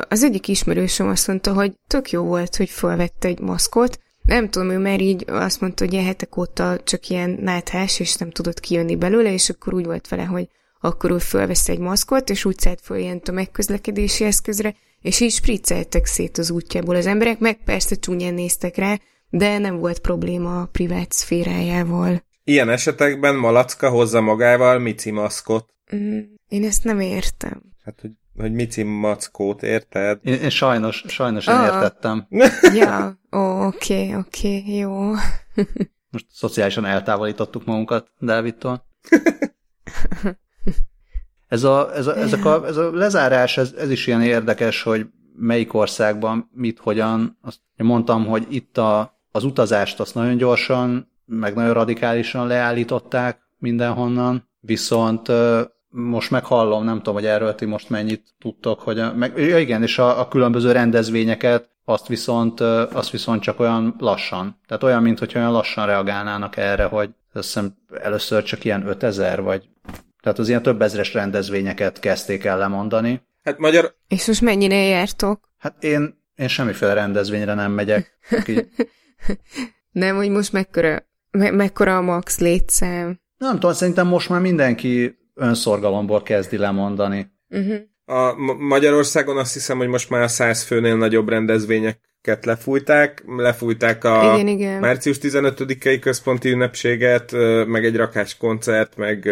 az 0.08 0.22
egyik 0.22 0.48
ismerősöm 0.48 1.08
azt 1.08 1.26
mondta, 1.26 1.52
hogy 1.52 1.72
tök 1.86 2.10
jó 2.10 2.22
volt, 2.24 2.56
hogy 2.56 2.70
felvette 2.70 3.28
egy 3.28 3.40
maszkot. 3.40 3.98
Nem 4.22 4.50
tudom, 4.50 4.70
ő 4.70 4.78
már 4.78 5.00
így 5.00 5.24
azt 5.26 5.60
mondta, 5.60 5.84
hogy 5.84 5.94
hetek 5.94 6.36
óta 6.36 6.80
csak 6.84 7.08
ilyen 7.08 7.38
náthás, 7.40 8.00
és 8.00 8.16
nem 8.16 8.30
tudott 8.30 8.60
kijönni 8.60 8.96
belőle, 8.96 9.32
és 9.32 9.50
akkor 9.50 9.74
úgy 9.74 9.84
volt 9.84 10.08
vele, 10.08 10.24
hogy 10.24 10.48
akkor 10.80 11.10
ő 11.10 11.18
fölvesz 11.18 11.68
egy 11.68 11.78
maszkot, 11.78 12.30
és 12.30 12.44
úgy 12.44 12.58
szállt 12.58 12.80
föl 12.80 12.96
ilyen 12.96 13.20
tömegközlekedési 13.20 14.24
eszközre, 14.24 14.74
és 15.00 15.20
így 15.20 15.32
spricceltek 15.32 16.06
szét 16.06 16.38
az 16.38 16.50
útjából 16.50 16.96
az 16.96 17.06
emberek, 17.06 17.38
meg 17.38 17.64
persze 17.64 17.94
csúnyán 17.96 18.34
néztek 18.34 18.76
rá, 18.76 18.98
de 19.30 19.58
nem 19.58 19.78
volt 19.78 19.98
probléma 19.98 20.60
a 20.60 20.66
privát 20.66 21.12
szférájával. 21.12 22.24
Ilyen 22.44 22.68
esetekben 22.68 23.36
Malacka 23.36 23.90
hozza 23.90 24.20
magával 24.20 24.78
Mici 24.78 25.10
maszkot. 25.10 25.74
Mm, 25.96 26.20
én 26.48 26.64
ezt 26.64 26.84
nem 26.84 27.00
értem. 27.00 27.62
Hát, 27.84 28.00
hogy, 28.00 28.10
hogy 28.36 28.52
Mici 28.52 28.82
mackót, 28.82 29.62
érted? 29.62 30.18
Én, 30.22 30.34
én 30.34 30.50
sajnos, 30.50 31.04
sajnos 31.08 31.46
én 31.46 31.54
ah. 31.54 31.64
értettem. 31.64 32.26
ja, 32.80 33.18
ó, 33.32 33.66
oké, 33.66 34.14
oké, 34.14 34.76
jó. 34.76 35.10
Most 36.10 36.26
szociálisan 36.32 36.84
eltávolítottuk 36.84 37.64
magunkat 37.64 38.10
Dávidtól. 38.18 38.86
Ez 41.50 41.64
a, 41.64 41.94
ez 41.94 42.06
a, 42.06 42.16
ezek 42.16 42.44
a, 42.44 42.66
ez 42.66 42.76
a 42.76 42.90
lezárás, 42.92 43.56
ez, 43.56 43.74
ez 43.78 43.90
is 43.90 44.06
ilyen 44.06 44.22
érdekes, 44.22 44.82
hogy 44.82 45.06
melyik 45.36 45.74
országban 45.74 46.50
mit, 46.52 46.78
hogyan. 46.78 47.38
Azt 47.42 47.60
mondtam, 47.76 48.26
hogy 48.26 48.46
itt 48.48 48.78
a, 48.78 49.18
az 49.30 49.44
utazást 49.44 50.00
azt 50.00 50.14
nagyon 50.14 50.36
gyorsan, 50.36 51.12
meg 51.24 51.54
nagyon 51.54 51.72
radikálisan 51.72 52.46
leállították 52.46 53.40
mindenhonnan, 53.58 54.48
viszont 54.60 55.32
most 55.88 56.30
meghallom, 56.30 56.84
nem 56.84 56.96
tudom, 56.96 57.14
hogy 57.14 57.26
erről 57.26 57.54
ti 57.54 57.64
most 57.64 57.90
mennyit 57.90 58.34
tudtok, 58.38 58.80
hogy 58.80 58.98
a, 58.98 59.14
meg, 59.14 59.38
ja 59.38 59.58
igen, 59.58 59.82
és 59.82 59.98
a, 59.98 60.20
a 60.20 60.28
különböző 60.28 60.72
rendezvényeket 60.72 61.70
azt 61.84 62.06
viszont, 62.06 62.60
azt 62.60 63.10
viszont 63.10 63.42
csak 63.42 63.60
olyan 63.60 63.94
lassan. 63.98 64.60
Tehát 64.66 64.82
olyan, 64.82 65.02
mint 65.02 65.18
hogy 65.18 65.32
olyan 65.36 65.52
lassan 65.52 65.86
reagálnának 65.86 66.56
erre, 66.56 66.84
hogy 66.84 67.10
azt 67.32 67.44
hiszem 67.44 67.74
először 68.02 68.42
csak 68.42 68.64
ilyen 68.64 68.86
5000, 68.86 69.42
vagy 69.42 69.68
tehát 70.20 70.38
az 70.38 70.48
ilyen 70.48 70.62
több 70.62 70.82
ezres 70.82 71.14
rendezvényeket 71.14 72.00
kezdték 72.00 72.44
el 72.44 72.58
lemondani. 72.58 73.22
Hát 73.42 73.58
magyar... 73.58 73.94
És 74.08 74.26
most 74.26 74.40
mennyire 74.40 74.74
jártok? 74.74 75.48
Hát 75.58 75.84
én, 75.84 76.22
én 76.36 76.48
semmiféle 76.48 76.92
rendezvényre 76.92 77.54
nem 77.54 77.72
megyek. 77.72 78.18
Aki... 78.30 78.68
nem, 79.92 80.16
hogy 80.16 80.30
most 80.30 80.52
mekkora, 80.52 81.02
me- 81.30 81.52
mekkora 81.52 81.96
a 81.96 82.00
max 82.00 82.38
létszám. 82.38 83.20
Nem 83.38 83.54
tudom, 83.54 83.72
szerintem 83.72 84.06
most 84.06 84.28
már 84.28 84.40
mindenki 84.40 85.18
önszorgalomból 85.34 86.22
kezdi 86.22 86.56
lemondani. 86.56 87.30
Uh-huh. 87.48 87.78
A 88.04 88.34
Magyarországon 88.58 89.38
azt 89.38 89.52
hiszem, 89.52 89.78
hogy 89.78 89.88
most 89.88 90.10
már 90.10 90.22
a 90.22 90.28
száz 90.28 90.62
főnél 90.62 90.96
nagyobb 90.96 91.28
rendezvényeket 92.22 92.44
lefújták. 92.44 93.22
Lefújták 93.26 94.04
a 94.04 94.32
igen, 94.34 94.46
igen. 94.46 94.80
március 94.80 95.18
15-i 95.22 95.98
központi 96.00 96.50
ünnepséget, 96.50 97.32
meg 97.66 97.84
egy 97.84 97.96
rakás 97.96 98.36
koncert, 98.36 98.96
meg 98.96 99.28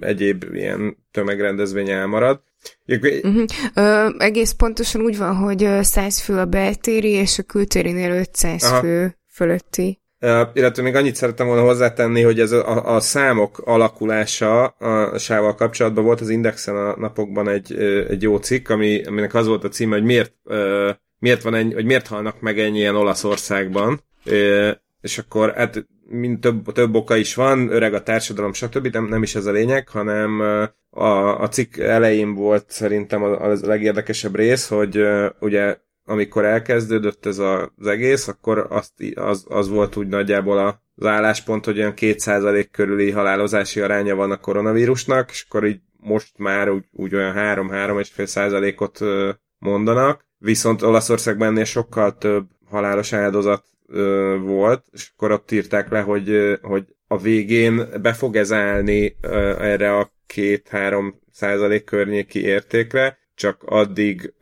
egyéb 0.00 0.44
ilyen 0.52 0.96
tömegrendezvény 1.10 1.90
elmarad. 1.90 2.40
Uh-huh. 2.86 3.44
Ö, 3.74 4.08
egész 4.18 4.52
pontosan 4.52 5.00
úgy 5.00 5.18
van, 5.18 5.36
hogy 5.36 5.68
100 5.80 6.20
fő 6.20 6.38
a 6.38 6.44
beltéri, 6.44 7.10
és 7.10 7.38
a 7.38 7.42
kültérinél 7.42 8.10
500 8.10 8.62
Aha. 8.62 8.80
fő 8.80 9.16
fölötti. 9.32 10.00
Uh, 10.20 10.48
illetve 10.52 10.82
még 10.82 10.94
annyit 10.94 11.14
szerettem 11.14 11.46
volna 11.46 11.62
hozzátenni, 11.62 12.22
hogy 12.22 12.40
ez 12.40 12.52
a, 12.52 12.94
a 12.94 13.00
számok 13.00 13.58
alakulása 13.64 14.64
a 14.64 15.18
sával 15.18 15.54
kapcsolatban 15.54 16.04
volt 16.04 16.20
az 16.20 16.28
Indexen 16.28 16.76
a 16.76 16.96
napokban 16.98 17.48
egy, 17.48 17.74
egy 18.08 18.22
jó 18.22 18.36
cikk, 18.36 18.68
ami, 18.68 19.04
aminek 19.04 19.34
az 19.34 19.46
volt 19.46 19.64
a 19.64 19.68
címe, 19.68 19.94
hogy 19.94 20.04
miért, 20.04 20.32
uh, 20.44 20.90
miért, 21.18 21.42
van 21.42 21.54
ennyi, 21.54 21.74
hogy 21.74 21.84
miért 21.84 22.06
halnak 22.06 22.40
meg 22.40 22.58
ennyien 22.58 22.96
Olaszországban, 22.96 24.00
és 25.00 25.18
akkor 25.18 25.54
hát 25.54 25.86
mind 26.08 26.40
több, 26.40 26.72
több 26.72 26.94
oka 26.94 27.16
is 27.16 27.34
van, 27.34 27.68
öreg 27.68 27.94
a 27.94 28.02
társadalom, 28.02 28.52
stb., 28.52 28.86
nem, 28.86 29.04
nem 29.04 29.22
is 29.22 29.34
ez 29.34 29.46
a 29.46 29.50
lényeg, 29.50 29.88
hanem 29.88 30.40
a, 30.90 31.40
a 31.40 31.48
cikk 31.48 31.76
elején 31.76 32.34
volt 32.34 32.64
szerintem 32.68 33.22
az 33.22 33.62
a 33.62 33.66
legérdekesebb 33.66 34.34
rész, 34.34 34.68
hogy 34.68 35.02
ugye 35.40 35.76
amikor 36.04 36.44
elkezdődött 36.44 37.26
ez 37.26 37.38
az 37.38 37.86
egész, 37.86 38.28
akkor 38.28 38.66
azt, 38.70 38.92
az, 39.14 39.44
az 39.48 39.68
volt 39.68 39.96
úgy 39.96 40.06
nagyjából 40.06 40.82
az 40.94 41.06
álláspont, 41.06 41.64
hogy 41.64 41.78
olyan 41.78 41.94
2% 41.96 42.66
körüli 42.70 43.10
halálozási 43.10 43.80
aránya 43.80 44.14
van 44.14 44.30
a 44.30 44.40
koronavírusnak, 44.40 45.30
és 45.30 45.44
akkor 45.48 45.66
így 45.66 45.80
most 45.96 46.38
már 46.38 46.70
úgy, 46.70 46.84
úgy 46.92 47.14
olyan 47.14 47.34
3-3,5 47.36 48.24
százalékot 48.24 48.98
mondanak, 49.58 50.25
viszont 50.38 50.82
Olaszországban 50.82 51.48
ennél 51.48 51.64
sokkal 51.64 52.16
több 52.18 52.46
halálos 52.70 53.12
áldozat 53.12 53.64
volt, 54.40 54.84
és 54.92 55.10
akkor 55.12 55.30
ott 55.30 55.50
írták 55.50 55.90
le, 55.90 56.00
hogy, 56.00 56.58
hogy 56.62 56.84
a 57.06 57.18
végén 57.18 57.88
be 58.02 58.12
fog 58.12 58.36
ez 58.36 58.52
állni 58.52 59.16
erre 59.58 59.96
a 59.96 60.12
2-3 60.34 61.12
százalék 61.32 61.84
környéki 61.84 62.42
értékre, 62.44 63.18
csak 63.34 63.62
addig, 63.62 64.34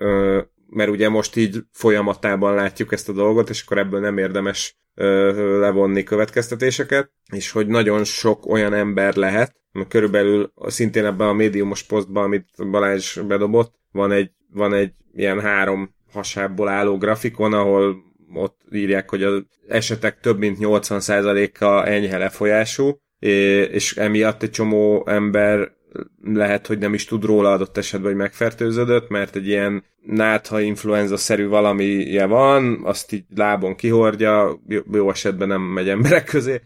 mert 0.68 0.90
ugye 0.90 1.08
most 1.08 1.36
így 1.36 1.64
folyamatában 1.72 2.54
látjuk 2.54 2.92
ezt 2.92 3.08
a 3.08 3.12
dolgot, 3.12 3.48
és 3.48 3.62
akkor 3.62 3.78
ebből 3.78 4.00
nem 4.00 4.18
érdemes 4.18 4.78
levonni 4.94 6.02
következtetéseket, 6.02 7.10
és 7.32 7.50
hogy 7.50 7.66
nagyon 7.66 8.04
sok 8.04 8.46
olyan 8.46 8.74
ember 8.74 9.14
lehet, 9.14 9.56
körülbelül 9.88 10.52
szintén 10.66 11.04
ebben 11.04 11.28
a 11.28 11.32
médiumos 11.32 11.82
posztban, 11.82 12.24
amit 12.24 12.70
Balázs 12.70 13.18
bedobott, 13.18 13.74
van 13.92 14.12
egy, 14.12 14.30
van 14.52 14.74
egy 14.74 14.92
ilyen 15.14 15.40
három 15.40 15.94
hasából 16.12 16.68
álló 16.68 16.98
grafikon, 16.98 17.52
ahol 17.52 17.96
ott 18.34 18.60
írják, 18.72 19.10
hogy 19.10 19.22
az 19.22 19.42
esetek 19.68 20.20
több 20.20 20.38
mint 20.38 20.58
80%-a 20.60 21.88
enyhe 21.88 22.18
lefolyású, 22.18 22.98
és 23.18 23.96
emiatt 23.96 24.42
egy 24.42 24.50
csomó 24.50 25.06
ember 25.06 25.72
lehet, 26.22 26.66
hogy 26.66 26.78
nem 26.78 26.94
is 26.94 27.04
tud 27.04 27.24
róla 27.24 27.52
adott 27.52 27.76
esetben, 27.76 28.10
hogy 28.10 28.20
megfertőződött, 28.20 29.08
mert 29.08 29.36
egy 29.36 29.46
ilyen 29.46 29.84
nátha 30.02 30.60
influenza-szerű 30.60 31.46
valamije 31.46 32.26
van, 32.26 32.80
azt 32.84 33.12
így 33.12 33.24
lábon 33.34 33.74
kihordja, 33.74 34.60
jó 34.92 35.10
esetben 35.10 35.48
nem 35.48 35.62
megy 35.62 35.88
emberek 35.88 36.24
közé, 36.24 36.60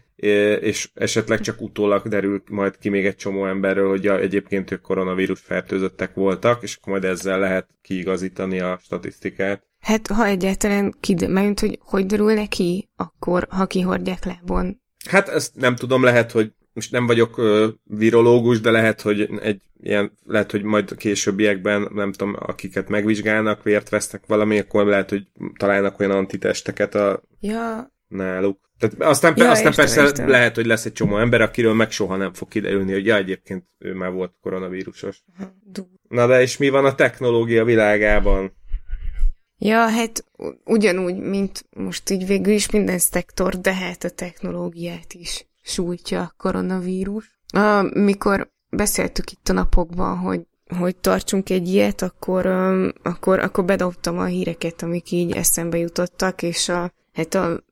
és 0.61 0.89
esetleg 0.93 1.39
csak 1.39 1.61
utólag 1.61 2.07
derül 2.07 2.43
majd 2.49 2.77
ki 2.77 2.89
még 2.89 3.05
egy 3.05 3.15
csomó 3.15 3.45
emberről, 3.45 3.89
hogy 3.89 4.07
egyébként 4.07 4.71
ők 4.71 4.81
koronavírus 4.81 5.39
fertőzöttek 5.39 6.13
voltak, 6.13 6.63
és 6.63 6.75
akkor 6.75 6.91
majd 6.91 7.03
ezzel 7.05 7.39
lehet 7.39 7.67
kiigazítani 7.81 8.59
a 8.59 8.79
statisztikát. 8.83 9.63
Hát, 9.79 10.07
ha 10.07 10.25
egyáltalán 10.25 10.95
kiderült, 10.99 11.59
hogy 11.59 11.79
hogy 11.81 12.05
derül 12.05 12.33
le 12.33 12.45
ki, 12.45 12.89
akkor 12.95 13.47
ha 13.49 13.65
kihordják 13.65 14.25
lábon. 14.25 14.81
Hát 15.07 15.27
ezt 15.27 15.55
nem 15.55 15.75
tudom, 15.75 16.03
lehet, 16.03 16.31
hogy 16.31 16.53
most 16.73 16.91
nem 16.91 17.05
vagyok 17.05 17.37
uh, 17.37 17.67
virológus, 17.83 18.61
de 18.61 18.71
lehet, 18.71 19.01
hogy 19.01 19.29
egy 19.41 19.61
ilyen, 19.81 20.11
lehet, 20.25 20.51
hogy 20.51 20.63
majd 20.63 20.91
a 20.91 20.95
későbbiekben, 20.95 21.87
nem 21.93 22.11
tudom, 22.11 22.35
akiket 22.39 22.89
megvizsgálnak, 22.89 23.63
vért 23.63 23.89
vesznek 23.89 24.23
valami, 24.27 24.59
akkor 24.59 24.85
lehet, 24.85 25.09
hogy 25.09 25.27
találnak 25.57 25.99
olyan 25.99 26.11
antitesteket 26.11 26.95
a 26.95 27.21
ja. 27.39 27.91
Náluk. 28.09 28.69
Tehát 28.79 29.11
aztán, 29.11 29.33
ja, 29.35 29.49
aztán 29.49 29.65
értem, 29.65 29.85
persze 29.85 30.01
értem. 30.01 30.29
lehet, 30.29 30.55
hogy 30.55 30.65
lesz 30.65 30.85
egy 30.85 30.93
csomó 30.93 31.17
ember, 31.17 31.41
akiről 31.41 31.73
meg 31.73 31.91
soha 31.91 32.15
nem 32.15 32.33
fog 32.33 32.47
kiderülni, 32.47 32.91
hogy 32.91 33.05
ja, 33.05 33.15
egyébként 33.15 33.63
ő 33.77 33.93
már 33.93 34.11
volt 34.11 34.33
koronavírusos. 34.41 35.23
Na 36.07 36.27
de 36.27 36.41
és 36.41 36.57
mi 36.57 36.69
van 36.69 36.85
a 36.85 36.95
technológia 36.95 37.63
világában? 37.63 38.57
Ja, 39.57 39.87
hát 39.89 40.25
ugyanúgy, 40.65 41.15
mint 41.15 41.65
most 41.69 42.09
így 42.09 42.25
végül 42.25 42.53
is 42.53 42.69
minden 42.69 42.99
szektor, 42.99 43.55
de 43.55 43.73
hát 43.73 44.03
a 44.03 44.09
technológiát 44.09 45.13
is 45.13 45.47
sújtja 45.61 46.21
a 46.21 46.33
koronavírus. 46.37 47.39
Amikor 47.53 48.51
beszéltük 48.69 49.31
itt 49.31 49.49
a 49.49 49.53
napokban, 49.53 50.17
hogy 50.17 50.41
hogy 50.77 50.95
tartsunk 50.95 51.49
egy 51.49 51.67
ilyet, 51.67 52.01
akkor, 52.01 52.45
akkor, 53.03 53.39
akkor 53.39 53.65
bedobtam 53.65 54.17
a 54.17 54.25
híreket, 54.25 54.81
amik 54.81 55.11
így 55.11 55.31
eszembe 55.31 55.77
jutottak, 55.77 56.41
és 56.41 56.69
a, 56.69 56.91
hát 57.13 57.33
a 57.33 57.63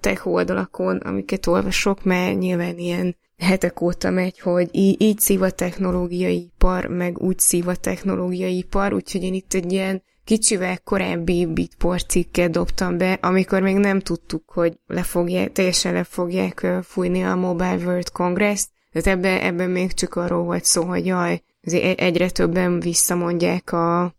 tech 0.00 0.26
oldalakon, 0.26 0.96
amiket 0.96 1.46
olvasok, 1.46 2.04
mert 2.04 2.38
nyilván 2.38 2.78
ilyen 2.78 3.16
hetek 3.38 3.80
óta 3.80 4.10
megy, 4.10 4.38
hogy 4.38 4.68
így, 4.72 5.02
így 5.02 5.18
szív 5.18 5.42
a 5.42 5.50
technológiai 5.50 6.50
ipar, 6.54 6.86
meg 6.86 7.18
úgy 7.18 7.38
szív 7.38 7.68
a 7.68 7.76
technológiai 7.76 8.56
ipar, 8.56 8.92
úgyhogy 8.92 9.22
én 9.22 9.34
itt 9.34 9.54
egy 9.54 9.72
ilyen 9.72 10.02
kicsivel 10.24 10.78
korábbi 10.84 11.46
Bitport 11.46 12.10
cikket 12.10 12.50
dobtam 12.50 12.98
be, 12.98 13.18
amikor 13.20 13.60
még 13.60 13.76
nem 13.76 14.00
tudtuk, 14.00 14.50
hogy 14.50 14.78
le 14.86 15.02
fogják, 15.02 15.52
teljesen 15.52 15.92
le 15.92 16.04
fogják 16.04 16.66
fújni 16.82 17.22
a 17.22 17.34
Mobile 17.34 17.76
World 17.84 18.10
Congress, 18.10 18.68
tehát 18.92 19.18
ebben, 19.18 19.40
ebben 19.40 19.70
még 19.70 19.92
csak 19.92 20.14
arról 20.14 20.42
volt 20.42 20.64
szó, 20.64 20.82
hogy 20.82 21.06
jaj, 21.06 21.42
azért 21.62 22.00
egyre 22.00 22.30
többen 22.30 22.80
visszamondják 22.80 23.72
a, 23.72 24.02
a 24.02 24.12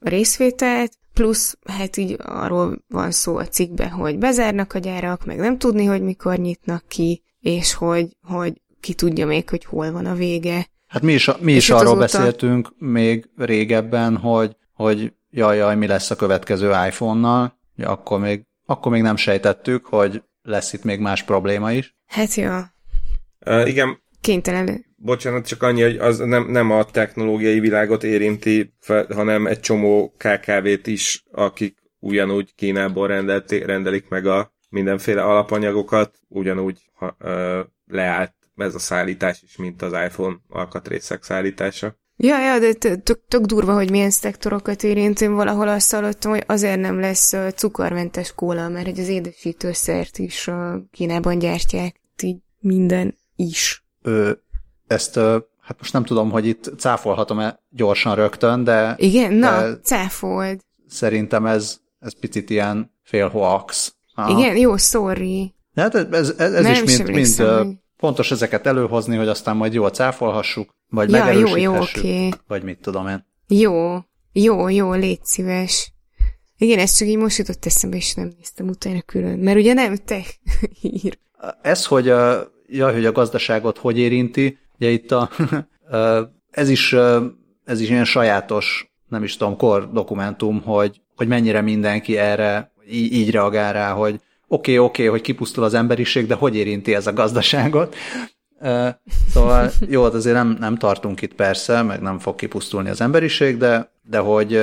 részvételt, 0.00 0.92
plusz 1.14 1.58
hát 1.66 1.96
így 1.96 2.16
arról 2.18 2.78
van 2.88 3.10
szó 3.10 3.36
a 3.36 3.46
cikkben, 3.46 3.88
hogy 3.90 4.18
bezárnak 4.18 4.74
a 4.74 4.78
gyárak, 4.78 5.24
meg 5.24 5.36
nem 5.36 5.58
tudni, 5.58 5.84
hogy 5.84 6.02
mikor 6.02 6.36
nyitnak 6.36 6.84
ki, 6.88 7.22
és 7.40 7.74
hogy, 7.74 8.16
hogy 8.26 8.60
ki 8.80 8.94
tudja 8.94 9.26
még, 9.26 9.48
hogy 9.48 9.64
hol 9.64 9.92
van 9.92 10.06
a 10.06 10.14
vége. 10.14 10.66
Hát 10.86 11.02
mi 11.02 11.12
is, 11.12 11.30
mi 11.40 11.52
is 11.52 11.70
arról 11.70 11.80
azóta... 11.80 11.98
beszéltünk 11.98 12.72
még 12.78 13.28
régebben, 13.36 14.16
hogy 14.16 14.56
hogy 14.72 15.12
jaj, 15.30 15.56
jaj, 15.56 15.76
mi 15.76 15.86
lesz 15.86 16.10
a 16.10 16.16
következő 16.16 16.70
iPhone-nal, 16.70 17.58
ja, 17.76 17.90
akkor 17.90 18.20
még, 18.20 18.46
akkor 18.66 18.92
még 18.92 19.02
nem 19.02 19.16
sejtettük, 19.16 19.86
hogy 19.86 20.22
lesz 20.42 20.72
itt 20.72 20.84
még 20.84 21.00
más 21.00 21.22
probléma 21.22 21.72
is. 21.72 21.96
Hát 22.06 22.34
jó. 22.34 22.50
Uh, 23.46 23.68
igen. 23.68 24.01
Kénytelen. 24.22 24.84
Bocsánat, 24.96 25.46
csak 25.46 25.62
annyi, 25.62 25.82
hogy 25.82 25.96
az 25.96 26.18
nem, 26.18 26.50
nem 26.50 26.70
a 26.70 26.84
technológiai 26.84 27.60
világot 27.60 28.04
érinti, 28.04 28.74
fel, 28.80 29.06
hanem 29.14 29.46
egy 29.46 29.60
csomó 29.60 30.14
KKV-t 30.16 30.86
is, 30.86 31.24
akik 31.32 31.78
ugyanúgy 31.98 32.54
Kínából 32.54 33.06
rendelték, 33.06 33.66
rendelik 33.66 34.08
meg 34.08 34.26
a 34.26 34.52
mindenféle 34.68 35.22
alapanyagokat, 35.22 36.18
ugyanúgy 36.28 36.80
ha, 36.94 37.16
uh, 37.20 37.66
leállt 37.86 38.34
ez 38.56 38.74
a 38.74 38.78
szállítás 38.78 39.42
is, 39.42 39.56
mint 39.56 39.82
az 39.82 39.92
iPhone 39.92 40.36
alkatrészek 40.48 41.22
szállítása. 41.22 41.96
Ja, 42.16 42.38
ja, 42.38 42.58
de 42.58 42.72
tök, 42.72 43.20
tök 43.28 43.44
durva, 43.44 43.74
hogy 43.74 43.90
milyen 43.90 44.10
szektorokat 44.10 44.82
érint. 44.82 45.20
Én 45.20 45.34
valahol 45.34 45.68
azt 45.68 45.92
hallottam, 45.92 46.30
hogy 46.30 46.44
azért 46.46 46.80
nem 46.80 47.00
lesz 47.00 47.34
cukormentes 47.54 48.34
kóla, 48.34 48.68
mert 48.68 48.86
hogy 48.86 49.00
az 49.00 49.08
édesítőszert 49.08 50.18
is 50.18 50.50
Kínában 50.90 51.38
gyártják. 51.38 52.00
Így 52.22 52.38
minden 52.58 53.18
is. 53.36 53.81
Ö, 54.02 54.32
ezt 54.86 55.14
hát 55.60 55.78
most 55.78 55.92
nem 55.92 56.04
tudom, 56.04 56.30
hogy 56.30 56.46
itt 56.46 56.70
cáfolhatom-e 56.78 57.58
gyorsan 57.70 58.14
rögtön, 58.14 58.64
de... 58.64 58.94
Igen, 58.98 59.32
na, 59.32 59.60
de 59.60 59.76
cáfold. 59.82 60.60
Szerintem 60.88 61.46
ez, 61.46 61.80
ez 61.98 62.18
picit 62.20 62.50
ilyen 62.50 62.92
fél 63.02 63.28
hoax. 63.28 63.94
Aha. 64.14 64.38
Igen, 64.38 64.56
jó, 64.56 64.76
sorry. 64.76 65.54
Hát 65.74 65.94
ez, 65.94 66.34
ez, 66.38 66.52
ez, 66.52 66.82
is 66.82 66.98
mind, 66.98 67.10
mind 67.10 67.78
fontos 67.96 68.30
ezeket 68.30 68.66
előhozni, 68.66 69.16
hogy 69.16 69.28
aztán 69.28 69.56
majd 69.56 69.72
jól 69.72 69.90
cáfolhassuk, 69.90 70.70
vagy 70.88 71.10
ja, 71.10 71.30
jó, 71.30 71.56
jó, 71.56 71.76
okay. 71.76 72.32
vagy 72.46 72.62
mit 72.62 72.78
tudom 72.80 73.08
én. 73.08 73.26
Jó, 73.48 73.98
jó, 74.32 74.68
jó, 74.68 74.92
légy 74.92 75.24
szíves. 75.24 75.92
Igen, 76.58 76.78
ez 76.78 76.96
csak 76.96 77.08
így 77.08 77.16
most 77.16 77.38
jutott 77.38 77.64
eszembe, 77.64 77.96
és 77.96 78.14
nem 78.14 78.32
néztem 78.36 78.68
utána 78.68 79.02
külön, 79.02 79.38
mert 79.38 79.58
ugye 79.58 79.72
nem 79.72 79.96
te 79.96 80.24
hír. 80.80 81.18
Ez, 81.62 81.86
hogy 81.86 82.08
a, 82.08 82.52
jaj, 82.72 82.92
hogy 82.92 83.06
a 83.06 83.12
gazdaságot 83.12 83.78
hogy 83.78 83.98
érinti, 83.98 84.58
ugye 84.78 84.90
itt 84.90 85.10
a, 85.10 85.30
ez 86.50 86.68
is, 86.68 86.92
ez 87.64 87.80
is 87.80 87.88
ilyen 87.88 88.04
sajátos, 88.04 88.92
nem 89.08 89.22
is 89.22 89.36
tudom, 89.36 89.56
kor 89.56 89.92
dokumentum, 89.92 90.62
hogy, 90.62 91.00
hogy 91.16 91.28
mennyire 91.28 91.60
mindenki 91.60 92.16
erre 92.16 92.72
így, 92.90 93.12
így 93.12 93.30
reagál 93.30 93.72
rá, 93.72 93.92
hogy 93.92 94.14
oké, 94.14 94.20
okay, 94.48 94.78
oké, 94.78 95.02
okay, 95.02 95.06
hogy 95.06 95.20
kipusztul 95.20 95.64
az 95.64 95.74
emberiség, 95.74 96.26
de 96.26 96.34
hogy 96.34 96.56
érinti 96.56 96.94
ez 96.94 97.06
a 97.06 97.12
gazdaságot? 97.12 97.96
Szóval 99.28 99.70
jó, 99.88 100.02
hát 100.02 100.14
azért 100.14 100.34
nem, 100.34 100.56
nem 100.60 100.76
tartunk 100.76 101.22
itt 101.22 101.34
persze, 101.34 101.82
meg 101.82 102.00
nem 102.00 102.18
fog 102.18 102.34
kipusztulni 102.34 102.88
az 102.88 103.00
emberiség, 103.00 103.56
de, 103.56 103.92
de 104.02 104.18
hogy 104.18 104.62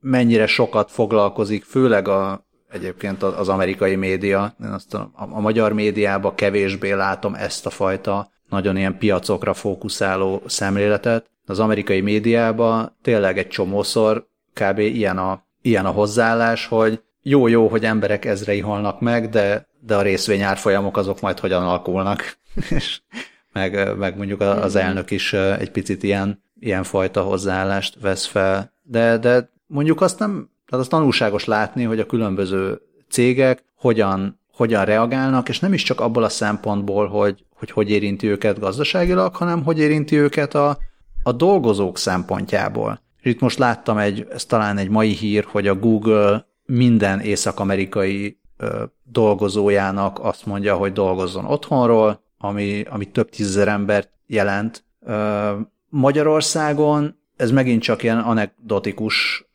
mennyire 0.00 0.46
sokat 0.46 0.90
foglalkozik, 0.90 1.64
főleg 1.64 2.08
a, 2.08 2.46
egyébként 2.70 3.22
az 3.22 3.48
amerikai 3.48 3.96
média, 3.96 4.54
én 4.64 4.70
azt 4.70 4.94
a, 4.94 5.10
a 5.14 5.40
magyar 5.40 5.72
médiában 5.72 6.34
kevésbé 6.34 6.92
látom 6.92 7.34
ezt 7.34 7.66
a 7.66 7.70
fajta 7.70 8.30
nagyon 8.48 8.76
ilyen 8.76 8.98
piacokra 8.98 9.54
fókuszáló 9.54 10.42
szemléletet. 10.46 11.30
Az 11.46 11.58
amerikai 11.58 12.00
médiában 12.00 12.96
tényleg 13.02 13.38
egy 13.38 13.48
csomószor 13.48 14.26
kb. 14.54 14.78
ilyen 14.78 15.18
a, 15.18 15.44
ilyen 15.62 15.86
a 15.86 15.90
hozzáállás, 15.90 16.66
hogy 16.66 17.02
jó-jó, 17.22 17.68
hogy 17.68 17.84
emberek 17.84 18.24
ezrei 18.24 18.60
halnak 18.60 19.00
meg, 19.00 19.28
de, 19.28 19.68
de 19.80 19.96
a 19.96 20.02
részvényárfolyamok 20.02 20.96
azok 20.96 21.20
majd 21.20 21.38
hogyan 21.38 21.62
alakulnak. 21.62 22.38
és 22.76 23.00
meg, 23.52 23.96
meg 23.96 24.16
mondjuk 24.16 24.40
az 24.40 24.76
elnök 24.76 25.10
is 25.10 25.32
egy 25.32 25.70
picit 25.70 26.02
ilyen, 26.02 26.42
ilyen 26.60 26.82
fajta 26.82 27.22
hozzáállást 27.22 28.00
vesz 28.00 28.26
fel. 28.26 28.72
De, 28.82 29.18
de 29.18 29.50
mondjuk 29.66 30.00
azt 30.00 30.18
nem, 30.18 30.50
tehát 30.68 30.84
az 30.84 30.90
tanulságos 30.90 31.44
látni, 31.44 31.84
hogy 31.84 32.00
a 32.00 32.06
különböző 32.06 32.80
cégek 33.08 33.64
hogyan, 33.76 34.40
hogyan 34.52 34.84
reagálnak, 34.84 35.48
és 35.48 35.60
nem 35.60 35.72
is 35.72 35.82
csak 35.82 36.00
abból 36.00 36.22
a 36.22 36.28
szempontból, 36.28 37.06
hogy, 37.06 37.44
hogy 37.54 37.70
hogy 37.70 37.90
érinti 37.90 38.26
őket 38.26 38.58
gazdaságilag, 38.58 39.36
hanem 39.36 39.62
hogy 39.62 39.78
érinti 39.78 40.16
őket 40.16 40.54
a, 40.54 40.78
a 41.22 41.32
dolgozók 41.32 41.98
szempontjából. 41.98 43.00
És 43.20 43.30
itt 43.30 43.40
most 43.40 43.58
láttam 43.58 43.98
egy, 43.98 44.26
ez 44.30 44.44
talán 44.44 44.78
egy 44.78 44.88
mai 44.88 45.12
hír, 45.12 45.44
hogy 45.44 45.66
a 45.66 45.74
Google 45.74 46.46
minden 46.64 47.20
észak-amerikai 47.20 48.40
ö, 48.56 48.84
dolgozójának 49.04 50.18
azt 50.22 50.46
mondja, 50.46 50.76
hogy 50.76 50.92
dolgozzon 50.92 51.44
otthonról, 51.44 52.22
ami, 52.38 52.84
ami 52.90 53.04
több 53.04 53.30
tízezer 53.30 53.68
embert 53.68 54.10
jelent. 54.26 54.84
Ö, 55.00 55.52
Magyarországon 55.88 57.18
ez 57.36 57.50
megint 57.50 57.82
csak 57.82 58.02
ilyen 58.02 58.18
anekdotikus 58.18 59.46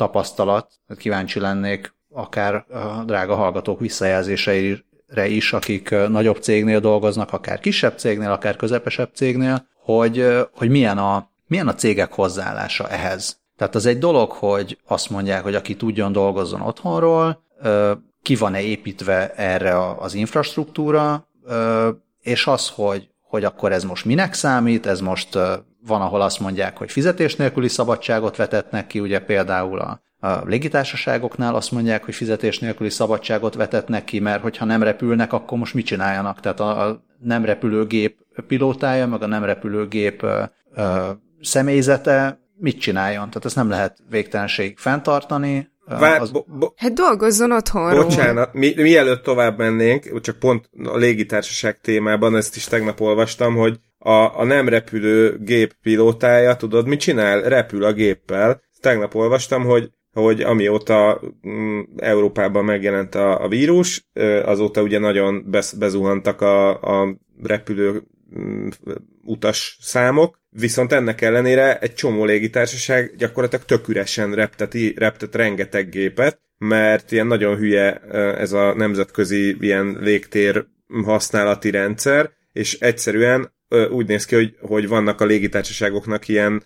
tapasztalat, 0.00 0.72
kíváncsi 0.96 1.40
lennék 1.40 1.94
akár 2.12 2.54
a 2.54 3.04
drága 3.04 3.34
hallgatók 3.34 3.80
visszajelzéseire 3.80 5.26
is, 5.26 5.52
akik 5.52 5.90
nagyobb 5.90 6.36
cégnél 6.36 6.80
dolgoznak, 6.80 7.32
akár 7.32 7.60
kisebb 7.60 7.98
cégnél, 7.98 8.30
akár 8.30 8.56
közepesebb 8.56 9.10
cégnél, 9.14 9.66
hogy, 9.84 10.26
hogy 10.52 10.68
milyen, 10.68 10.98
a, 10.98 11.30
milyen 11.46 11.68
a 11.68 11.74
cégek 11.74 12.12
hozzáállása 12.12 12.88
ehhez. 12.88 13.40
Tehát 13.56 13.74
az 13.74 13.86
egy 13.86 13.98
dolog, 13.98 14.30
hogy 14.30 14.78
azt 14.86 15.10
mondják, 15.10 15.42
hogy 15.42 15.54
aki 15.54 15.76
tudjon 15.76 16.12
dolgozzon 16.12 16.60
otthonról, 16.60 17.42
ki 18.22 18.36
van-e 18.36 18.60
építve 18.60 19.34
erre 19.34 19.94
az 19.96 20.14
infrastruktúra, 20.14 21.28
és 22.22 22.46
az, 22.46 22.68
hogy, 22.68 23.08
hogy 23.30 23.44
akkor 23.44 23.72
ez 23.72 23.84
most 23.84 24.04
minek 24.04 24.34
számít, 24.34 24.86
ez 24.86 25.00
most 25.00 25.34
van, 25.86 26.00
ahol 26.00 26.20
azt 26.20 26.40
mondják, 26.40 26.76
hogy 26.76 26.90
fizetés 26.90 27.36
nélküli 27.36 27.68
szabadságot 27.68 28.36
vetetnek 28.36 28.86
ki, 28.86 29.00
ugye 29.00 29.18
például 29.18 29.78
a, 29.78 30.02
a 30.28 30.42
légitársaságoknál 30.44 31.54
azt 31.54 31.70
mondják, 31.70 32.04
hogy 32.04 32.14
fizetés 32.14 32.58
nélküli 32.58 32.90
szabadságot 32.90 33.54
vetetnek 33.54 34.04
ki, 34.04 34.18
mert 34.20 34.42
hogyha 34.42 34.64
nem 34.64 34.82
repülnek, 34.82 35.32
akkor 35.32 35.58
most 35.58 35.74
mit 35.74 35.86
csináljanak? 35.86 36.40
Tehát 36.40 36.60
a, 36.60 36.88
a 36.88 37.04
nem 37.18 37.44
repülő 37.44 37.86
gép 37.86 38.18
pilótája, 38.46 39.06
meg 39.06 39.22
a 39.22 39.26
nem 39.26 39.44
repülő 39.44 39.88
gép 39.88 40.22
ö, 40.22 40.42
ö, 40.74 41.10
személyzete 41.40 42.40
mit 42.56 42.80
csináljon? 42.80 43.28
Tehát 43.28 43.44
ezt 43.44 43.56
nem 43.56 43.68
lehet 43.68 43.98
végtelenség 44.08 44.78
fenntartani. 44.78 45.70
Vár, 45.98 46.20
az... 46.20 46.30
bo- 46.30 46.58
bo- 46.58 46.72
hát 46.76 46.92
dolgozzon 46.92 47.52
otthonról. 47.52 48.04
Bocsánat, 48.04 48.52
mi, 48.52 48.72
mielőtt 48.76 49.22
tovább 49.22 49.58
mennénk, 49.58 50.20
csak 50.20 50.38
pont 50.38 50.70
a 50.84 50.96
légitársaság 50.96 51.80
témában, 51.80 52.36
ezt 52.36 52.56
is 52.56 52.64
tegnap 52.64 53.00
olvastam, 53.00 53.54
hogy 53.54 53.78
a, 53.98 54.38
a 54.40 54.44
nem 54.44 54.68
repülő 54.68 55.38
gép 55.40 55.74
pilótája, 55.82 56.56
tudod, 56.56 56.86
mit 56.86 57.00
csinál? 57.00 57.42
Repül 57.42 57.84
a 57.84 57.92
géppel. 57.92 58.60
Tegnap 58.80 59.14
olvastam, 59.14 59.64
hogy 59.64 59.90
hogy 60.12 60.40
amióta 60.40 61.20
mm, 61.48 61.80
Európában 61.96 62.64
megjelent 62.64 63.14
a, 63.14 63.44
a 63.44 63.48
vírus, 63.48 64.08
azóta 64.44 64.82
ugye 64.82 64.98
nagyon 64.98 65.44
bez, 65.46 65.72
bezuhantak 65.72 66.40
a, 66.40 66.80
a 66.80 67.16
repülő 67.42 68.02
utas 69.22 69.78
számok, 69.80 70.40
viszont 70.50 70.92
ennek 70.92 71.20
ellenére 71.20 71.78
egy 71.78 71.94
csomó 71.94 72.24
légitársaság 72.24 73.14
gyakorlatilag 73.16 73.64
tök 73.64 73.88
üresen 73.88 74.34
repteti, 74.34 74.94
reptet 74.96 75.34
rengeteg 75.34 75.88
gépet, 75.88 76.40
mert 76.58 77.12
ilyen 77.12 77.26
nagyon 77.26 77.56
hülye 77.56 78.00
ez 78.38 78.52
a 78.52 78.74
nemzetközi 78.74 79.56
ilyen 79.60 79.98
légtér 80.00 80.66
használati 81.04 81.70
rendszer, 81.70 82.30
és 82.52 82.78
egyszerűen 82.80 83.52
úgy 83.90 84.06
néz 84.06 84.24
ki, 84.24 84.34
hogy, 84.34 84.56
hogy 84.60 84.88
vannak 84.88 85.20
a 85.20 85.24
légitársaságoknak 85.24 86.28
ilyen 86.28 86.62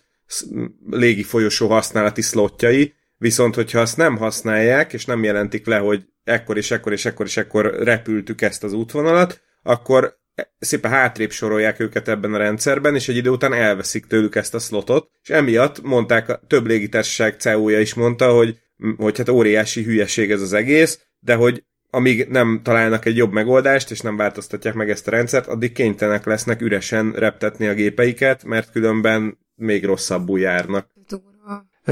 légi 0.89 1.23
folyosó 1.23 1.67
használati 1.67 2.21
szlotjai, 2.21 2.93
viszont 3.17 3.55
hogyha 3.55 3.79
azt 3.79 3.97
nem 3.97 4.17
használják, 4.17 4.93
és 4.93 5.05
nem 5.05 5.23
jelentik 5.23 5.65
le, 5.65 5.77
hogy 5.77 6.05
ekkor 6.23 6.57
és 6.57 6.71
ekkor 6.71 6.91
és 6.91 7.05
ekkor 7.05 7.25
és 7.25 7.37
ekkor 7.37 7.75
repültük 7.79 8.41
ezt 8.41 8.63
az 8.63 8.73
útvonalat, 8.73 9.41
akkor 9.63 10.17
szépen 10.59 10.91
hátrébb 10.91 11.31
sorolják 11.31 11.79
őket 11.79 12.07
ebben 12.07 12.33
a 12.33 12.37
rendszerben, 12.37 12.95
és 12.95 13.07
egy 13.07 13.15
idő 13.15 13.29
után 13.29 13.53
elveszik 13.53 14.05
tőlük 14.05 14.35
ezt 14.35 14.53
a 14.53 14.59
slotot, 14.59 15.09
és 15.23 15.29
emiatt 15.29 15.81
mondták, 15.81 16.29
a 16.29 16.41
több 16.47 16.65
légitársaság 16.65 17.39
CEO-ja 17.39 17.79
is 17.79 17.93
mondta, 17.93 18.31
hogy, 18.33 18.59
hogy 18.97 19.17
hát 19.17 19.29
óriási 19.29 19.83
hülyeség 19.83 20.31
ez 20.31 20.41
az 20.41 20.53
egész, 20.53 20.99
de 21.19 21.35
hogy 21.35 21.63
amíg 21.89 22.27
nem 22.27 22.59
találnak 22.63 23.05
egy 23.05 23.17
jobb 23.17 23.31
megoldást, 23.31 23.91
és 23.91 24.01
nem 24.01 24.17
változtatják 24.17 24.73
meg 24.73 24.89
ezt 24.89 25.07
a 25.07 25.11
rendszert, 25.11 25.47
addig 25.47 25.71
kénytelenek 25.71 26.25
lesznek 26.25 26.61
üresen 26.61 27.11
reptetni 27.11 27.67
a 27.67 27.73
gépeiket, 27.73 28.43
mert 28.43 28.71
különben 28.71 29.37
még 29.55 29.85
rosszabbul 29.85 30.39
járnak. 30.39 30.89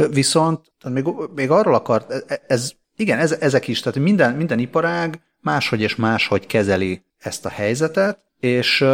Viszont 0.10 0.74
még, 0.90 1.06
még 1.36 1.50
arról 1.50 1.76
akart, 1.76 2.12
e, 2.12 2.24
e, 2.28 2.42
ez, 2.48 2.72
igen, 2.96 3.20
ez, 3.20 3.32
ezek 3.32 3.68
is, 3.68 3.80
tehát 3.80 4.00
minden, 4.00 4.36
minden 4.36 4.60
iparág 4.60 5.22
máshogy 5.40 5.82
és 5.82 5.96
máshogy 5.96 6.46
kezeli 6.46 7.06
ezt 7.18 7.46
a 7.46 7.50
helyzetet, 7.50 8.20
és 8.44 8.86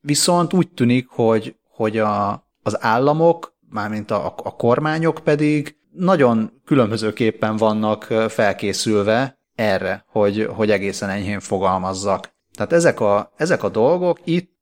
viszont 0.00 0.52
úgy 0.52 0.68
tűnik, 0.68 1.08
hogy, 1.08 1.56
hogy 1.68 1.98
a, 1.98 2.46
az 2.62 2.82
államok, 2.84 3.56
mármint 3.70 4.10
a, 4.10 4.26
a 4.26 4.56
kormányok 4.56 5.20
pedig 5.24 5.76
nagyon 5.92 6.60
különbözőképpen 6.64 7.56
vannak 7.56 8.04
felkészülve 8.28 9.38
erre, 9.54 10.04
hogy, 10.08 10.48
hogy 10.54 10.70
egészen 10.70 11.08
enyhén 11.08 11.40
fogalmazzak. 11.40 12.34
Tehát 12.54 12.72
ezek 12.72 13.00
a, 13.00 13.32
ezek 13.36 13.62
a 13.62 13.68
dolgok 13.68 14.18
itt, 14.24 14.54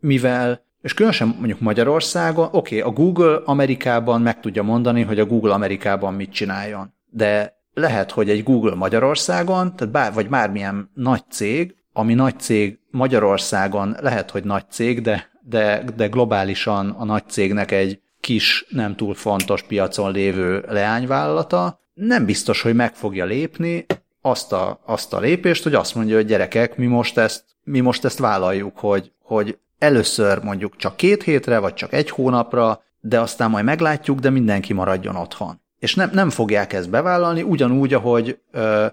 mivel, 0.00 0.64
és 0.80 0.94
különösen 0.94 1.28
mondjuk 1.28 1.60
Magyarországon, 1.60 2.48
oké, 2.52 2.80
okay, 2.80 2.90
a 2.90 2.94
Google 2.94 3.40
Amerikában 3.44 4.20
meg 4.20 4.40
tudja 4.40 4.62
mondani, 4.62 5.02
hogy 5.02 5.18
a 5.18 5.26
Google 5.26 5.52
Amerikában 5.52 6.14
mit 6.14 6.32
csináljon. 6.32 6.94
De 7.10 7.54
lehet, 7.74 8.10
hogy 8.10 8.30
egy 8.30 8.42
Google 8.42 8.74
Magyarországon, 8.74 9.76
tehát 9.76 9.92
bár, 9.92 10.12
vagy 10.12 10.28
bármilyen 10.28 10.90
nagy 10.94 11.22
cég, 11.30 11.74
ami 11.92 12.14
nagy 12.14 12.38
cég 12.38 12.78
Magyarországon 12.90 13.96
lehet, 14.00 14.30
hogy 14.30 14.44
nagy 14.44 14.64
cég, 14.70 15.00
de, 15.00 15.30
de, 15.40 15.84
de 15.96 16.06
globálisan 16.06 16.90
a 16.90 17.04
nagy 17.04 17.28
cégnek 17.28 17.70
egy 17.70 18.00
kis, 18.20 18.66
nem 18.68 18.96
túl 18.96 19.14
fontos 19.14 19.62
piacon 19.62 20.12
lévő 20.12 20.64
leányvállalata, 20.68 21.80
nem 21.94 22.24
biztos, 22.24 22.62
hogy 22.62 22.74
meg 22.74 22.94
fogja 22.94 23.24
lépni, 23.24 23.86
azt 24.22 24.52
a, 24.52 24.80
azt 24.86 25.12
a 25.12 25.20
lépést, 25.20 25.62
hogy 25.62 25.74
azt 25.74 25.94
mondja, 25.94 26.16
hogy 26.16 26.26
gyerekek, 26.26 26.76
mi 26.76 26.86
most 26.86 27.18
ezt, 27.18 27.44
mi 27.64 27.80
most 27.80 28.04
ezt 28.04 28.18
vállaljuk, 28.18 28.78
hogy, 28.78 29.12
hogy 29.22 29.58
először 29.78 30.42
mondjuk 30.42 30.76
csak 30.76 30.96
két 30.96 31.22
hétre, 31.22 31.58
vagy 31.58 31.74
csak 31.74 31.92
egy 31.92 32.10
hónapra, 32.10 32.82
de 33.00 33.20
aztán 33.20 33.50
majd 33.50 33.64
meglátjuk, 33.64 34.18
de 34.18 34.30
mindenki 34.30 34.72
maradjon 34.72 35.16
otthon. 35.16 35.60
És 35.78 35.94
nem, 35.94 36.10
nem 36.12 36.30
fogják 36.30 36.72
ezt 36.72 36.90
bevállalni, 36.90 37.42
ugyanúgy, 37.42 37.94
ahogy 37.94 38.38
ö, 38.50 38.86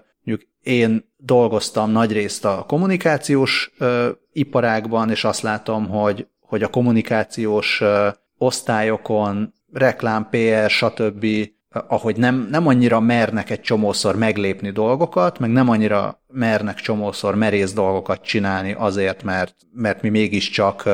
én 0.62 1.04
dolgoztam 1.16 1.90
nagyrészt 1.90 2.44
a 2.44 2.64
kommunikációs 2.68 3.72
ö, 3.78 4.10
iparágban, 4.32 5.10
és 5.10 5.24
azt 5.24 5.42
látom, 5.42 5.88
hogy, 5.88 6.26
hogy 6.40 6.62
a 6.62 6.68
kommunikációs 6.68 7.80
ö, 7.80 8.08
osztályokon, 8.38 9.54
reklám, 9.72 10.28
PR, 10.30 10.70
stb 10.70 11.26
ahogy 11.70 12.16
nem, 12.16 12.48
nem 12.50 12.66
annyira 12.66 13.00
mernek 13.00 13.50
egy 13.50 13.60
csomószor 13.60 14.16
meglépni 14.16 14.70
dolgokat, 14.70 15.38
meg 15.38 15.50
nem 15.50 15.68
annyira 15.68 16.22
mernek 16.26 16.80
csomószor 16.80 17.34
merész 17.34 17.72
dolgokat 17.72 18.22
csinálni 18.22 18.74
azért, 18.78 19.22
mert, 19.22 19.54
mert 19.72 20.02
mi 20.02 20.08
mégiscsak 20.08 20.88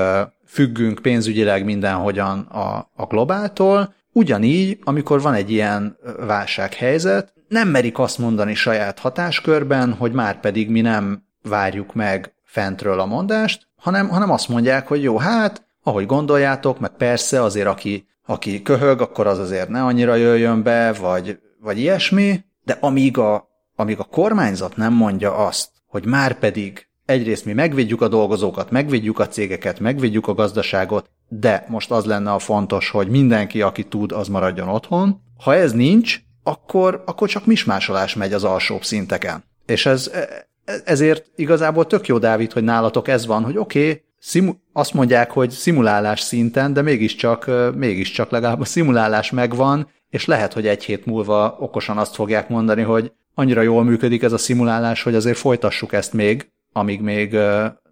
függünk 0.47 0.99
pénzügyileg 1.03 1.65
mindenhogyan 1.65 2.39
a, 2.39 2.91
a 2.95 3.07
globáltól. 3.09 3.95
Ugyanígy, 4.13 4.79
amikor 4.85 5.21
van 5.21 5.35
egy 5.35 5.51
ilyen 5.51 5.97
válsághelyzet, 6.27 7.33
nem 7.55 7.69
merik 7.69 7.99
azt 7.99 8.19
mondani 8.19 8.55
saját 8.55 8.99
hatáskörben, 8.99 9.93
hogy 9.93 10.13
már 10.13 10.41
pedig 10.41 10.71
mi 10.71 10.81
nem 10.81 11.25
várjuk 11.43 11.95
meg 11.95 12.35
fentről 12.45 13.01
a 13.01 13.07
mondást, 13.07 13.69
hanem, 13.77 14.09
hanem 14.09 14.31
azt 14.31 14.49
mondják, 14.49 14.89
hogy 14.89 15.03
jó, 15.03 15.19
hát, 15.19 15.65
ahogy 15.83 16.07
gondoljátok, 16.07 16.79
meg 16.79 16.91
persze 16.91 17.43
azért, 17.43 17.67
aki 17.67 18.07
aki 18.27 18.63
köhög, 18.63 19.01
akkor 19.01 19.27
az 19.27 19.39
azért 19.39 19.69
ne 19.69 19.85
annyira 19.85 20.15
jöjjön 20.15 20.63
be, 20.63 20.93
vagy, 20.93 21.39
vagy 21.61 21.79
ilyesmi, 21.79 22.45
de 22.65 22.79
amíg 22.81 23.19
a, 23.19 23.49
amíg 23.77 23.99
a 23.99 24.05
kormányzat 24.05 24.77
nem 24.77 24.93
mondja 24.93 25.37
azt, 25.37 25.71
hogy 25.87 26.07
már 26.07 26.39
pedig 26.39 26.89
egyrészt 27.05 27.45
mi 27.45 27.53
megvédjük 27.53 28.01
a 28.01 28.09
dolgozókat, 28.09 28.71
megvédjük 28.71 29.19
a 29.19 29.29
cégeket, 29.29 29.81
megvédjük 29.81 30.29
a 30.29 30.35
gazdaságot, 30.35 31.11
de 31.29 31.65
most 31.69 31.91
az 31.91 32.05
lenne 32.05 32.33
a 32.33 32.39
fontos, 32.39 32.91
hogy 32.91 33.09
mindenki, 33.09 33.63
aki 33.63 33.83
tud, 33.83 34.13
az 34.13 34.29
maradjon 34.29 34.69
otthon. 34.69 35.21
Ha 35.45 35.55
ez 35.55 35.73
nincs, 35.73 36.21
akkor, 36.45 37.03
akkor 37.07 37.29
csak 37.29 37.47
mismásolás 37.47 38.15
megy 38.15 38.33
az 38.33 38.45
alsóbb 38.45 38.85
szinteken. 38.85 39.45
És 39.67 39.87
ez, 39.87 40.11
e, 40.13 40.47
ezért 40.85 41.31
igazából 41.37 41.87
tök 41.87 42.07
jó, 42.07 42.19
Dávid, 42.19 42.53
hogy 42.53 42.65
nálatok 42.65 43.09
ez 43.09 43.27
van, 43.27 43.45
hogy 43.45 43.57
oké, 43.59 44.05
okay, 44.33 44.59
azt 44.73 44.95
mondják, 44.95 45.31
hogy 45.31 45.51
szimulálás 45.51 46.21
szinten, 46.21 46.73
de 46.73 46.83
mégiscsak, 46.83 47.51
mégiscsak 47.75 48.31
legalább 48.31 48.61
a 48.61 48.65
szimulálás 48.65 49.31
megvan, 49.31 49.89
és 50.11 50.27
lehet, 50.27 50.53
hogy 50.53 50.67
egy 50.67 50.85
hét 50.85 51.07
múlva 51.07 51.57
okosan 51.61 51.99
azt 51.99 52.15
fogják 52.15 52.49
mondani, 52.49 52.83
hogy 52.83 53.13
annyira 53.35 53.63
jól 53.63 53.85
működik 53.85 54.23
ez 54.23 54.33
a 54.33 54.39
szimulálás, 54.39 55.03
hogy 55.03 55.15
azért 55.15 55.37
folytassuk 55.39 55.93
ezt 55.93 56.13
még, 56.13 56.51
amíg 56.73 57.01
még 57.01 57.37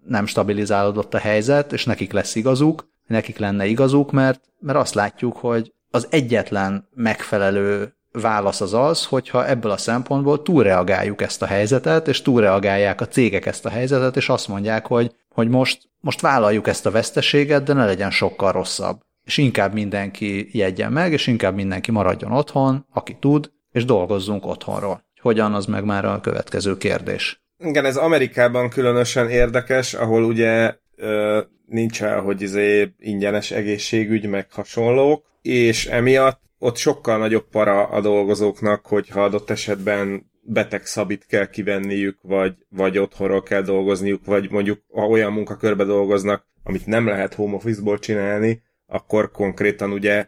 nem 0.07 0.25
stabilizálódott 0.25 1.13
a 1.13 1.17
helyzet, 1.17 1.73
és 1.73 1.85
nekik 1.85 2.11
lesz 2.11 2.35
igazuk, 2.35 2.87
nekik 3.07 3.37
lenne 3.37 3.65
igazuk, 3.65 4.11
mert, 4.11 4.41
mert 4.59 4.79
azt 4.79 4.93
látjuk, 4.93 5.37
hogy 5.37 5.73
az 5.91 6.07
egyetlen 6.09 6.87
megfelelő 6.93 7.95
válasz 8.21 8.61
az 8.61 8.73
az, 8.73 9.05
hogyha 9.05 9.47
ebből 9.47 9.71
a 9.71 9.77
szempontból 9.77 10.41
túlreagáljuk 10.41 11.21
ezt 11.21 11.41
a 11.41 11.45
helyzetet, 11.45 12.07
és 12.07 12.21
túlreagálják 12.21 13.01
a 13.01 13.07
cégek 13.07 13.45
ezt 13.45 13.65
a 13.65 13.69
helyzetet, 13.69 14.15
és 14.15 14.29
azt 14.29 14.47
mondják, 14.47 14.85
hogy 14.87 15.15
hogy 15.33 15.49
most, 15.49 15.81
most 15.99 16.21
vállaljuk 16.21 16.67
ezt 16.67 16.85
a 16.85 16.91
veszteséget, 16.91 17.63
de 17.63 17.73
ne 17.73 17.85
legyen 17.85 18.11
sokkal 18.11 18.51
rosszabb. 18.51 18.99
És 19.25 19.37
inkább 19.37 19.73
mindenki 19.73 20.57
jegyen 20.57 20.91
meg, 20.91 21.11
és 21.11 21.27
inkább 21.27 21.55
mindenki 21.55 21.91
maradjon 21.91 22.31
otthon, 22.31 22.85
aki 22.93 23.17
tud, 23.19 23.51
és 23.71 23.85
dolgozzunk 23.85 24.45
otthonról. 24.45 25.05
Hogyan, 25.21 25.53
az 25.53 25.65
meg 25.65 25.83
már 25.83 26.05
a 26.05 26.19
következő 26.21 26.77
kérdés. 26.77 27.41
Igen, 27.65 27.85
ez 27.85 27.95
Amerikában 27.95 28.69
különösen 28.69 29.29
érdekes, 29.29 29.93
ahol 29.93 30.23
ugye 30.23 30.75
nincs 31.65 32.03
el, 32.03 32.21
hogy 32.21 32.41
izé 32.41 32.93
ingyenes 32.99 33.51
egészségügy, 33.51 34.27
meg 34.27 34.47
hasonlók, 34.51 35.25
és 35.41 35.85
emiatt 35.85 36.41
ott 36.63 36.77
sokkal 36.77 37.17
nagyobb 37.17 37.49
para 37.49 37.83
a 37.83 38.01
dolgozóknak, 38.01 38.85
hogyha 38.85 39.23
adott 39.23 39.49
esetben 39.49 40.31
beteg 40.41 40.85
szabit 40.85 41.25
kell 41.25 41.49
kivenniük, 41.49 42.17
vagy, 42.21 42.55
vagy 42.69 42.97
otthonról 42.97 43.43
kell 43.43 43.61
dolgozniuk, 43.61 44.25
vagy 44.25 44.51
mondjuk 44.51 44.79
ha 44.93 45.07
olyan 45.07 45.33
munkakörbe 45.33 45.83
dolgoznak, 45.83 46.47
amit 46.63 46.85
nem 46.85 47.07
lehet 47.07 47.33
home 47.33 47.55
office-ból 47.55 47.99
csinálni, 47.99 48.61
akkor 48.85 49.31
konkrétan 49.31 49.91
ugye 49.91 50.27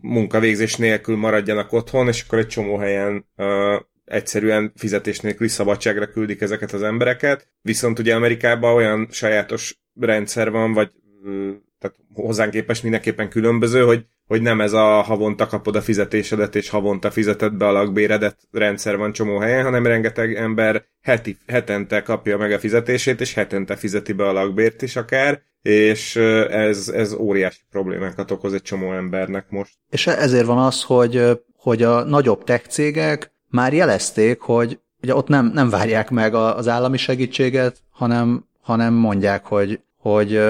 munkavégzés 0.00 0.76
nélkül 0.76 1.16
maradjanak 1.16 1.72
otthon, 1.72 2.08
és 2.08 2.22
akkor 2.22 2.38
egy 2.38 2.46
csomó 2.46 2.76
helyen 2.76 3.26
uh, 3.36 3.80
egyszerűen 4.04 4.72
fizetés 4.76 5.20
nélküli 5.20 5.48
szabadságra 5.48 6.06
küldik 6.06 6.40
ezeket 6.40 6.72
az 6.72 6.82
embereket. 6.82 7.48
Viszont 7.60 7.98
ugye 7.98 8.14
Amerikában 8.14 8.74
olyan 8.74 9.08
sajátos 9.10 9.80
rendszer 10.00 10.50
van, 10.50 10.72
vagy 10.72 10.90
uh, 11.22 11.52
tehát 11.78 11.96
hozzánk 12.14 12.50
képest 12.50 12.82
mindenképpen 12.82 13.28
különböző, 13.28 13.82
hogy 13.82 14.06
hogy 14.26 14.42
nem 14.42 14.60
ez 14.60 14.72
a 14.72 15.02
havonta 15.02 15.46
kapod 15.46 15.76
a 15.76 15.80
fizetésedet, 15.80 16.56
és 16.56 16.68
havonta 16.68 17.10
fizeted 17.10 17.52
be 17.52 17.66
a 17.66 17.72
lakbéredet 17.72 18.36
rendszer 18.50 18.96
van 18.96 19.12
csomó 19.12 19.38
helyen, 19.38 19.64
hanem 19.64 19.86
rengeteg 19.86 20.34
ember 20.34 20.84
heti, 21.02 21.36
hetente 21.46 22.02
kapja 22.02 22.36
meg 22.36 22.52
a 22.52 22.58
fizetését, 22.58 23.20
és 23.20 23.34
hetente 23.34 23.76
fizeti 23.76 24.12
be 24.12 24.28
a 24.28 24.32
lakbért 24.32 24.82
is 24.82 24.96
akár, 24.96 25.42
és 25.62 26.16
ez, 26.50 26.88
ez 26.88 27.12
óriási 27.12 27.60
problémákat 27.70 28.30
okoz 28.30 28.52
egy 28.52 28.62
csomó 28.62 28.92
embernek 28.92 29.46
most. 29.48 29.74
És 29.90 30.06
ezért 30.06 30.46
van 30.46 30.58
az, 30.58 30.82
hogy, 30.82 31.40
hogy 31.56 31.82
a 31.82 32.04
nagyobb 32.04 32.44
tech 32.44 32.68
cégek 32.68 33.32
már 33.48 33.72
jelezték, 33.72 34.40
hogy 34.40 34.78
ugye 35.02 35.14
ott 35.14 35.28
nem, 35.28 35.50
nem 35.54 35.68
várják 35.68 36.10
meg 36.10 36.34
az 36.34 36.68
állami 36.68 36.96
segítséget, 36.96 37.82
hanem, 37.90 38.44
hanem 38.60 38.94
mondják, 38.94 39.44
hogy, 39.44 39.80
hogy 39.96 40.40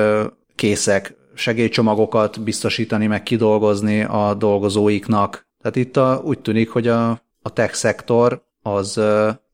készek 0.54 1.14
segélycsomagokat 1.34 2.42
biztosítani, 2.42 3.06
meg 3.06 3.22
kidolgozni 3.22 4.02
a 4.02 4.34
dolgozóiknak. 4.34 5.46
Tehát 5.60 5.76
itt 5.76 5.96
a, 5.96 6.20
úgy 6.24 6.38
tűnik, 6.38 6.70
hogy 6.70 6.88
a, 6.88 7.10
a 7.42 7.52
tech 7.52 7.74
szektor 7.74 8.44
az, 8.62 9.00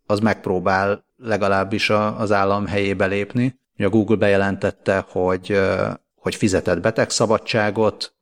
az 0.06 0.20
megpróbál 0.20 1.04
legalábbis 1.16 1.90
a, 1.90 2.18
az 2.18 2.32
állam 2.32 2.66
helyébe 2.66 3.06
lépni. 3.06 3.58
A 3.78 3.88
Google 3.88 4.16
bejelentette, 4.16 5.04
hogy, 5.08 5.60
hogy 6.14 6.34
fizetett 6.34 6.80
betegszabadságot 6.80 8.14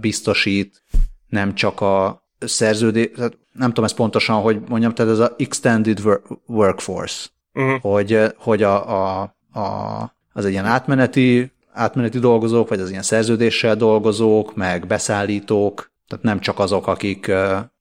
biztosít, 0.00 0.82
nem 1.28 1.54
csak 1.54 1.80
a 1.80 2.22
szerződés, 2.38 3.10
nem 3.52 3.68
tudom 3.68 3.84
ezt 3.84 3.94
pontosan, 3.94 4.40
hogy 4.40 4.60
mondjam, 4.68 4.94
tehát 4.94 5.12
ez 5.12 5.18
a 5.18 5.34
extended 5.38 6.00
workforce, 6.46 7.28
uh-huh. 7.54 7.80
hogy, 7.80 8.20
hogy 8.36 8.62
a, 8.62 9.20
a, 9.20 9.34
a, 9.52 10.14
az 10.32 10.44
egy 10.44 10.52
ilyen 10.52 10.64
átmeneti 10.64 11.52
átmeneti 11.72 12.18
dolgozók, 12.18 12.68
vagy 12.68 12.80
az 12.80 12.90
ilyen 12.90 13.02
szerződéssel 13.02 13.76
dolgozók, 13.76 14.54
meg 14.54 14.86
beszállítók, 14.86 15.92
tehát 16.06 16.24
nem 16.24 16.40
csak 16.40 16.58
azok, 16.58 16.86
akik, 16.86 17.32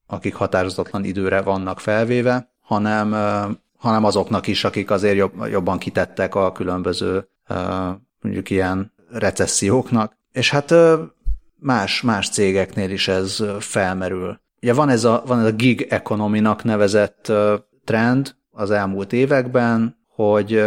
akik 0.07 0.35
határozatlan 0.35 1.03
időre 1.03 1.41
vannak 1.41 1.79
felvéve, 1.79 2.51
hanem, 2.61 3.11
hanem 3.77 4.03
azoknak 4.03 4.47
is, 4.47 4.63
akik 4.63 4.91
azért 4.91 5.15
jobb, 5.15 5.47
jobban 5.49 5.77
kitettek 5.77 6.35
a 6.35 6.51
különböző 6.51 7.27
mondjuk 8.21 8.49
ilyen 8.49 8.93
recesszióknak. 9.11 10.17
És 10.31 10.49
hát 10.49 10.73
más, 11.55 12.01
más 12.01 12.29
cégeknél 12.29 12.89
is 12.91 13.07
ez 13.07 13.43
felmerül. 13.59 14.39
Ugye 14.61 14.73
van 14.73 14.89
ez 14.89 15.03
a, 15.03 15.23
van 15.25 15.39
ez 15.39 15.45
a 15.45 15.51
gig 15.51 15.87
economy-nak 15.89 16.63
nevezett 16.63 17.31
trend 17.83 18.35
az 18.51 18.71
elmúlt 18.71 19.13
években, 19.13 19.97
hogy 20.07 20.63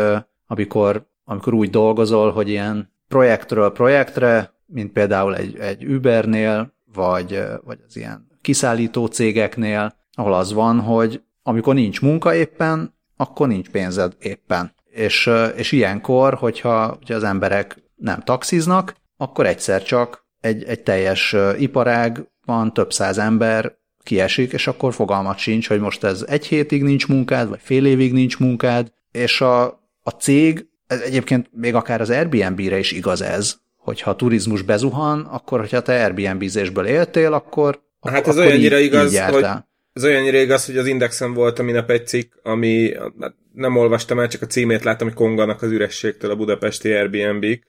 amikor, 0.47 1.07
amikor 1.25 1.55
úgy 1.55 1.71
dolgozol, 1.71 2.33
hogy 2.33 2.49
ilyen 2.49 2.93
projektről 3.09 3.73
projektre, 3.73 4.55
mint 4.67 4.93
például 4.93 5.37
egy, 5.37 5.59
egy 5.59 5.85
Ubernél, 5.85 6.75
vagy, 6.93 7.43
vagy 7.65 7.79
az 7.87 7.97
ilyen 7.97 8.27
kiszállító 8.41 9.07
cégeknél, 9.07 9.97
ahol 10.13 10.35
az 10.35 10.53
van, 10.53 10.81
hogy 10.81 11.23
amikor 11.43 11.75
nincs 11.75 12.01
munka 12.01 12.35
éppen, 12.35 12.95
akkor 13.17 13.49
nincs 13.49 13.69
pénzed 13.69 14.17
éppen. 14.19 14.75
És, 14.91 15.31
és 15.57 15.73
ilyenkor, 15.73 16.35
hogyha, 16.35 16.87
hogyha 16.87 17.15
az 17.15 17.25
emberek 17.25 17.83
nem 17.97 18.21
taxiznak, 18.21 18.95
akkor 19.17 19.47
egyszer 19.47 19.83
csak 19.83 20.27
egy, 20.41 20.65
egy 20.65 20.83
teljes 20.83 21.37
iparág 21.59 22.29
van, 22.45 22.73
több 22.73 22.93
száz 22.93 23.19
ember 23.19 23.77
kiesik, 24.03 24.53
és 24.53 24.67
akkor 24.67 24.95
fogalmat 24.95 25.39
sincs, 25.39 25.69
hogy 25.69 25.81
most 25.81 26.05
ez 26.05 26.25
egy 26.29 26.47
hétig 26.47 26.83
nincs 26.83 27.09
munkád, 27.09 27.49
vagy 27.49 27.61
fél 27.63 27.87
évig 27.87 28.13
nincs 28.13 28.39
munkád, 28.39 28.93
és 29.11 29.41
a, 29.41 29.65
a 30.03 30.11
cég 30.19 30.67
ez 30.95 31.01
egyébként 31.01 31.49
még 31.53 31.75
akár 31.75 32.01
az 32.01 32.11
Airbnb-re 32.11 32.79
is 32.79 32.93
igaz 32.93 33.23
ez, 33.23 33.57
hogyha 33.77 34.11
a 34.11 34.17
turizmus 34.17 34.63
bezuhan, 34.63 35.21
akkor 35.21 35.61
hogyha 35.61 35.83
te 35.83 36.05
Airbnb-zésből 36.05 36.87
éltél, 36.87 37.33
akkor 37.33 37.83
Hát 38.01 38.29
ez 38.29 38.39
olyannyira 38.39 38.79
igaz, 38.79 39.21
hogy 39.21 39.47
ez 39.93 40.05
olyannyira 40.05 40.39
igaz, 40.39 40.67
hogy 40.67 40.77
az 40.77 40.87
Indexen 40.87 41.35
volt 41.35 41.59
a 41.59 41.63
minap 41.63 41.91
egy 41.91 42.07
cikk, 42.07 42.33
ami 42.43 42.95
hát 43.21 43.35
nem 43.53 43.77
olvastam 43.77 44.19
el, 44.19 44.29
csak 44.29 44.43
a 44.43 44.47
címét 44.47 44.85
láttam, 44.85 45.07
hogy 45.07 45.17
konganak 45.17 45.63
az 45.63 45.71
ürességtől 45.71 46.31
a 46.31 46.37
budapesti 46.37 46.93
Airbnb-k, 46.93 47.67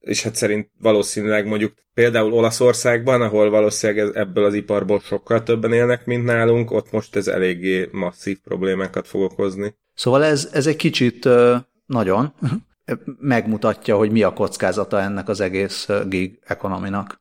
és 0.00 0.22
hát 0.22 0.34
szerint 0.34 0.70
valószínűleg 0.80 1.46
mondjuk 1.46 1.72
például 1.94 2.32
Olaszországban, 2.32 3.22
ahol 3.22 3.50
valószínűleg 3.50 4.16
ebből 4.16 4.44
az 4.44 4.54
iparból 4.54 5.00
sokkal 5.00 5.42
többen 5.42 5.72
élnek, 5.72 6.06
mint 6.06 6.24
nálunk, 6.24 6.70
ott 6.70 6.92
most 6.92 7.16
ez 7.16 7.28
eléggé 7.28 7.88
masszív 7.92 8.38
problémákat 8.44 9.06
fog 9.06 9.22
okozni. 9.22 9.74
Szóval 9.94 10.24
ez, 10.24 10.48
ez 10.52 10.66
egy 10.66 10.76
kicsit 10.76 11.28
nagyon, 11.90 12.32
megmutatja, 13.20 13.96
hogy 13.96 14.10
mi 14.10 14.22
a 14.22 14.32
kockázata 14.32 15.00
ennek 15.00 15.28
az 15.28 15.40
egész 15.40 15.88
gig 16.08 16.38
ekonominak. 16.44 17.20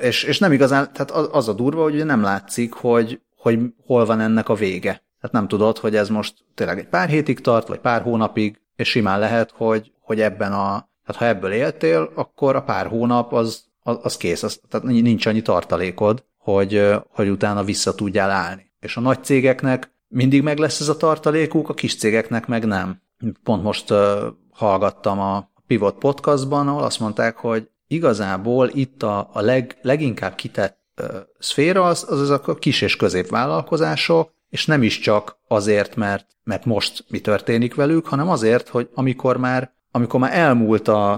És, 0.00 0.22
és 0.22 0.38
nem 0.38 0.52
igazán, 0.52 0.92
tehát 0.92 1.10
az 1.10 1.48
a 1.48 1.52
durva, 1.52 1.82
hogy 1.82 2.04
nem 2.04 2.22
látszik, 2.22 2.72
hogy, 2.72 3.20
hogy 3.36 3.58
hol 3.86 4.04
van 4.04 4.20
ennek 4.20 4.48
a 4.48 4.54
vége. 4.54 4.90
Tehát 4.90 5.36
nem 5.36 5.48
tudod, 5.48 5.78
hogy 5.78 5.96
ez 5.96 6.08
most 6.08 6.34
tényleg 6.54 6.78
egy 6.78 6.88
pár 6.88 7.08
hétig 7.08 7.40
tart, 7.40 7.68
vagy 7.68 7.78
pár 7.78 8.02
hónapig, 8.02 8.60
és 8.76 8.88
simán 8.88 9.18
lehet, 9.18 9.50
hogy, 9.56 9.92
hogy 10.00 10.20
ebben 10.20 10.52
a, 10.52 10.88
tehát 11.06 11.20
ha 11.20 11.26
ebből 11.26 11.52
éltél, 11.52 12.10
akkor 12.14 12.56
a 12.56 12.62
pár 12.62 12.86
hónap 12.86 13.32
az, 13.32 13.64
az, 13.82 13.98
az 14.02 14.16
kész, 14.16 14.42
az, 14.42 14.60
tehát 14.68 14.86
nincs 14.86 15.26
annyi 15.26 15.42
tartalékod, 15.42 16.24
hogy, 16.36 16.90
hogy 17.08 17.28
utána 17.28 17.64
vissza 17.64 17.94
tudjál 17.94 18.30
állni. 18.30 18.72
És 18.80 18.96
a 18.96 19.00
nagy 19.00 19.24
cégeknek 19.24 19.92
mindig 20.08 20.42
meg 20.42 20.58
lesz 20.58 20.80
ez 20.80 20.88
a 20.88 20.96
tartalékuk, 20.96 21.68
a 21.68 21.74
kis 21.74 21.96
cégeknek 21.96 22.46
meg 22.46 22.64
nem. 22.64 23.02
Pont 23.42 23.62
most 23.62 23.94
hallgattam 24.50 25.20
a 25.20 25.50
Pivot 25.66 25.98
podcastban, 25.98 26.68
ahol 26.68 26.82
azt 26.82 27.00
mondták, 27.00 27.36
hogy 27.36 27.68
igazából 27.86 28.70
itt 28.72 29.02
a, 29.02 29.30
a 29.32 29.40
leg, 29.40 29.78
leginkább 29.82 30.34
kitett 30.34 30.78
szféra 31.38 31.84
az, 31.84 32.06
az, 32.08 32.20
az 32.20 32.30
a 32.30 32.54
kis 32.54 32.80
és 32.80 32.96
középvállalkozások, 32.96 34.32
és 34.50 34.66
nem 34.66 34.82
is 34.82 34.98
csak 34.98 35.38
azért, 35.48 35.96
mert, 35.96 36.26
mert 36.44 36.64
most 36.64 37.04
mi 37.08 37.20
történik 37.20 37.74
velük, 37.74 38.06
hanem 38.06 38.28
azért, 38.28 38.68
hogy 38.68 38.90
amikor 38.94 39.36
már, 39.36 39.72
amikor 39.90 40.20
már 40.20 40.36
elmúlt 40.36 40.88
a, 40.88 41.12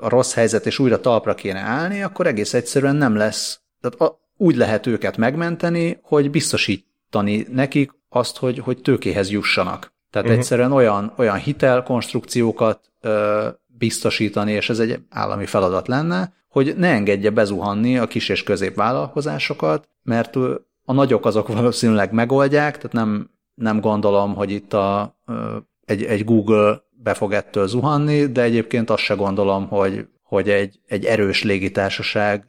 a 0.00 0.08
rossz 0.08 0.34
helyzet, 0.34 0.66
és 0.66 0.78
újra 0.78 1.00
talpra 1.00 1.34
kéne 1.34 1.60
állni, 1.60 2.02
akkor 2.02 2.26
egész 2.26 2.54
egyszerűen 2.54 2.96
nem 2.96 3.16
lesz. 3.16 3.60
Tehát 3.80 4.00
a, 4.00 4.20
úgy 4.36 4.56
lehet 4.56 4.86
őket 4.86 5.16
megmenteni, 5.16 5.98
hogy 6.02 6.30
biztosítani 6.30 7.46
nekik 7.50 7.92
azt, 8.08 8.36
hogy, 8.36 8.58
hogy 8.58 8.80
tőkéhez 8.80 9.30
jussanak. 9.30 9.91
Tehát 10.12 10.28
uh-huh. 10.28 10.42
egyszerűen 10.42 10.72
olyan, 10.72 11.12
olyan 11.16 11.36
hitelkonstrukciókat 11.36 12.80
ö, 13.00 13.48
biztosítani, 13.66 14.52
és 14.52 14.70
ez 14.70 14.78
egy 14.78 14.98
állami 15.08 15.46
feladat 15.46 15.88
lenne, 15.88 16.32
hogy 16.48 16.74
ne 16.76 16.88
engedje 16.88 17.30
bezuhanni 17.30 17.98
a 17.98 18.06
kis 18.06 18.28
és 18.28 18.42
középvállalkozásokat, 18.42 19.88
mert 20.02 20.36
a 20.84 20.92
nagyok 20.92 21.26
azok 21.26 21.48
valószínűleg 21.58 22.12
megoldják, 22.12 22.76
tehát 22.76 22.92
nem, 22.92 23.30
nem 23.54 23.80
gondolom, 23.80 24.34
hogy 24.34 24.50
itt 24.50 24.72
a, 24.72 25.16
egy, 25.84 26.02
egy 26.02 26.24
Google 26.24 26.82
be 26.90 27.14
fog 27.14 27.32
ettől 27.32 27.66
zuhanni, 27.66 28.26
de 28.26 28.42
egyébként 28.42 28.90
azt 28.90 29.02
se 29.02 29.14
gondolom, 29.14 29.68
hogy, 29.68 30.06
hogy 30.22 30.48
egy, 30.48 30.80
egy 30.86 31.04
erős 31.04 31.42
légitársaság 31.42 32.46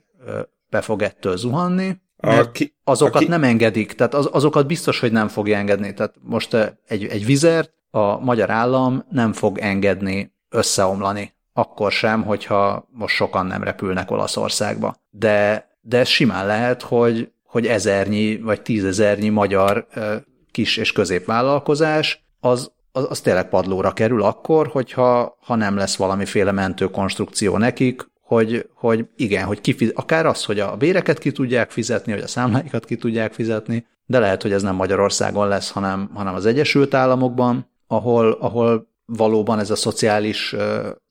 be 0.70 0.82
fog 0.82 1.02
ettől 1.02 1.38
zuhanni. 1.38 2.02
Mert 2.28 2.52
ki, 2.52 2.76
azokat 2.84 3.22
ki... 3.22 3.28
nem 3.28 3.44
engedik, 3.44 3.94
tehát 3.94 4.14
az, 4.14 4.30
azokat 4.32 4.68
biztos, 4.68 5.00
hogy 5.00 5.12
nem 5.12 5.28
fogja 5.28 5.58
engedni. 5.58 5.94
Tehát 5.94 6.14
most 6.22 6.54
eh, 6.54 6.70
egy, 6.88 7.06
egy 7.06 7.26
vizert 7.26 7.74
a 7.90 8.20
magyar 8.20 8.50
állam 8.50 9.06
nem 9.10 9.34
fog 9.34 9.58
engedni 9.58 10.34
összeomlani. 10.50 11.34
Akkor 11.54 11.92
sem, 11.92 12.24
hogyha 12.24 12.88
most 12.92 13.16
sokan 13.16 13.46
nem 13.46 13.64
repülnek 13.64 14.12
Olaszországba. 14.12 14.96
De, 15.10 15.68
de 15.82 16.04
simán 16.04 16.46
lehet, 16.46 16.82
hogy, 16.82 17.32
hogy 17.46 17.68
ezernyi 17.68 18.38
vagy 18.38 18.62
tízezernyi 18.62 19.30
magyar 19.30 19.88
eh, 19.90 20.22
kis 20.52 20.78
és 20.78 20.92
középvállalkozás 20.92 22.26
az, 22.40 22.72
az, 22.92 23.06
az 23.10 23.22
tényleg 23.22 23.50
padlóra 23.50 23.92
kerül 23.92 24.24
akkor, 24.24 24.68
hogyha 24.68 25.38
ha 25.46 25.56
nem 25.56 25.76
lesz 25.76 25.96
valamiféle 25.96 26.52
mentő 26.52 26.90
konstrukció 26.90 27.58
nekik, 27.58 28.12
hogy, 28.34 28.70
hogy 28.74 29.06
igen, 29.16 29.46
hogy 29.46 29.62
kifiz, 29.62 29.92
akár 29.96 30.26
az, 30.26 30.44
hogy 30.44 30.60
a 30.60 30.76
béreket 30.76 31.20
ki 31.20 31.32
tudják 31.32 31.72
fizetni, 31.72 32.12
hogy 32.12 32.22
a 32.22 32.28
számláikat 32.28 32.86
ki 32.86 32.96
tudják 32.96 33.34
fizetni, 33.34 33.86
de 34.06 34.20
lehet, 34.20 34.42
hogy 34.42 34.52
ez 34.52 34.62
nem 34.62 34.76
Magyarországon 34.76 35.48
lesz, 35.48 35.72
hanem, 35.72 36.10
hanem 36.14 36.34
az 36.34 36.46
Egyesült 36.46 36.94
Államokban, 36.94 37.72
ahol, 37.88 38.32
ahol 38.32 38.88
valóban 39.06 39.60
ez 39.60 39.70
a 39.70 39.76
szociális 39.76 40.56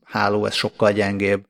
háló, 0.05 0.47
ez 0.47 0.55
sokkal 0.55 0.93
gyengébb. 0.93 1.47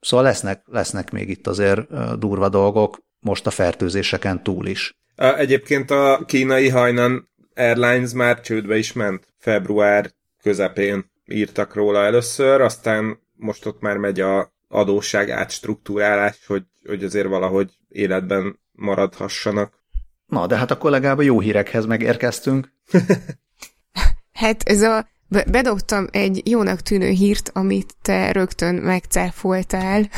Szóval 0.00 0.26
lesznek, 0.26 0.62
lesznek 0.66 1.10
még 1.10 1.28
itt 1.28 1.46
azért 1.46 1.80
durva 2.18 2.48
dolgok, 2.48 2.98
most 3.20 3.46
a 3.46 3.50
fertőzéseken 3.50 4.42
túl 4.42 4.66
is. 4.66 4.98
Egyébként 5.16 5.90
a 5.90 6.22
kínai 6.26 6.68
Hainan 6.68 7.28
Airlines 7.54 8.12
már 8.12 8.40
csődbe 8.40 8.76
is 8.76 8.92
ment. 8.92 9.26
Február 9.38 10.10
közepén 10.42 11.10
írtak 11.26 11.74
róla 11.74 12.04
először, 12.04 12.60
aztán 12.60 13.18
most 13.36 13.66
ott 13.66 13.80
már 13.80 13.96
megy 13.96 14.20
a 14.20 14.52
adósság 14.68 15.30
átstruktúrálás, 15.30 16.46
hogy, 16.46 16.64
hogy 16.84 17.04
azért 17.04 17.26
valahogy 17.26 17.70
életben 17.88 18.58
maradhassanak. 18.72 19.82
Na, 20.26 20.46
de 20.46 20.56
hát 20.56 20.70
akkor 20.70 20.90
legalább 20.90 21.18
a 21.18 21.22
jó 21.22 21.40
hírekhez 21.40 21.86
megérkeztünk. 21.86 22.72
hát 24.32 24.62
ez 24.62 24.82
a 24.82 25.06
bedobtam 25.28 26.06
egy 26.10 26.48
jónak 26.48 26.80
tűnő 26.80 27.08
hírt, 27.08 27.50
amit 27.54 27.94
te 28.02 28.32
rögtön 28.32 28.74
megcáfoltál. 28.74 30.08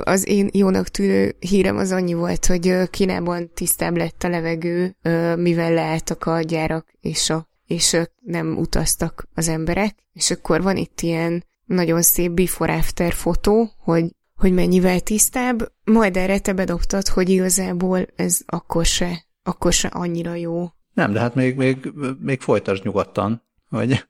Az 0.00 0.28
én 0.28 0.48
jónak 0.52 0.88
tűnő 0.88 1.36
hírem 1.38 1.76
az 1.76 1.92
annyi 1.92 2.14
volt, 2.14 2.46
hogy 2.46 2.90
Kínában 2.90 3.50
tisztább 3.54 3.96
lett 3.96 4.22
a 4.22 4.28
levegő, 4.28 4.96
mivel 5.36 5.72
leálltak 5.72 6.26
a 6.26 6.40
gyárak, 6.40 6.86
és, 7.00 7.30
a, 7.30 7.48
és 7.66 7.96
nem 8.20 8.58
utaztak 8.58 9.28
az 9.34 9.48
emberek. 9.48 9.94
És 10.12 10.30
akkor 10.30 10.62
van 10.62 10.76
itt 10.76 11.00
ilyen 11.00 11.44
nagyon 11.70 12.02
szép 12.02 12.30
before-after 12.30 13.12
fotó, 13.12 13.70
hogy, 13.78 14.04
hogy 14.36 14.52
mennyivel 14.52 15.00
tisztább, 15.00 15.72
majd 15.84 16.16
erre 16.16 16.38
te 16.38 16.52
bedobtad, 16.52 17.08
hogy 17.08 17.28
igazából 17.28 18.06
ez 18.16 18.40
akkor 18.46 18.84
se, 18.84 19.24
akkor 19.42 19.72
se 19.72 19.88
annyira 19.88 20.34
jó. 20.34 20.68
Nem, 20.92 21.12
de 21.12 21.20
hát 21.20 21.34
még, 21.34 21.56
még, 21.56 21.92
még 22.18 22.40
folytasd 22.40 22.84
nyugodtan, 22.84 23.42
hogy... 23.68 24.04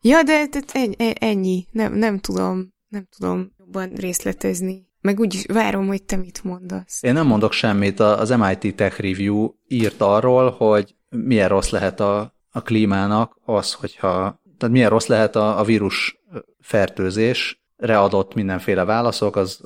Ja, 0.00 0.22
de, 0.22 0.46
de 0.46 1.14
ennyi, 1.14 1.66
nem, 1.70 1.94
nem 1.94 2.18
tudom, 2.18 2.74
nem 2.88 3.06
tudom 3.16 3.52
jobban 3.58 3.92
részletezni. 3.94 4.90
Meg 5.00 5.20
úgy 5.20 5.46
várom, 5.52 5.86
hogy 5.86 6.02
te 6.02 6.16
mit 6.16 6.44
mondasz. 6.44 7.02
Én 7.02 7.12
nem 7.12 7.26
mondok 7.26 7.52
semmit. 7.52 8.00
Az 8.00 8.28
MIT 8.28 8.76
Tech 8.76 9.00
Review 9.00 9.50
írt 9.68 10.00
arról, 10.00 10.50
hogy 10.50 10.94
milyen 11.08 11.48
rossz 11.48 11.70
lehet 11.70 12.00
a, 12.00 12.34
a 12.50 12.62
klímának 12.62 13.38
az, 13.44 13.72
hogyha 13.72 14.41
tehát 14.62 14.76
milyen 14.76 14.90
rossz 14.90 15.06
lehet 15.06 15.36
a, 15.36 15.58
a 15.58 15.64
vírus 15.64 16.20
fertőzésre 16.60 17.98
adott 17.98 18.34
mindenféle 18.34 18.84
válaszok, 18.84 19.36
az, 19.36 19.60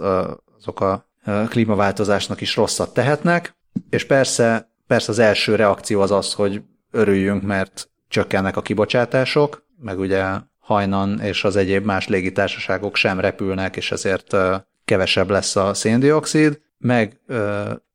azok 0.58 0.80
a 0.80 1.06
klímaváltozásnak 1.48 2.40
is 2.40 2.56
rosszat 2.56 2.94
tehetnek, 2.94 3.56
és 3.90 4.04
persze, 4.04 4.70
persze 4.86 5.10
az 5.10 5.18
első 5.18 5.54
reakció 5.54 6.00
az 6.00 6.10
az, 6.10 6.32
hogy 6.32 6.62
örüljünk, 6.90 7.42
mert 7.42 7.90
csökkennek 8.08 8.56
a 8.56 8.62
kibocsátások, 8.62 9.64
meg 9.80 9.98
ugye 9.98 10.24
hajnan 10.58 11.20
és 11.20 11.44
az 11.44 11.56
egyéb 11.56 11.84
más 11.84 12.08
légitársaságok 12.08 12.96
sem 12.96 13.20
repülnek, 13.20 13.76
és 13.76 13.92
ezért 13.92 14.36
kevesebb 14.84 15.30
lesz 15.30 15.56
a 15.56 15.74
széndiokszid, 15.74 16.60
meg 16.78 17.20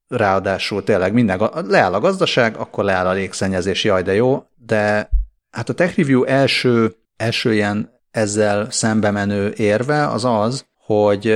ráadásul 0.08 0.84
tényleg 0.84 1.14
minden, 1.14 1.50
leáll 1.68 1.94
a 1.94 2.00
gazdaság, 2.00 2.58
akkor 2.58 2.84
leáll 2.84 3.08
a 3.08 3.12
légszennyezés, 3.12 3.84
jaj 3.84 4.02
de 4.02 4.14
jó, 4.14 4.44
de 4.58 5.10
hát 5.52 5.70
a 5.70 5.74
Tech 5.74 5.98
Review 5.98 6.24
első, 6.24 6.96
első 7.18 7.54
ilyen 7.54 8.00
ezzel 8.12 8.72
szembe 8.72 9.12
menő 9.12 9.54
érve 9.56 10.08
az 10.08 10.26
az, 10.26 10.66
hogy, 10.78 11.36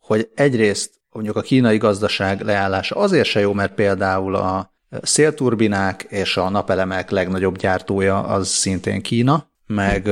hogy 0.00 0.30
egyrészt 0.34 1.00
mondjuk 1.10 1.36
a 1.36 1.40
kínai 1.40 1.78
gazdaság 1.78 2.40
leállása 2.40 2.96
azért 2.96 3.28
se 3.28 3.40
jó, 3.40 3.52
mert 3.52 3.74
például 3.74 4.34
a 4.34 4.72
szélturbinák 5.02 6.02
és 6.02 6.36
a 6.36 6.48
napelemek 6.48 7.10
legnagyobb 7.10 7.58
gyártója 7.58 8.20
az 8.20 8.48
szintén 8.48 9.02
Kína, 9.02 9.46
meg, 9.66 10.10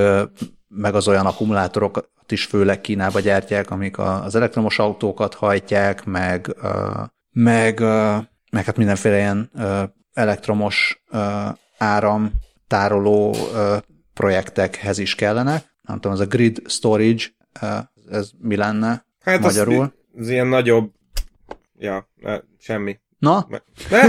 meg 0.68 0.94
az 0.94 1.08
olyan 1.08 1.26
akkumulátorokat 1.26 2.08
is 2.28 2.44
főleg 2.44 2.80
Kínába 2.80 3.20
gyártják, 3.20 3.70
amik 3.70 3.98
az 3.98 4.34
elektromos 4.34 4.78
autókat 4.78 5.34
hajtják, 5.34 6.04
meg, 6.04 6.56
meg, 7.30 7.80
meg 8.50 8.64
hát 8.64 8.76
mindenféle 8.76 9.16
ilyen 9.16 9.50
elektromos 10.12 11.02
áram 11.78 12.32
tároló 12.70 13.36
projektekhez 14.14 14.98
is 14.98 15.14
kellene 15.14 15.68
nem 15.90 16.00
tudom, 16.00 16.12
ez 16.12 16.20
a 16.20 16.26
grid 16.26 16.62
storage, 16.66 17.24
ez 18.10 18.30
mi 18.38 18.56
lenne 18.56 19.06
hát 19.20 19.40
magyarul? 19.40 19.82
Az, 19.82 20.20
az 20.20 20.28
ilyen 20.28 20.46
nagyobb, 20.46 20.92
ja, 21.78 22.08
semmi. 22.58 23.00
Na? 23.18 23.46
Ne? 23.90 24.02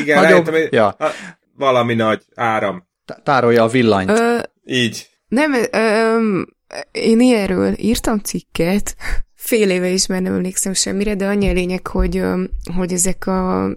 Igen, 0.00 0.22
nagyobb, 0.22 0.46
rájöttem, 0.48 0.68
ja. 0.70 0.88
A, 0.88 1.10
valami 1.54 1.94
nagy 1.94 2.22
áram. 2.34 2.88
Tárolja 3.22 3.62
a 3.62 3.68
villanyt. 3.68 4.10
Ö, 4.10 4.38
Így. 4.64 5.08
Nem, 5.28 5.52
ö, 5.70 6.42
én 6.90 7.20
ilyenről 7.20 7.74
írtam 7.78 8.18
cikket, 8.18 8.96
fél 9.34 9.70
éve 9.70 9.88
is 9.88 10.06
már 10.06 10.22
nem 10.22 10.32
emlékszem 10.32 10.72
semmire, 10.72 11.14
de 11.14 11.26
annyi 11.26 11.48
a 11.48 11.52
lényeg, 11.52 11.86
hogy, 11.86 12.22
hogy 12.76 12.92
ezek 12.92 13.26
a, 13.26 13.70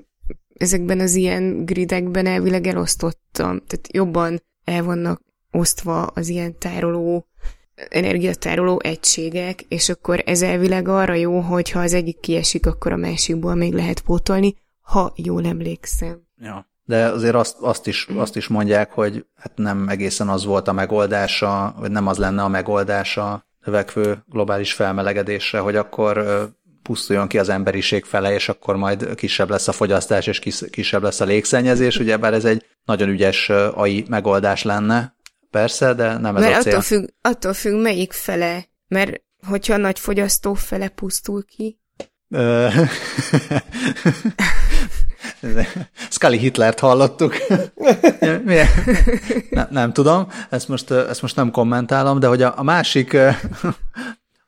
ezekben 0.60 1.00
az 1.00 1.16
ilyen 1.16 1.66
gridekben 1.66 2.26
elvileg 2.26 2.68
elosztottam, 2.68 3.62
tehát 3.68 3.88
jobban 3.92 4.44
el 4.64 4.84
vannak 4.84 5.22
osztva 5.52 6.02
az 6.02 6.28
ilyen 6.28 6.58
tároló, 6.58 7.28
energiatároló 7.90 8.80
egységek, 8.84 9.62
és 9.62 9.90
akkor 9.90 10.24
ez 10.26 10.42
elvileg 10.42 10.88
arra 10.88 11.14
jó, 11.14 11.40
hogy 11.40 11.72
ha 11.72 11.80
az 11.80 11.94
egyik 11.94 12.20
kiesik, 12.20 12.66
akkor 12.66 12.92
a 12.92 12.96
másikból 12.96 13.56
még 13.56 13.74
lehet 13.74 14.02
pótolni, 14.02 14.56
ha 14.82 15.14
jól 15.16 15.46
emlékszem. 15.46 16.22
Ja. 16.38 16.68
De 16.84 17.06
azért 17.06 17.36
azt, 17.36 17.58
azt, 17.60 17.88
is, 17.88 18.08
azt 18.16 18.36
is 18.36 18.48
mondják, 18.48 18.92
hogy 18.92 19.26
hát 19.36 19.52
nem 19.56 19.90
egészen 19.90 20.30
az 20.30 20.46
volt 20.46 20.68
a 20.68 20.74
megoldása, 20.74 21.76
vagy 21.80 21.92
nem 21.92 22.08
az 22.08 22.18
lenne 22.18 22.44
a 22.44 22.48
megoldása 22.48 23.46
növekvő 23.66 24.24
globális 24.26 24.74
felmelegedésre, 24.74 25.60
hogy 25.60 25.76
akkor 25.76 26.18
pusztuljon 26.90 27.28
ki 27.28 27.38
az 27.38 27.50
emberiség 27.50 28.06
fele, 28.06 28.34
és 28.34 28.50
akkor 28.50 28.76
majd 28.76 29.16
kisebb 29.16 29.50
lesz 29.50 29.68
a 29.68 29.72
fogyasztás, 29.72 30.28
és 30.28 30.40
kisebb 30.70 31.04
lesz 31.04 31.20
a 31.20 31.26
légszennyezés, 31.26 31.98
ugye 31.98 32.18
bár 32.18 32.34
ez 32.34 32.46
egy 32.46 32.66
nagyon 32.86 33.10
ügyes 33.10 33.50
AI 33.50 34.06
megoldás 34.08 34.64
lenne, 34.64 35.18
Persze, 35.52 35.94
de 35.94 36.18
nem 36.18 36.36
ez 36.36 36.42
Mert 36.44 36.56
a 36.56 36.62
cél. 36.62 36.72
Attól 36.72 36.82
függ, 36.82 37.08
attól 37.22 37.54
függ, 37.54 37.82
melyik 37.82 38.14
fele. 38.14 38.66
Mert 38.88 39.22
hogyha 39.48 39.74
a 39.74 39.78
nagy 39.78 40.00
fogyasztó 40.00 40.54
fele 40.54 40.88
pusztul 40.88 41.46
ki. 41.46 41.80
Scully 46.10 46.38
Hitlert 46.38 46.80
hallottuk. 46.80 47.36
nem, 49.50 49.68
nem 49.70 49.94
tudom, 49.94 50.28
ezt 50.50 50.68
most, 50.68 50.92
ezt 50.92 51.22
most 51.22 51.36
nem 51.36 51.52
kommentálom, 51.52 52.20
de 52.20 52.28
hogy 52.28 52.42
a, 52.42 52.54
a 52.58 52.64
másik, 52.64 53.18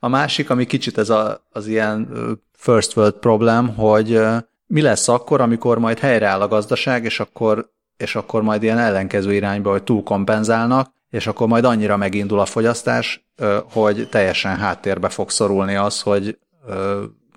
a 0.04 0.08
másik, 0.08 0.50
ami 0.50 0.66
kicsit 0.66 0.98
ez 0.98 1.10
a, 1.10 1.48
az 1.52 1.68
ilyen 1.68 2.10
first 2.52 2.96
world 2.96 3.14
problem, 3.14 3.76
hogy 3.76 4.22
mi 4.68 4.82
lesz 4.82 5.08
akkor, 5.08 5.42
amikor 5.42 5.78
majd 5.78 6.00
helyreáll 6.00 6.42
a 6.42 6.48
gazdaság, 6.48 7.04
és 7.04 7.20
akkor 7.20 7.72
és 7.98 8.16
akkor 8.16 8.42
majd 8.42 8.64
ilyen 8.64 8.78
ellenkező 8.78 9.34
irányba, 9.34 9.72
hogy 9.72 9.84
túlkompenzálnak, 9.84 10.94
és 11.10 11.28
akkor 11.28 11.48
majd 11.48 11.64
annyira 11.64 11.98
megindul 11.98 12.40
a 12.40 12.46
fogyasztás, 12.46 13.28
hogy 13.72 14.10
teljesen 14.10 14.58
háttérbe 14.58 15.10
fog 15.10 15.30
szorulni 15.30 15.76
az, 15.76 16.02
hogy 16.02 16.40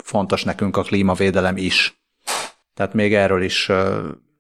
fontos 0.02 0.44
nekünk 0.44 0.76
a 0.76 0.82
klímavédelem 0.82 1.56
is. 1.56 2.02
Tehát 2.74 2.94
még 2.94 3.14
erről 3.14 3.42
is, 3.42 3.70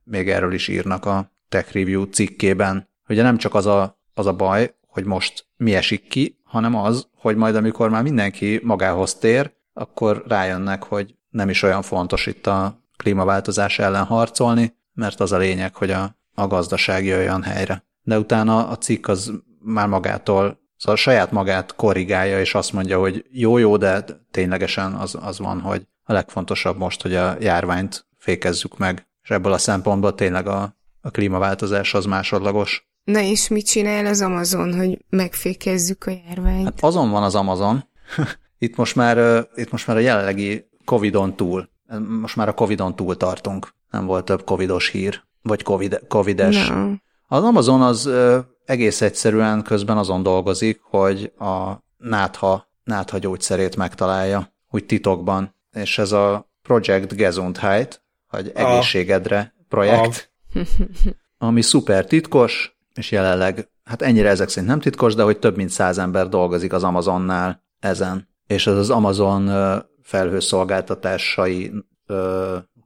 még 0.04 0.30
erről 0.30 0.52
is 0.52 0.68
írnak 0.68 1.06
a 1.06 1.32
Tech 1.48 1.74
Review 1.74 2.04
cikkében. 2.04 2.88
Ugye 3.08 3.22
nem 3.22 3.36
csak 3.36 3.54
az 3.54 3.66
a, 3.66 4.00
az 4.14 4.26
a 4.26 4.32
baj, 4.32 4.74
hogy 4.86 5.04
most 5.04 5.46
mi 5.56 5.74
esik 5.74 6.08
ki, 6.08 6.38
hanem 6.54 6.74
az, 6.74 7.08
hogy 7.16 7.36
majd 7.36 7.54
amikor 7.54 7.90
már 7.90 8.02
mindenki 8.02 8.60
magához 8.62 9.14
tér, 9.14 9.52
akkor 9.72 10.24
rájönnek, 10.28 10.82
hogy 10.82 11.14
nem 11.30 11.48
is 11.48 11.62
olyan 11.62 11.82
fontos 11.82 12.26
itt 12.26 12.46
a 12.46 12.78
klímaváltozás 12.96 13.78
ellen 13.78 14.04
harcolni, 14.04 14.76
mert 14.92 15.20
az 15.20 15.32
a 15.32 15.36
lényeg, 15.36 15.74
hogy 15.74 15.90
a, 15.90 16.16
a 16.34 16.46
gazdaság 16.46 17.04
jöjjön 17.04 17.42
helyre. 17.42 17.84
De 18.02 18.18
utána 18.18 18.68
a 18.68 18.78
cikk 18.78 19.08
az 19.08 19.32
már 19.58 19.88
magától, 19.88 20.58
szóval 20.76 20.96
saját 20.96 21.30
magát 21.30 21.74
korrigálja, 21.74 22.40
és 22.40 22.54
azt 22.54 22.72
mondja, 22.72 22.98
hogy 22.98 23.24
jó-jó, 23.30 23.76
de 23.76 24.04
ténylegesen 24.30 24.92
az, 24.92 25.16
az 25.20 25.38
van, 25.38 25.60
hogy 25.60 25.86
a 26.04 26.12
legfontosabb 26.12 26.78
most, 26.78 27.02
hogy 27.02 27.14
a 27.14 27.36
járványt 27.40 28.06
fékezzük 28.18 28.78
meg, 28.78 29.08
és 29.22 29.30
ebből 29.30 29.52
a 29.52 29.58
szempontból 29.58 30.14
tényleg 30.14 30.46
a, 30.46 30.76
a 31.00 31.10
klímaváltozás 31.10 31.94
az 31.94 32.04
másodlagos. 32.04 32.88
Na 33.04 33.20
és 33.20 33.48
mit 33.48 33.66
csinál 33.66 34.06
az 34.06 34.20
Amazon, 34.20 34.74
hogy 34.74 35.04
megfékezzük 35.08 36.04
a 36.06 36.10
járványt? 36.10 36.64
Hát 36.64 36.82
azon 36.82 37.10
van 37.10 37.22
az 37.22 37.34
Amazon. 37.34 37.84
itt, 38.58 38.76
most 38.76 38.96
már, 38.96 39.46
itt 39.54 39.70
most 39.70 39.86
már 39.86 39.96
a 39.96 40.00
jelenlegi 40.00 40.68
Covidon 40.84 41.36
túl. 41.36 41.68
Most 42.20 42.36
már 42.36 42.48
a 42.48 42.54
Covidon 42.54 42.96
túl 42.96 43.16
tartunk 43.16 43.74
nem 43.90 44.06
volt 44.06 44.24
több 44.24 44.44
covidos 44.44 44.88
hír, 44.88 45.22
vagy 45.42 45.62
COVID, 45.62 46.00
covides. 46.08 46.68
No. 46.68 46.92
Az 47.28 47.42
Amazon 47.42 47.82
az 47.82 48.10
egész 48.64 49.00
egyszerűen 49.00 49.62
közben 49.62 49.96
azon 49.96 50.22
dolgozik, 50.22 50.80
hogy 50.82 51.32
a 51.38 51.72
nátha, 51.96 52.68
nátha 52.84 53.18
gyógyszerét 53.18 53.76
megtalálja, 53.76 54.52
úgy 54.70 54.86
titokban. 54.86 55.54
És 55.72 55.98
ez 55.98 56.12
a 56.12 56.50
Project 56.62 57.14
Gesundheit, 57.14 58.02
vagy 58.30 58.52
egészségedre 58.54 59.54
projekt, 59.68 60.32
ami 61.38 61.62
szuper 61.62 62.06
titkos, 62.06 62.73
és 62.94 63.10
jelenleg, 63.10 63.68
hát 63.84 64.02
ennyire 64.02 64.28
ezek 64.28 64.48
szerint 64.48 64.70
nem 64.70 64.80
titkos, 64.80 65.14
de 65.14 65.22
hogy 65.22 65.38
több 65.38 65.56
mint 65.56 65.70
száz 65.70 65.98
ember 65.98 66.28
dolgozik 66.28 66.72
az 66.72 66.84
Amazonnál 66.84 67.62
ezen. 67.78 68.28
És 68.46 68.66
ez 68.66 68.76
az 68.76 68.90
Amazon 68.90 69.50
felhőszolgáltatásai 70.02 71.72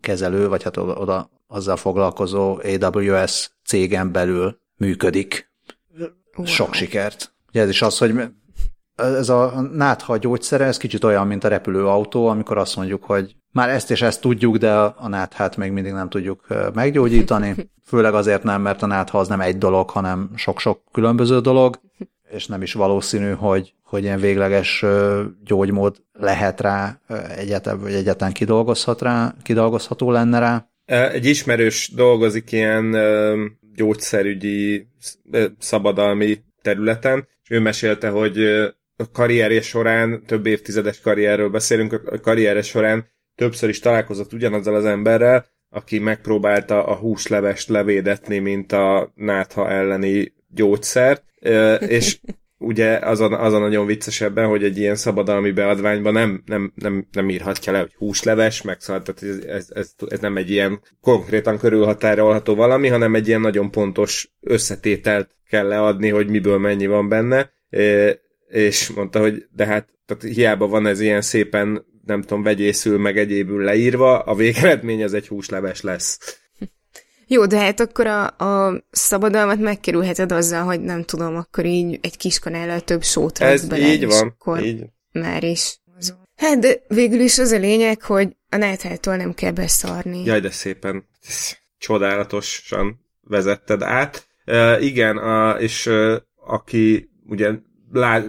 kezelő, 0.01 0.49
vagy 0.49 0.63
hát 0.63 0.77
oda 0.77 1.31
azzal 1.47 1.77
foglalkozó 1.77 2.59
AWS 2.81 3.51
cégen 3.65 4.13
belül 4.13 4.61
működik. 4.77 5.51
Wow. 6.37 6.47
Sok 6.47 6.75
sikert. 6.75 7.35
Ugye 7.49 7.61
ez 7.61 7.69
is 7.69 7.83
az, 7.83 7.99
hogy 7.99 8.15
ez 8.95 9.29
a 9.29 9.61
nátha 9.61 10.17
gyógyszere, 10.17 10.65
ez 10.65 10.77
kicsit 10.77 11.05
olyan, 11.05 11.27
mint 11.27 11.45
a 11.45 11.49
repülőautó, 11.49 12.27
amikor 12.27 12.59
azt 12.59 12.77
mondjuk, 12.77 13.05
hogy 13.05 13.37
már 13.53 13.69
ezt 13.69 13.91
és 13.91 14.03
ezt 14.03 14.21
tudjuk, 14.21 14.57
de 14.57 14.73
a 14.75 15.09
náthát 15.09 15.57
még 15.57 15.71
mindig 15.71 15.93
nem 15.93 16.09
tudjuk 16.09 16.47
meggyógyítani. 16.75 17.55
Főleg 17.89 18.15
azért 18.15 18.43
nem, 18.43 18.63
mert 18.63 18.83
a 18.83 18.87
nátha 18.87 19.19
az 19.19 19.29
nem 19.29 19.41
egy 19.41 19.59
dolog, 19.59 19.91
hanem 19.91 20.31
sok-sok 20.35 20.81
különböző 20.93 21.41
dolog, 21.41 21.81
és 22.31 22.47
nem 22.47 22.63
is 22.63 22.73
valószínű, 22.73 23.31
hogy, 23.31 23.75
hogy 23.83 24.03
ilyen 24.03 24.21
végleges 24.21 24.85
gyógymód 25.45 25.97
lehet 26.13 26.61
rá 26.61 27.01
egyetem, 27.37 27.81
vagy 27.81 27.93
egyetlen 27.93 28.33
kidolgozhat 28.33 29.03
rá, 29.03 29.35
kidolgozható 29.43 30.11
lenne 30.11 30.39
rá. 30.39 30.69
Egy 30.85 31.27
ismerős 31.27 31.91
dolgozik 31.95 32.53
ilyen 32.53 32.97
gyógyszerügyi 33.75 34.89
szabadalmi 35.59 36.39
területen, 36.63 37.29
és 37.43 37.51
ő 37.51 37.61
mesélte, 37.61 38.09
hogy 38.09 38.39
a 38.97 39.11
karrierje 39.13 39.61
során, 39.61 40.23
több 40.27 40.47
évtizedes 40.47 41.01
karrierről 41.01 41.49
beszélünk, 41.49 41.93
a 41.93 42.21
karrierje 42.21 42.63
során 42.63 43.07
többször 43.39 43.69
is 43.69 43.79
találkozott 43.79 44.33
ugyanazzal 44.33 44.75
az 44.75 44.85
emberrel, 44.85 45.47
aki 45.71 45.99
megpróbálta 45.99 46.85
a 46.85 46.95
húslevest 46.95 47.69
levédetni, 47.69 48.39
mint 48.39 48.73
a 48.73 49.13
nátha 49.15 49.71
elleni 49.71 50.33
gyógyszert, 50.49 51.25
és 51.89 52.19
ugye 52.71 52.97
az 52.97 53.21
a, 53.21 53.45
az 53.45 53.53
a 53.53 53.59
nagyon 53.59 53.87
viccesebben, 53.87 54.47
hogy 54.47 54.65
egy 54.65 54.79
ilyen 54.79 54.95
szabadalmi 54.95 55.51
beadványban 55.51 56.13
nem, 56.13 56.43
nem, 56.47 56.73
nem, 56.75 57.07
nem 57.13 57.31
írhatja 57.31 57.73
le, 57.73 57.79
hogy 57.79 57.95
húsleves, 57.95 58.63
meg 58.63 58.81
szóval, 58.81 59.03
tehát 59.03 59.23
ez, 59.23 59.45
ez, 59.45 59.67
ez, 59.75 59.93
ez, 60.09 60.21
nem 60.21 60.37
egy 60.37 60.51
ilyen 60.51 60.81
konkrétan 61.01 61.59
körülhatárolható 61.59 62.55
valami, 62.55 62.89
hanem 62.89 63.15
egy 63.15 63.29
ilyen 63.29 63.41
nagyon 63.41 63.71
pontos 63.71 64.31
összetételt 64.41 65.37
kell 65.49 65.67
leadni, 65.67 66.09
hogy 66.09 66.29
miből 66.29 66.59
mennyi 66.59 66.87
van 66.87 67.09
benne, 67.09 67.53
és 68.49 68.89
mondta, 68.89 69.21
hogy 69.21 69.47
de 69.51 69.67
hát 69.67 69.89
tehát 70.07 70.35
hiába 70.35 70.67
van 70.67 70.87
ez 70.87 71.01
ilyen 71.01 71.21
szépen, 71.21 71.87
nem 72.09 72.21
tudom, 72.21 72.43
vegyészül, 72.43 72.99
meg 72.99 73.19
egyébül 73.19 73.65
leírva, 73.65 74.19
a 74.19 74.35
végeredmény 74.35 75.03
az 75.03 75.15
egy 75.15 75.29
húsleves 75.29 75.81
lesz. 75.81 76.39
Jó, 77.27 77.47
de 77.47 77.59
hát 77.59 77.81
akkor 77.81 78.07
a, 78.07 78.27
a 78.27 78.85
szabadalmat 78.91 79.59
megkerülheted 79.59 80.33
azzal, 80.33 80.63
hogy 80.63 80.81
nem 80.81 81.05
tudom, 81.05 81.37
akkor 81.37 81.65
így 81.65 81.99
egy 82.03 82.17
kis 82.17 82.39
kanállal 82.39 82.81
több 82.81 83.03
sót 83.03 83.39
Ez 83.39 83.67
bele, 83.67 83.87
így 83.87 84.07
van, 84.07 84.29
akkor 84.29 84.63
így. 84.63 84.85
már 85.13 85.45
is. 85.45 85.81
Hát, 86.37 86.59
de 86.59 86.81
végül 86.89 87.21
is 87.21 87.39
az 87.39 87.51
a 87.51 87.59
lényeg, 87.59 88.03
hogy 88.03 88.37
a 88.49 88.57
náthától 88.57 89.17
nem 89.17 89.35
kell 89.35 89.53
beszarni. 89.53 90.25
Jaj, 90.25 90.41
de 90.41 90.51
szépen, 90.51 91.09
csodálatosan 91.79 93.01
vezetted 93.21 93.83
át. 93.83 94.27
Uh, 94.47 94.85
igen, 94.85 95.17
a, 95.17 95.61
és 95.61 95.87
uh, 95.87 96.17
aki 96.47 97.11
ugye 97.27 97.51
lá, 97.93 98.25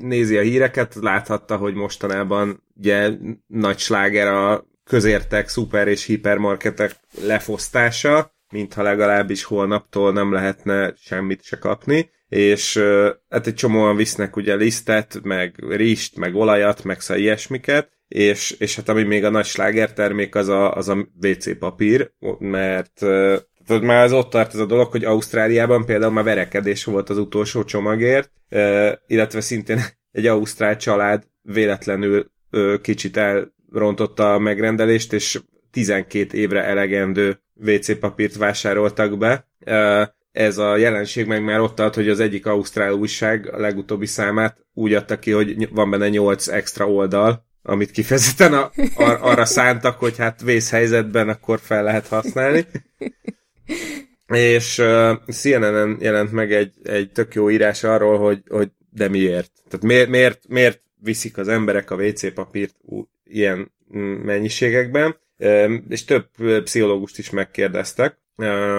nézi 0.00 0.36
a 0.36 0.42
híreket, 0.42 0.94
láthatta, 1.00 1.56
hogy 1.56 1.74
mostanában 1.74 2.62
ugye 2.76 3.10
nagy 3.46 3.78
sláger 3.78 4.26
a 4.26 4.66
közértek, 4.84 5.48
szuper 5.48 5.88
és 5.88 6.04
hipermarketek 6.04 6.96
lefosztása, 7.26 8.34
mintha 8.52 8.82
legalábbis 8.82 9.44
holnaptól 9.44 10.12
nem 10.12 10.32
lehetne 10.32 10.94
semmit 10.96 11.42
se 11.42 11.58
kapni, 11.58 12.10
és 12.28 12.82
hát 13.28 13.46
egy 13.46 13.54
csomóan 13.54 13.96
visznek 13.96 14.36
ugye 14.36 14.54
lisztet, 14.54 15.20
meg 15.22 15.54
rist, 15.68 16.16
meg 16.16 16.34
olajat, 16.34 16.84
meg 16.84 17.00
szóval 17.00 17.22
ilyesmiket, 17.22 17.90
és, 18.08 18.50
és 18.50 18.76
hát 18.76 18.88
ami 18.88 19.02
még 19.02 19.24
a 19.24 19.30
nagy 19.30 19.44
slágertermék 19.44 20.34
az 20.34 20.48
a, 20.48 20.74
az 20.74 20.88
a 20.88 21.08
WC 21.22 21.58
papír, 21.58 22.12
mert 22.38 23.00
tehát 23.66 23.82
már 23.82 24.04
az 24.04 24.12
ott 24.12 24.30
tart 24.30 24.54
ez 24.54 24.60
a 24.60 24.66
dolog, 24.66 24.90
hogy 24.90 25.04
Ausztráliában 25.04 25.84
például 25.84 26.12
már 26.12 26.24
verekedés 26.24 26.84
volt 26.84 27.10
az 27.10 27.18
utolsó 27.18 27.64
csomagért, 27.64 28.30
illetve 29.06 29.40
szintén 29.40 29.80
egy 30.12 30.26
ausztrál 30.26 30.76
család 30.76 31.22
véletlenül 31.42 32.30
kicsit 32.82 33.16
elrontotta 33.16 34.34
a 34.34 34.38
megrendelést, 34.38 35.12
és 35.12 35.40
12 35.70 36.38
évre 36.38 36.64
elegendő 36.64 37.40
WC 37.54 37.98
papírt 37.98 38.36
vásároltak 38.36 39.18
be. 39.18 39.48
Ez 40.32 40.58
a 40.58 40.76
jelenség 40.76 41.26
meg 41.26 41.44
már 41.44 41.60
ott 41.60 41.74
tart, 41.74 41.94
hogy 41.94 42.08
az 42.08 42.20
egyik 42.20 42.46
ausztrál 42.46 42.92
újság 42.92 43.54
a 43.54 43.58
legutóbbi 43.58 44.06
számát 44.06 44.56
úgy 44.74 44.94
adta 44.94 45.18
ki, 45.18 45.30
hogy 45.30 45.68
van 45.70 45.90
benne 45.90 46.08
8 46.08 46.48
extra 46.48 46.90
oldal, 46.90 47.44
amit 47.62 47.90
kifejezetten 47.90 48.52
a, 48.52 48.70
ar, 48.94 49.18
arra 49.20 49.44
szántak, 49.44 49.98
hogy 49.98 50.16
hát 50.16 50.42
vészhelyzetben 50.42 51.28
akkor 51.28 51.60
fel 51.60 51.82
lehet 51.82 52.06
használni. 52.06 52.66
És 54.26 54.78
uh, 54.78 55.12
CNN-en 55.32 55.96
jelent 56.00 56.32
meg 56.32 56.52
egy, 56.52 56.72
egy 56.82 57.10
tök 57.10 57.34
jó 57.34 57.50
írás 57.50 57.84
arról, 57.84 58.18
hogy, 58.18 58.42
hogy 58.48 58.70
de 58.90 59.08
miért? 59.08 59.50
Tehát 59.68 59.86
miért, 59.86 60.08
miért, 60.08 60.48
miért 60.48 60.82
viszik 61.00 61.38
az 61.38 61.48
emberek 61.48 61.90
a 61.90 61.96
WC 61.96 62.34
papírt 62.34 62.76
ilyen 63.24 63.72
mennyiségekben? 64.24 65.16
és 65.88 66.04
több 66.04 66.26
pszichológust 66.64 67.18
is 67.18 67.30
megkérdeztek, 67.30 68.18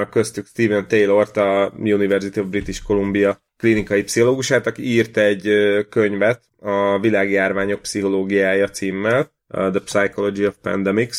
köztük 0.10 0.46
Stephen 0.46 0.88
Taylor-t, 0.88 1.38
a 1.38 1.74
University 1.78 2.40
of 2.40 2.48
British 2.48 2.84
Columbia 2.84 3.42
klinikai 3.58 4.04
pszichológusát, 4.04 4.68
aki 4.68 4.84
írt 4.84 5.18
egy 5.18 5.50
könyvet 5.90 6.42
a 6.60 7.00
világjárványok 7.00 7.82
pszichológiája 7.82 8.70
címmel, 8.70 9.32
The 9.48 9.80
Psychology 9.86 10.46
of 10.46 10.56
Pandemics 10.62 11.18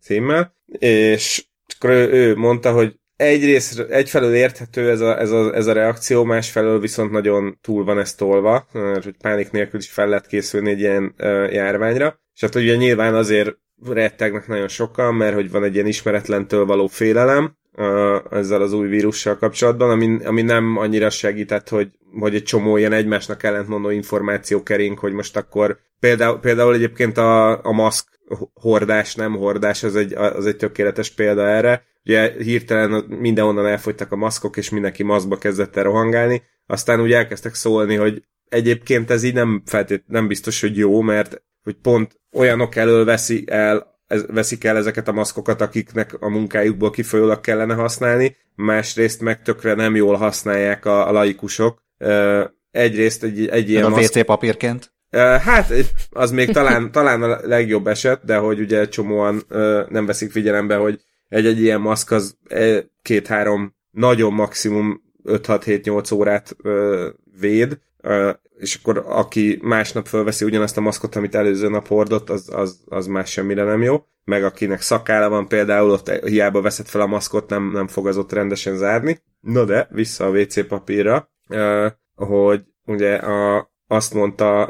címmel, 0.00 0.54
és 0.78 1.44
akkor 1.76 1.90
ő, 1.90 2.10
ő 2.10 2.36
mondta, 2.36 2.72
hogy 2.72 2.94
egyrészt 3.16 3.78
egyfelől 3.78 4.34
érthető 4.34 4.90
ez 4.90 5.00
a, 5.00 5.20
ez, 5.20 5.30
a, 5.30 5.54
ez 5.54 5.66
a 5.66 5.72
reakció, 5.72 6.24
másfelől 6.24 6.80
viszont 6.80 7.10
nagyon 7.10 7.58
túl 7.60 7.84
van 7.84 7.98
ez 7.98 8.14
tolva, 8.14 8.68
hogy 8.72 9.14
pánik 9.22 9.50
nélkül 9.50 9.80
is 9.80 9.90
fel 9.90 10.08
lehet 10.08 10.26
készülni 10.26 10.70
egy 10.70 10.80
ilyen 10.80 11.14
uh, 11.18 11.52
járványra. 11.52 12.20
És 12.34 12.40
hát 12.40 12.54
ugye 12.54 12.76
nyilván 12.76 13.14
azért 13.14 13.56
rettegnek 13.84 14.46
nagyon 14.46 14.68
sokan, 14.68 15.14
mert 15.14 15.34
hogy 15.34 15.50
van 15.50 15.64
egy 15.64 15.74
ilyen 15.74 15.86
ismeretlentől 15.86 16.64
való 16.64 16.86
félelem 16.86 17.56
ezzel 18.30 18.62
az 18.62 18.72
új 18.72 18.88
vírussal 18.88 19.36
kapcsolatban, 19.36 19.90
ami, 19.90 20.24
ami 20.24 20.42
nem 20.42 20.76
annyira 20.76 21.10
segített, 21.10 21.68
hogy, 21.68 21.90
hogy 22.20 22.34
egy 22.34 22.42
csomó 22.42 22.76
ilyen 22.76 22.92
egymásnak 22.92 23.42
ellentmondó 23.42 23.90
információ 23.90 24.62
kering, 24.62 24.98
hogy 24.98 25.12
most 25.12 25.36
akkor 25.36 25.78
például, 26.00 26.38
például 26.38 26.74
egyébként 26.74 27.18
a, 27.18 27.64
a 27.64 27.72
maszk 27.72 28.08
hordás, 28.54 29.14
nem 29.14 29.36
hordás, 29.36 29.82
az 29.82 29.96
egy, 29.96 30.12
az 30.14 30.46
egy 30.46 30.56
tökéletes 30.56 31.10
példa 31.10 31.48
erre. 31.48 31.82
Ugye 32.04 32.32
hirtelen 32.42 33.04
mindenhonnan 33.08 33.66
elfogytak 33.66 34.12
a 34.12 34.16
maszkok, 34.16 34.56
és 34.56 34.70
mindenki 34.70 35.02
maszkba 35.02 35.38
kezdett 35.38 35.76
el 35.76 35.82
rohangálni, 35.82 36.42
aztán 36.66 37.00
úgy 37.00 37.12
elkezdtek 37.12 37.54
szólni, 37.54 37.94
hogy 37.94 38.22
egyébként 38.48 39.10
ez 39.10 39.22
így 39.22 39.34
nem 39.34 39.62
feltét, 39.66 40.04
nem 40.06 40.26
biztos, 40.26 40.60
hogy 40.60 40.76
jó, 40.76 41.00
mert 41.00 41.42
hogy 41.62 41.76
pont 41.82 42.20
olyanok 42.32 42.76
elől 42.76 43.04
veszi 43.04 43.44
el, 43.46 43.97
ez, 44.08 44.24
veszik 44.26 44.64
el 44.64 44.76
ezeket 44.76 45.08
a 45.08 45.12
maszkokat, 45.12 45.60
akiknek 45.60 46.16
a 46.20 46.28
munkájukból 46.28 46.90
kifolyólag 46.90 47.40
kellene 47.40 47.74
használni, 47.74 48.36
másrészt 48.54 49.20
meg 49.20 49.42
tökre 49.42 49.74
nem 49.74 49.96
jól 49.96 50.16
használják 50.16 50.84
a, 50.84 51.08
a 51.08 51.12
laikusok. 51.12 51.82
Egyrészt 52.70 53.24
egy, 53.24 53.46
egy 53.46 53.70
ilyen 53.70 53.84
a 53.84 53.88
maszk... 53.88 54.16
WC 54.16 54.24
papírként? 54.24 54.92
Hát, 55.40 55.72
az 56.10 56.30
még 56.30 56.50
talán, 56.50 56.90
talán 56.92 57.22
a 57.22 57.38
legjobb 57.42 57.86
eset, 57.86 58.24
de 58.24 58.36
hogy 58.36 58.60
ugye 58.60 58.88
csomóan 58.88 59.42
nem 59.88 60.06
veszik 60.06 60.30
figyelembe, 60.30 60.76
hogy 60.76 61.00
egy-egy 61.28 61.60
ilyen 61.60 61.80
maszk 61.80 62.10
az 62.10 62.36
két-három, 63.02 63.74
nagyon 63.90 64.32
maximum 64.32 65.02
5-6-7-8 65.24 66.14
órát 66.14 66.56
véd, 67.40 67.78
és 68.58 68.74
akkor 68.74 69.04
aki 69.06 69.58
másnap 69.62 70.06
fölveszi 70.06 70.44
ugyanazt 70.44 70.76
a 70.76 70.80
maszkot, 70.80 71.16
amit 71.16 71.34
előző 71.34 71.68
nap 71.68 71.86
hordott, 71.86 72.30
az, 72.30 72.48
az, 72.52 72.80
az 72.88 73.06
más 73.06 73.30
semmire 73.30 73.64
nem 73.64 73.82
jó. 73.82 74.04
Meg 74.24 74.44
akinek 74.44 74.80
szakála 74.80 75.28
van 75.28 75.48
például, 75.48 75.90
ott 75.90 76.10
hiába 76.10 76.60
veszed 76.60 76.86
fel 76.86 77.00
a 77.00 77.06
maszkot, 77.06 77.48
nem, 77.50 77.70
nem 77.72 77.86
fog 77.86 78.06
az 78.06 78.16
ott 78.16 78.32
rendesen 78.32 78.76
zárni. 78.76 79.22
No 79.40 79.64
de, 79.64 79.88
vissza 79.90 80.26
a 80.26 80.30
WC 80.30 80.66
papírra, 80.66 81.30
hogy 82.14 82.64
ugye 82.86 83.14
a, 83.14 83.70
azt 83.86 84.14
mondta 84.14 84.68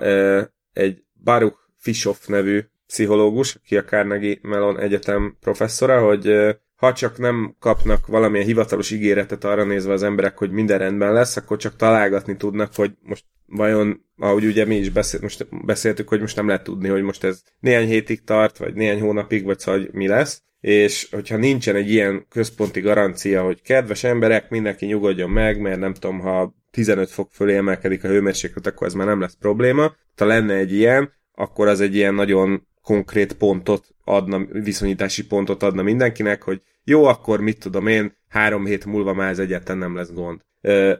egy 0.72 1.04
Baruch 1.24 1.58
Fischoff 1.76 2.26
nevű 2.26 2.64
pszichológus, 2.86 3.54
aki 3.54 3.76
a 3.76 3.84
Carnegie 3.84 4.38
Mellon 4.42 4.78
Egyetem 4.78 5.36
professzora, 5.40 6.00
hogy 6.00 6.56
ha 6.76 6.92
csak 6.92 7.18
nem 7.18 7.56
kapnak 7.58 8.06
valamilyen 8.06 8.46
hivatalos 8.46 8.90
ígéretet 8.90 9.44
arra 9.44 9.64
nézve 9.64 9.92
az 9.92 10.02
emberek, 10.02 10.38
hogy 10.38 10.50
minden 10.50 10.78
rendben 10.78 11.12
lesz, 11.12 11.36
akkor 11.36 11.56
csak 11.56 11.76
találgatni 11.76 12.36
tudnak, 12.36 12.74
hogy 12.74 12.92
most 13.02 13.24
vajon, 13.48 14.04
ahogy 14.16 14.44
ugye 14.44 14.64
mi 14.64 14.76
is 14.76 14.90
beszélt, 14.90 15.22
most 15.22 15.64
beszéltük, 15.64 16.08
hogy 16.08 16.20
most 16.20 16.36
nem 16.36 16.46
lehet 16.46 16.64
tudni, 16.64 16.88
hogy 16.88 17.02
most 17.02 17.24
ez 17.24 17.42
néhány 17.60 17.86
hétig 17.86 18.24
tart, 18.24 18.56
vagy 18.56 18.74
néhány 18.74 19.00
hónapig, 19.00 19.44
vagy 19.44 19.58
szóval, 19.58 19.80
hogy 19.80 19.90
mi 19.92 20.06
lesz, 20.06 20.42
és 20.60 21.08
hogyha 21.10 21.36
nincsen 21.36 21.76
egy 21.76 21.90
ilyen 21.90 22.26
központi 22.28 22.80
garancia, 22.80 23.42
hogy 23.42 23.62
kedves 23.62 24.04
emberek, 24.04 24.50
mindenki 24.50 24.86
nyugodjon 24.86 25.30
meg, 25.30 25.60
mert 25.60 25.80
nem 25.80 25.94
tudom, 25.94 26.18
ha 26.20 26.54
15 26.70 27.10
fok 27.10 27.32
fölé 27.32 27.56
emelkedik 27.56 28.04
a 28.04 28.08
hőmérséklet, 28.08 28.66
akkor 28.66 28.86
ez 28.86 28.94
már 28.94 29.06
nem 29.06 29.20
lesz 29.20 29.36
probléma. 29.40 29.96
Ha 30.16 30.24
lenne 30.24 30.54
egy 30.54 30.72
ilyen, 30.72 31.12
akkor 31.34 31.68
az 31.68 31.80
egy 31.80 31.94
ilyen 31.94 32.14
nagyon 32.14 32.66
konkrét 32.82 33.32
pontot 33.32 33.86
adna, 34.04 34.44
viszonyítási 34.44 35.26
pontot 35.26 35.62
adna 35.62 35.82
mindenkinek, 35.82 36.42
hogy 36.42 36.62
jó, 36.84 37.04
akkor 37.04 37.40
mit 37.40 37.58
tudom 37.58 37.86
én, 37.86 38.16
három 38.28 38.64
hét 38.64 38.84
múlva 38.84 39.14
már 39.14 39.30
ez 39.30 39.38
egyáltalán 39.38 39.78
nem 39.78 39.96
lesz 39.96 40.12
gond. 40.12 40.40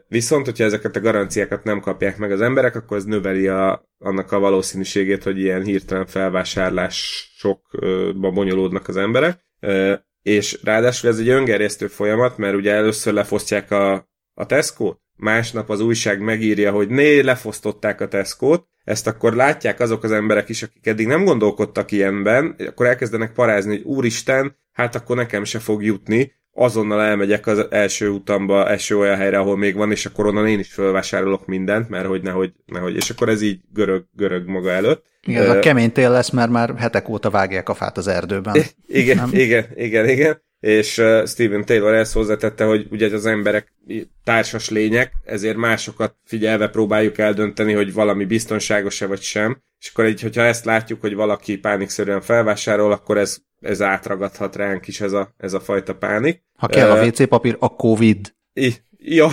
Viszont, 0.07 0.45
hogyha 0.45 0.63
ezeket 0.63 0.95
a 0.95 0.99
garanciákat 0.99 1.63
nem 1.63 1.79
kapják 1.79 2.17
meg 2.17 2.31
az 2.31 2.41
emberek, 2.41 2.75
akkor 2.75 2.97
ez 2.97 3.03
növeli 3.03 3.47
a, 3.47 3.89
annak 3.97 4.31
a 4.31 4.39
valószínűségét, 4.39 5.23
hogy 5.23 5.39
ilyen 5.39 5.63
hirtelen 5.63 6.05
felvásárlásokba 6.05 8.31
bonyolódnak 8.31 8.87
az 8.87 8.97
emberek. 8.97 9.47
És 10.21 10.59
ráadásul 10.63 11.09
ez 11.09 11.19
egy 11.19 11.29
öngerjesztő 11.29 11.87
folyamat, 11.87 12.37
mert 12.37 12.55
ugye 12.55 12.71
először 12.71 13.13
lefosztják 13.13 13.71
a, 13.71 14.09
a 14.33 14.45
Tesco-t, 14.45 14.99
másnap 15.15 15.69
az 15.69 15.79
újság 15.79 16.21
megírja, 16.21 16.71
hogy 16.71 16.89
né, 16.89 17.19
lefosztották 17.19 18.01
a 18.01 18.07
Tesco-t, 18.07 18.67
ezt 18.83 19.07
akkor 19.07 19.35
látják 19.35 19.79
azok 19.79 20.03
az 20.03 20.11
emberek 20.11 20.49
is, 20.49 20.63
akik 20.63 20.87
eddig 20.87 21.07
nem 21.07 21.23
gondolkodtak 21.23 21.91
ilyenben, 21.91 22.55
akkor 22.67 22.85
elkezdenek 22.85 23.33
parázni, 23.33 23.71
hogy 23.71 23.85
úristen, 23.85 24.55
hát 24.71 24.95
akkor 24.95 25.15
nekem 25.15 25.43
se 25.43 25.59
fog 25.59 25.83
jutni, 25.83 26.33
azonnal 26.59 27.01
elmegyek 27.01 27.47
az 27.47 27.65
első 27.69 28.09
utamba, 28.09 28.69
első 28.69 28.97
olyan 28.97 29.17
helyre, 29.17 29.37
ahol 29.37 29.57
még 29.57 29.75
van, 29.75 29.91
és 29.91 30.05
akkor 30.05 30.25
onnan 30.25 30.47
én 30.47 30.59
is 30.59 30.73
felvásárolok 30.73 31.45
mindent, 31.45 31.89
mert 31.89 32.05
hogy 32.05 32.21
nehogy, 32.21 32.51
nehogy, 32.65 32.95
és 32.95 33.09
akkor 33.09 33.29
ez 33.29 33.41
így 33.41 33.59
görög, 33.73 34.03
görög 34.15 34.47
maga 34.47 34.71
előtt. 34.71 35.05
Igen, 35.25 35.41
ez 35.41 35.49
uh, 35.49 35.55
a 35.55 35.59
kemény 35.59 35.91
tél 35.91 36.11
lesz, 36.11 36.29
mert 36.29 36.51
már 36.51 36.73
hetek 36.77 37.09
óta 37.09 37.29
vágják 37.29 37.69
a 37.69 37.73
fát 37.73 37.97
az 37.97 38.07
erdőben. 38.07 38.61
Igen, 38.87 39.15
nem? 39.15 39.29
igen, 39.33 39.65
igen, 39.75 40.09
igen. 40.09 40.41
És 40.59 40.97
uh, 40.97 41.27
Steven 41.27 41.65
Taylor 41.65 41.93
ezt 41.93 42.13
hozzátette, 42.13 42.63
hogy 42.63 42.87
ugye 42.91 43.13
az 43.13 43.25
emberek 43.25 43.73
társas 44.23 44.69
lények, 44.69 45.11
ezért 45.25 45.57
másokat 45.57 46.15
figyelve 46.25 46.67
próbáljuk 46.67 47.17
eldönteni, 47.17 47.73
hogy 47.73 47.93
valami 47.93 48.25
biztonságos-e 48.25 49.05
vagy 49.05 49.21
sem. 49.21 49.61
És 49.79 49.89
akkor 49.89 50.07
így, 50.07 50.21
hogyha 50.21 50.41
ezt 50.41 50.65
látjuk, 50.65 51.01
hogy 51.01 51.15
valaki 51.15 51.57
pánikszerűen 51.57 52.21
felvásárol, 52.21 52.91
akkor 52.91 53.17
ez 53.17 53.37
ez 53.61 53.81
átragadhat 53.81 54.55
ránk 54.55 54.87
is 54.87 55.01
ez 55.01 55.11
a, 55.11 55.33
ez 55.37 55.53
a 55.53 55.59
fajta 55.59 55.95
pánik. 55.95 56.43
Ha 56.57 56.67
kell 56.67 56.91
a 56.91 57.05
WC 57.05 57.27
papír, 57.27 57.55
a 57.59 57.75
Covid. 57.75 58.33
Ja. 58.97 59.29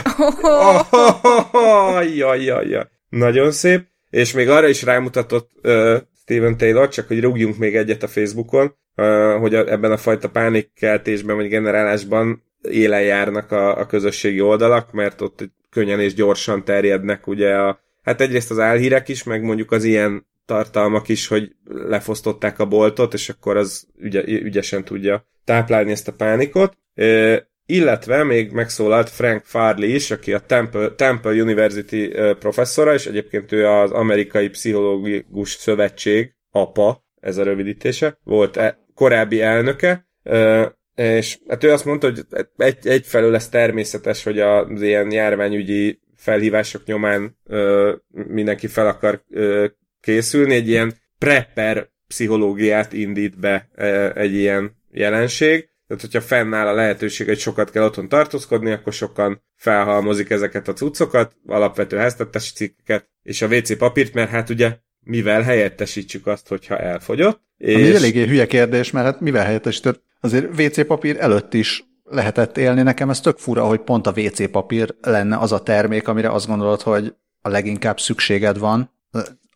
ja, 2.15 2.35
ja, 2.35 2.63
ja. 2.63 2.89
Nagyon 3.09 3.51
szép. 3.51 3.87
És 4.11 4.33
még 4.33 4.49
arra 4.49 4.69
is 4.69 4.83
rámutatott 4.83 5.51
uh, 5.63 5.97
Steven 6.21 6.57
Taylor, 6.57 6.89
csak 6.89 7.07
hogy 7.07 7.21
rúgjunk 7.21 7.57
még 7.59 7.77
egyet 7.77 8.03
a 8.03 8.09
Facebookon, 8.09 8.75
uh, 8.97 9.39
hogy 9.41 9.55
a, 9.55 9.71
ebben 9.71 9.93
a 9.93 9.97
fajta 9.97 10.29
pánikkeltésben 10.29 11.37
vagy 11.37 11.49
generálásban 11.49 12.43
élen 12.71 13.03
járnak 13.03 13.53
a, 13.53 13.79
a 13.79 13.87
közösségi 13.87 14.41
oldalak, 14.41 14.93
mert 14.93 15.21
ott 15.21 15.51
könnyen 15.71 16.01
és 16.01 16.15
gyorsan 16.15 16.65
terjednek 16.65 17.27
ugye 17.27 17.55
a, 17.55 17.81
hát 18.03 18.21
egyrészt 18.21 18.51
az 18.51 18.59
álhírek 18.59 19.09
is, 19.09 19.23
meg 19.23 19.43
mondjuk 19.43 19.71
az 19.71 19.85
ilyen 19.85 20.27
tartalmak 20.47 21.09
is, 21.09 21.27
hogy 21.27 21.57
lefosztották 21.65 22.59
a 22.59 22.67
boltot, 22.67 23.15
és 23.15 23.29
akkor 23.29 23.57
az 23.57 23.87
ügye, 23.99 24.23
ügyesen 24.27 24.85
tudja 24.85 25.27
táplálni 25.45 25.91
ezt 25.91 26.09
a 26.09 26.13
pánikot. 26.13 26.79
E, 26.95 27.49
illetve 27.67 28.25
még 28.25 28.51
megszólalt 28.51 29.11
Frank 29.11 29.45
Farley 29.45 29.89
is, 29.89 30.11
aki 30.11 30.33
a 30.33 30.41
Temple, 30.41 30.91
Temple 30.91 31.43
University 31.43 32.09
professzora, 32.39 32.95
és 32.95 33.07
egyébként 33.07 33.53
ő 33.53 33.67
az 33.67 33.91
Amerikai 33.91 34.49
Pszichológus 34.49 35.51
Szövetség 35.51 36.35
apa, 36.51 37.05
ez 37.21 37.37
a 37.37 37.43
rövidítése, 37.43 38.19
volt 38.25 38.57
e, 38.57 38.79
korábbi 38.95 39.41
elnöke, 39.41 40.09
e, 40.23 40.75
és 40.97 41.39
hát 41.49 41.65
ő 41.65 41.73
azt 41.73 41.85
mondta, 41.85 42.07
hogy 42.07 42.21
egy, 42.57 42.87
egyfelől 42.87 43.35
ez 43.35 43.49
természetes, 43.49 44.23
hogy 44.23 44.41
az 44.41 44.83
ilyen 44.83 45.13
járványügyi 45.13 46.01
felhívások 46.17 46.85
nyomán 46.85 47.39
ö, 47.47 47.95
mindenki 48.11 48.67
fel 48.67 48.87
akar 48.87 49.23
ö, 49.31 49.67
készülni, 50.07 50.55
egy 50.55 50.69
ilyen 50.69 50.95
prepper 51.19 51.89
pszichológiát 52.09 52.93
indít 52.93 53.39
be 53.39 53.69
e, 53.75 54.13
egy 54.13 54.35
ilyen 54.35 54.77
jelenség. 54.91 55.69
Tehát, 55.87 56.03
hogyha 56.03 56.21
fennáll 56.21 56.67
a 56.67 56.75
lehetőség, 56.75 57.27
hogy 57.27 57.39
sokat 57.39 57.71
kell 57.71 57.83
otthon 57.83 58.09
tartózkodni, 58.09 58.71
akkor 58.71 58.93
sokan 58.93 59.43
felhalmozik 59.57 60.31
ezeket 60.31 60.69
a 60.69 60.73
cuccokat, 60.73 61.37
alapvető 61.47 61.97
háztartási 61.97 62.53
cikkeket, 62.55 63.09
és 63.23 63.43
a 63.43 63.47
WC 63.47 63.77
papírt, 63.79 64.15
mert 64.15 64.31
hát 64.31 64.51
ugye 64.51 64.77
mivel 65.05 65.43
helyettesítsük 65.43 66.27
azt, 66.27 66.49
hogyha 66.49 66.79
elfogyott. 66.79 67.41
És... 67.59 67.75
Ami 67.75 67.95
eléggé 67.95 68.27
hülye 68.27 68.47
kérdés, 68.47 68.91
mert 68.91 69.07
hát 69.07 69.21
mivel 69.21 69.45
helyettesített? 69.45 70.03
Azért 70.21 70.61
WC 70.61 70.87
papír 70.87 71.17
előtt 71.21 71.55
is 71.55 71.85
lehetett 72.05 72.57
élni. 72.57 72.83
Nekem 72.83 73.11
ez 73.11 73.21
tök 73.21 73.39
fura, 73.39 73.65
hogy 73.65 73.81
pont 73.81 74.07
a 74.07 74.13
WC 74.17 74.51
papír 74.51 74.95
lenne 75.01 75.37
az 75.37 75.53
a 75.53 75.63
termék, 75.63 76.09
amire 76.09 76.31
azt 76.31 76.47
gondolod, 76.47 76.83
hogy 76.83 77.15
a 77.41 77.49
leginkább 77.49 78.01
szükséged 78.01 78.59
van 78.59 78.91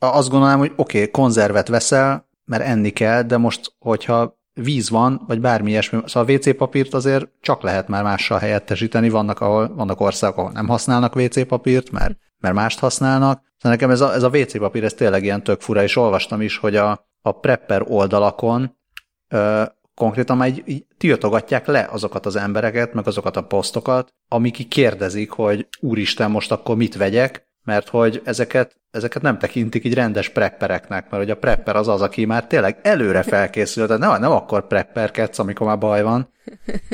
azt 0.07 0.29
gondolom, 0.29 0.59
hogy 0.59 0.73
oké, 0.77 0.99
okay, 0.99 1.11
konzervet 1.11 1.69
veszel, 1.69 2.29
mert 2.45 2.63
enni 2.63 2.91
kell, 2.91 3.23
de 3.23 3.37
most, 3.37 3.73
hogyha 3.79 4.39
víz 4.53 4.91
van, 4.91 5.25
vagy 5.27 5.41
bármi 5.41 5.71
ilyesmi, 5.71 6.01
szóval 6.07 6.29
a 6.29 6.33
WC 6.33 6.57
papírt 6.57 6.95
azért 6.95 7.29
csak 7.41 7.63
lehet 7.63 7.89
már 7.89 8.03
mással 8.03 8.39
helyettesíteni, 8.39 9.09
vannak, 9.09 9.41
ahol, 9.41 9.75
vannak 9.75 10.01
országok, 10.01 10.39
ahol 10.39 10.51
nem 10.53 10.69
használnak 10.69 11.17
WC 11.17 11.47
papírt, 11.47 11.91
mert, 11.91 12.17
mert 12.39 12.55
mást 12.55 12.79
használnak. 12.79 13.43
Szóval 13.57 13.79
nekem 13.79 13.91
ez 13.91 14.01
a, 14.01 14.15
ez 14.15 14.23
a 14.23 14.29
WC 14.29 14.59
papír, 14.59 14.85
ez 14.85 14.95
tényleg 14.95 15.25
ilyen 15.25 15.43
tök 15.43 15.61
fura, 15.61 15.83
és 15.83 15.97
olvastam 15.97 16.41
is, 16.41 16.57
hogy 16.57 16.77
a, 16.77 17.09
a 17.23 17.33
prepper 17.33 17.83
oldalakon 17.89 18.77
ö, 19.29 19.63
konkrétan 19.95 20.37
már 20.37 20.49
így, 20.49 20.63
így 20.67 20.87
tiltogatják 20.99 21.67
le 21.67 21.89
azokat 21.91 22.27
az 22.27 22.37
embereket, 22.37 22.95
meg 22.95 23.07
azokat 23.07 23.37
a 23.37 23.43
posztokat, 23.43 24.15
amik 24.29 24.69
kérdezik, 24.69 25.31
hogy 25.31 25.69
úristen, 25.81 26.31
most 26.31 26.53
akkor 26.53 26.77
mit 26.77 26.97
vegyek, 26.97 27.49
mert 27.71 27.89
hogy 27.89 28.21
ezeket, 28.25 28.77
ezeket 28.91 29.23
nem 29.23 29.39
tekintik 29.39 29.85
így 29.85 29.95
rendes 29.95 30.29
preppereknek, 30.29 31.11
mert 31.11 31.23
hogy 31.23 31.31
a 31.31 31.37
prepper 31.37 31.77
az 31.77 31.89
az, 31.89 32.01
aki 32.01 32.25
már 32.25 32.47
tényleg 32.47 32.79
előre 32.83 33.23
felkészül, 33.23 33.87
tehát 33.87 34.03
nem, 34.03 34.21
nem 34.21 34.31
akkor 34.31 34.67
prepperkedsz, 34.67 35.39
amikor 35.39 35.67
már 35.67 35.79
baj 35.79 36.03
van. 36.03 36.33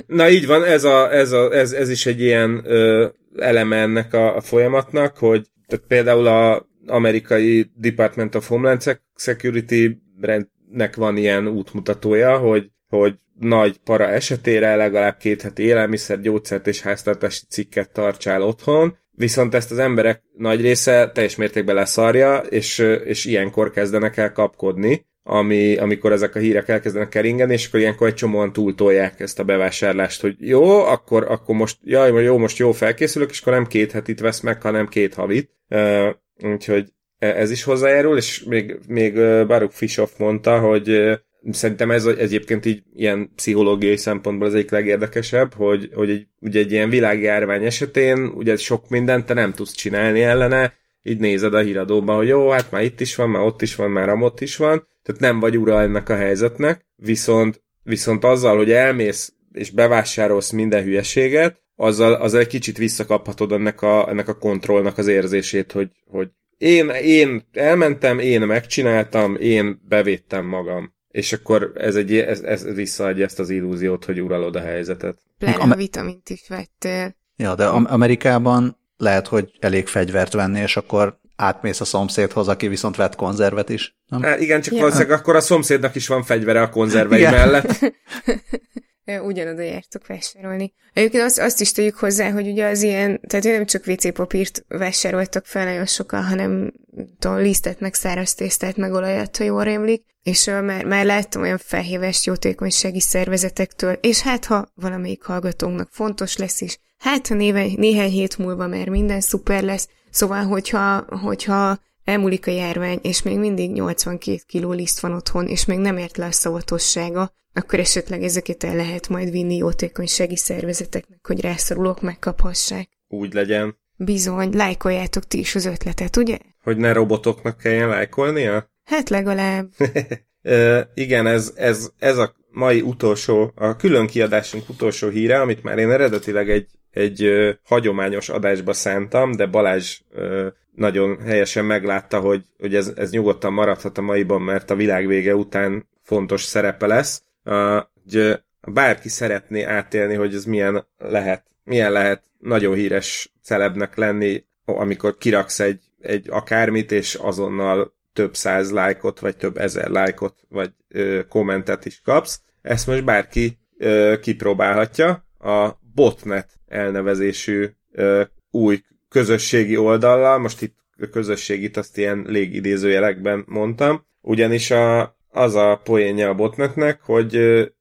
Na 0.06 0.28
így 0.28 0.46
van, 0.46 0.64
ez, 0.64 0.84
a, 0.84 1.12
ez, 1.12 1.32
a, 1.32 1.52
ez, 1.52 1.72
ez 1.72 1.88
is 1.88 2.06
egy 2.06 2.20
ilyen 2.20 2.60
ö, 2.64 3.06
eleme 3.36 3.76
ennek 3.76 4.14
a, 4.14 4.36
a 4.36 4.40
folyamatnak, 4.40 5.16
hogy 5.16 5.46
tehát 5.66 5.84
például 5.86 6.26
a 6.26 6.66
amerikai 6.86 7.70
Department 7.74 8.34
of 8.34 8.48
Homeland 8.48 9.00
Security 9.14 9.86
rendnek 10.20 10.96
van 10.96 11.16
ilyen 11.16 11.46
útmutatója, 11.46 12.38
hogy, 12.38 12.70
hogy 12.88 13.14
nagy 13.38 13.78
para 13.84 14.08
esetére 14.08 14.76
legalább 14.76 15.16
két 15.16 15.42
heti 15.42 15.62
élelmiszer, 15.62 16.20
gyógyszert 16.20 16.66
és 16.66 16.80
háztartási 16.80 17.44
cikket 17.48 17.92
tartsál 17.92 18.42
otthon, 18.42 18.98
Viszont 19.16 19.54
ezt 19.54 19.70
az 19.70 19.78
emberek 19.78 20.22
nagy 20.36 20.60
része 20.60 21.10
teljes 21.14 21.36
mértékben 21.36 21.74
leszarja, 21.74 22.36
és, 22.36 22.78
és 23.04 23.24
ilyenkor 23.24 23.70
kezdenek 23.70 24.16
el 24.16 24.32
kapkodni, 24.32 25.06
ami, 25.22 25.76
amikor 25.76 26.12
ezek 26.12 26.34
a 26.34 26.38
hírek 26.38 26.68
elkezdenek 26.68 27.08
keringeni, 27.08 27.52
és 27.52 27.66
akkor 27.66 27.80
ilyenkor 27.80 28.06
egy 28.06 28.14
csomóan 28.14 28.52
túltolják 28.52 29.20
ezt 29.20 29.38
a 29.38 29.44
bevásárlást, 29.44 30.20
hogy 30.20 30.36
jó, 30.38 30.84
akkor, 30.84 31.24
akkor 31.30 31.54
most, 31.54 31.78
jaj, 31.82 32.22
jó, 32.22 32.38
most 32.38 32.58
jó 32.58 32.72
felkészülök, 32.72 33.30
és 33.30 33.40
akkor 33.40 33.52
nem 33.52 33.66
két 33.66 33.92
hetit 33.92 34.20
vesz 34.20 34.40
meg, 34.40 34.62
hanem 34.62 34.88
két 34.88 35.14
havit. 35.14 35.50
Uh, 35.68 36.08
úgyhogy 36.42 36.92
e, 37.18 37.26
ez 37.26 37.50
is 37.50 37.62
hozzájárul, 37.62 38.16
és 38.16 38.44
még, 38.44 38.78
még 38.88 39.14
Baruch 39.46 39.74
Fischoff 39.74 40.10
mondta, 40.18 40.58
hogy 40.58 41.18
Szerintem 41.50 41.90
ez 41.90 42.04
egyébként 42.04 42.66
így 42.66 42.82
ilyen 42.94 43.30
pszichológiai 43.34 43.96
szempontból 43.96 44.46
az 44.46 44.54
egyik 44.54 44.70
legérdekesebb, 44.70 45.54
hogy, 45.54 45.90
hogy 45.94 46.10
egy, 46.10 46.26
ugye 46.40 46.60
egy 46.60 46.72
ilyen 46.72 46.90
világjárvány 46.90 47.64
esetén 47.64 48.18
ugye 48.18 48.56
sok 48.56 48.88
mindent 48.88 49.26
te 49.26 49.34
nem 49.34 49.52
tudsz 49.52 49.74
csinálni 49.74 50.22
ellene, 50.22 50.74
így 51.02 51.18
nézed 51.18 51.54
a 51.54 51.58
híradóban, 51.58 52.16
hogy 52.16 52.28
jó, 52.28 52.48
hát 52.48 52.70
már 52.70 52.82
itt 52.82 53.00
is 53.00 53.14
van, 53.14 53.30
már 53.30 53.42
ott 53.42 53.62
is 53.62 53.74
van, 53.74 53.90
már 53.90 54.08
amott 54.08 54.40
is 54.40 54.56
van, 54.56 54.88
tehát 55.02 55.20
nem 55.20 55.40
vagy 55.40 55.58
ura 55.58 55.80
ennek 55.80 56.08
a 56.08 56.16
helyzetnek, 56.16 56.86
viszont, 56.96 57.62
viszont 57.82 58.24
azzal, 58.24 58.56
hogy 58.56 58.70
elmész 58.70 59.32
és 59.52 59.70
bevásárolsz 59.70 60.50
minden 60.50 60.82
hülyeséget, 60.82 61.62
azzal, 61.76 62.12
azzal 62.12 62.40
egy 62.40 62.46
kicsit 62.46 62.78
visszakaphatod 62.78 63.52
ennek 63.52 63.82
a, 63.82 64.08
ennek 64.08 64.28
a 64.28 64.38
kontrollnak 64.38 64.98
az 64.98 65.06
érzését, 65.06 65.72
hogy, 65.72 65.90
hogy 66.06 66.28
én, 66.58 66.88
én 66.88 67.42
elmentem, 67.52 68.18
én 68.18 68.40
megcsináltam, 68.42 69.36
én 69.36 69.80
bevédtem 69.88 70.46
magam 70.46 70.94
és 71.16 71.32
akkor 71.32 71.72
ez, 71.74 71.94
egy, 71.94 72.16
ez, 72.16 72.40
ez 72.40 72.64
visszaadja 72.74 73.24
ezt 73.24 73.38
az 73.38 73.50
illúziót, 73.50 74.04
hogy 74.04 74.20
uralod 74.20 74.56
a 74.56 74.60
helyzetet. 74.60 75.18
Pláne 75.38 75.72
a 75.72 75.76
vitamint 75.76 76.30
is 76.30 76.44
vettél. 76.48 77.16
Ja, 77.36 77.54
de 77.54 77.66
Amerikában 77.66 78.78
lehet, 78.96 79.26
hogy 79.26 79.50
elég 79.60 79.86
fegyvert 79.86 80.32
venni, 80.32 80.60
és 80.60 80.76
akkor 80.76 81.18
átmész 81.36 81.80
a 81.80 81.84
szomszédhoz, 81.84 82.48
aki 82.48 82.68
viszont 82.68 82.96
vett 82.96 83.14
konzervet 83.14 83.68
is. 83.68 83.96
Nem? 84.06 84.22
Hát 84.22 84.40
igen, 84.40 84.60
csak 84.60 84.74
ja. 84.74 84.80
valószínűleg 84.80 85.18
akkor 85.18 85.36
a 85.36 85.40
szomszédnak 85.40 85.94
is 85.94 86.06
van 86.06 86.22
fegyvere 86.22 86.62
a 86.62 86.68
konzervei 86.68 87.18
igen. 87.18 87.32
mellett. 87.32 87.78
ugyanoda 89.22 89.62
jártok 89.62 90.06
vásárolni. 90.06 90.74
Egyébként 90.92 91.22
azt, 91.22 91.38
azt 91.38 91.60
is 91.60 91.72
tudjuk 91.72 91.96
hozzá, 91.96 92.30
hogy 92.30 92.48
ugye 92.48 92.66
az 92.66 92.82
ilyen, 92.82 93.20
tehát 93.26 93.44
nem 93.44 93.66
csak 93.66 93.86
WC 93.86 94.14
papírt 94.14 94.64
vásároltak 94.68 95.46
fel 95.46 95.64
nagyon 95.64 95.86
sokan, 95.86 96.24
hanem 96.24 96.72
tudom, 97.18 97.36
lisztet, 97.36 97.80
meg 97.80 97.94
száraz 97.94 98.34
tésztát, 98.34 98.76
meg 98.76 98.92
olajat, 98.92 99.36
ha 99.36 99.44
jól 99.44 99.64
rémlik, 99.64 100.04
és 100.22 100.46
uh, 100.46 100.62
már, 100.62 100.84
már 100.84 101.04
láttam 101.04 101.42
olyan 101.42 101.58
felhívást 101.58 102.24
jótékonysági 102.24 103.00
szervezetektől, 103.00 103.92
és 103.92 104.20
hát 104.20 104.44
ha 104.44 104.72
valamelyik 104.74 105.22
hallgatónknak 105.22 105.88
fontos 105.90 106.36
lesz 106.36 106.60
is, 106.60 106.78
hát 106.98 107.26
ha 107.26 107.34
néve, 107.34 107.66
néhány 107.76 108.10
hét 108.10 108.38
múlva 108.38 108.66
már 108.66 108.88
minden 108.88 109.20
szuper 109.20 109.62
lesz, 109.62 109.88
szóval 110.10 110.44
hogyha, 110.44 111.04
hogyha 111.22 111.78
elmúlik 112.06 112.46
a 112.46 112.50
járvány, 112.50 112.98
és 113.02 113.22
még 113.22 113.38
mindig 113.38 113.72
82 113.72 114.36
kiló 114.46 114.72
liszt 114.72 115.00
van 115.00 115.12
otthon, 115.12 115.46
és 115.46 115.64
még 115.64 115.78
nem 115.78 115.96
ért 115.96 116.16
le 116.16 116.26
a 116.26 116.32
szavatossága, 116.32 117.32
akkor 117.52 117.78
esetleg 117.78 118.22
ezeket 118.22 118.64
el 118.64 118.76
lehet 118.76 119.08
majd 119.08 119.30
vinni 119.30 119.56
jótékonysági 119.56 120.36
szervezeteknek, 120.36 121.26
hogy 121.26 121.40
rászorulók 121.40 122.00
megkaphassák. 122.00 122.88
Úgy 123.08 123.32
legyen. 123.32 123.76
Bizony, 123.96 124.50
lájkoljátok 124.54 125.24
ti 125.24 125.38
is 125.38 125.54
az 125.54 125.64
ötletet, 125.64 126.16
ugye? 126.16 126.38
Hogy 126.62 126.76
ne 126.76 126.92
robotoknak 126.92 127.58
kelljen 127.58 127.88
lájkolnia? 127.88 128.70
Hát 128.84 129.08
legalább. 129.08 129.70
uh, 130.42 130.80
igen, 130.94 131.26
ez, 131.26 131.52
ez, 131.56 131.90
ez 131.98 132.18
a 132.18 132.34
mai 132.50 132.80
utolsó, 132.80 133.52
a 133.54 133.76
külön 133.76 134.06
kiadásunk 134.06 134.68
utolsó 134.68 135.08
híre, 135.08 135.40
amit 135.40 135.62
már 135.62 135.78
én 135.78 135.90
eredetileg 135.90 136.50
egy, 136.50 136.66
egy 136.90 137.24
uh, 137.24 137.48
hagyományos 137.62 138.28
adásba 138.28 138.72
szántam, 138.72 139.32
de 139.32 139.46
Balázs 139.46 140.00
uh, 140.14 140.46
nagyon 140.76 141.20
helyesen 141.20 141.64
meglátta, 141.64 142.20
hogy, 142.20 142.44
hogy 142.58 142.74
ez, 142.74 142.92
ez 142.96 143.10
nyugodtan 143.10 143.52
maradhat 143.52 143.98
a 143.98 144.02
maiban, 144.02 144.42
mert 144.42 144.70
a 144.70 144.74
világ 144.74 145.06
vége 145.06 145.34
után 145.34 145.88
fontos 146.02 146.42
szerepe 146.42 146.86
lesz. 146.86 147.22
Hogy 147.42 148.40
bárki 148.66 149.08
szeretné 149.08 149.62
átélni, 149.62 150.14
hogy 150.14 150.34
ez 150.34 150.44
milyen 150.44 150.86
lehet, 150.98 151.44
milyen 151.64 151.92
lehet 151.92 152.22
nagyon 152.38 152.74
híres 152.74 153.32
celebnek 153.42 153.96
lenni, 153.96 154.44
amikor 154.64 155.16
kiraksz 155.16 155.60
egy, 155.60 155.80
egy 156.00 156.26
akármit, 156.30 156.92
és 156.92 157.14
azonnal 157.14 157.94
több 158.12 158.34
száz 158.34 158.70
lájkot, 158.70 159.20
vagy 159.20 159.36
több 159.36 159.56
ezer 159.56 159.88
lájkot, 159.88 160.38
vagy 160.48 160.70
ö, 160.88 161.20
kommentet 161.28 161.84
is 161.84 162.00
kapsz. 162.04 162.40
Ezt 162.62 162.86
most 162.86 163.04
bárki 163.04 163.58
ö, 163.78 164.14
kipróbálhatja. 164.20 165.26
A 165.38 165.70
botnet 165.94 166.50
elnevezésű 166.66 167.68
ö, 167.92 168.22
új 168.50 168.82
közösségi 169.16 169.76
oldallal, 169.76 170.38
most 170.38 170.62
itt 170.62 170.76
a 170.98 171.08
közösségit 171.08 171.76
azt 171.76 171.98
ilyen 171.98 172.24
légidézőjelekben 172.26 173.44
mondtam, 173.46 174.06
ugyanis 174.20 174.70
a, 174.70 175.16
az 175.28 175.54
a 175.54 175.80
poénja 175.84 176.28
a 176.28 176.34
botnetnek, 176.34 177.00
hogy 177.02 177.36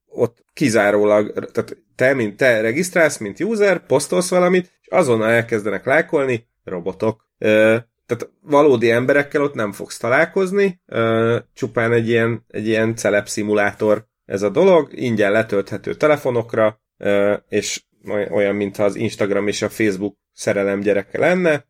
ott 0.08 0.46
kizárólag, 0.54 1.52
tehát 1.52 1.78
te, 1.96 2.14
mint 2.14 2.38
te 2.38 2.62
regisztrálsz, 2.62 3.18
mint 3.18 3.40
user, 3.40 3.86
posztolsz 3.86 4.30
valamit, 4.30 4.72
és 4.82 4.88
azonnal 4.88 5.30
elkezdenek 5.30 5.86
lájkolni 5.86 6.48
robotok. 6.64 7.30
Ö, 7.38 7.78
tehát 8.06 8.30
valódi 8.42 8.92
emberekkel 8.92 9.42
ott 9.42 9.54
nem 9.54 9.72
fogsz 9.72 9.98
találkozni, 9.98 10.82
ö, 10.86 11.38
csupán 11.54 11.92
egy 11.92 12.08
ilyen, 12.08 12.46
egy 12.48 12.68
ilyen 12.68 12.96
celeb 12.96 13.28
szimulátor 13.28 14.06
ez 14.26 14.42
a 14.42 14.50
dolog, 14.50 14.90
ingyen 14.92 15.32
letölthető 15.32 15.96
telefonokra, 15.96 16.82
ö, 16.98 17.34
és 17.50 17.84
olyan, 18.10 18.56
mintha 18.56 18.84
az 18.84 18.96
Instagram 18.96 19.48
és 19.48 19.62
a 19.62 19.70
Facebook 19.70 20.18
szerelem 20.34 20.80
gyereke 20.80 21.20
lenne, 21.20 21.66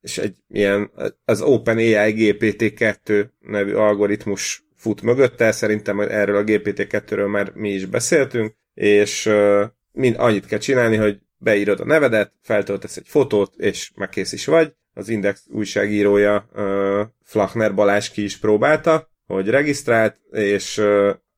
és 0.00 0.18
egy 0.18 0.36
ilyen, 0.48 0.90
az 1.24 1.42
OpenAI 1.42 2.14
GPT-2 2.16 3.26
nevű 3.40 3.72
algoritmus 3.72 4.66
fut 4.76 5.02
mögötte, 5.02 5.52
szerintem 5.52 6.00
erről 6.00 6.36
a 6.36 6.44
GPT-2-ről 6.44 7.30
már 7.30 7.52
mi 7.54 7.70
is 7.70 7.84
beszéltünk, 7.84 8.54
és 8.74 9.30
mind 9.92 10.14
annyit 10.18 10.46
kell 10.46 10.58
csinálni, 10.58 10.96
hogy 10.96 11.18
beírod 11.38 11.80
a 11.80 11.84
nevedet, 11.84 12.32
feltöltesz 12.42 12.96
egy 12.96 13.08
fotót, 13.08 13.54
és 13.56 13.90
már 13.94 14.08
is 14.14 14.46
vagy. 14.46 14.74
Az 14.94 15.08
Index 15.08 15.46
újságírója 15.48 16.48
Flachner 17.24 17.74
Balázs 17.74 18.10
ki 18.10 18.22
is 18.22 18.38
próbálta, 18.38 19.10
hogy 19.26 19.48
regisztrált, 19.48 20.20
és 20.30 20.82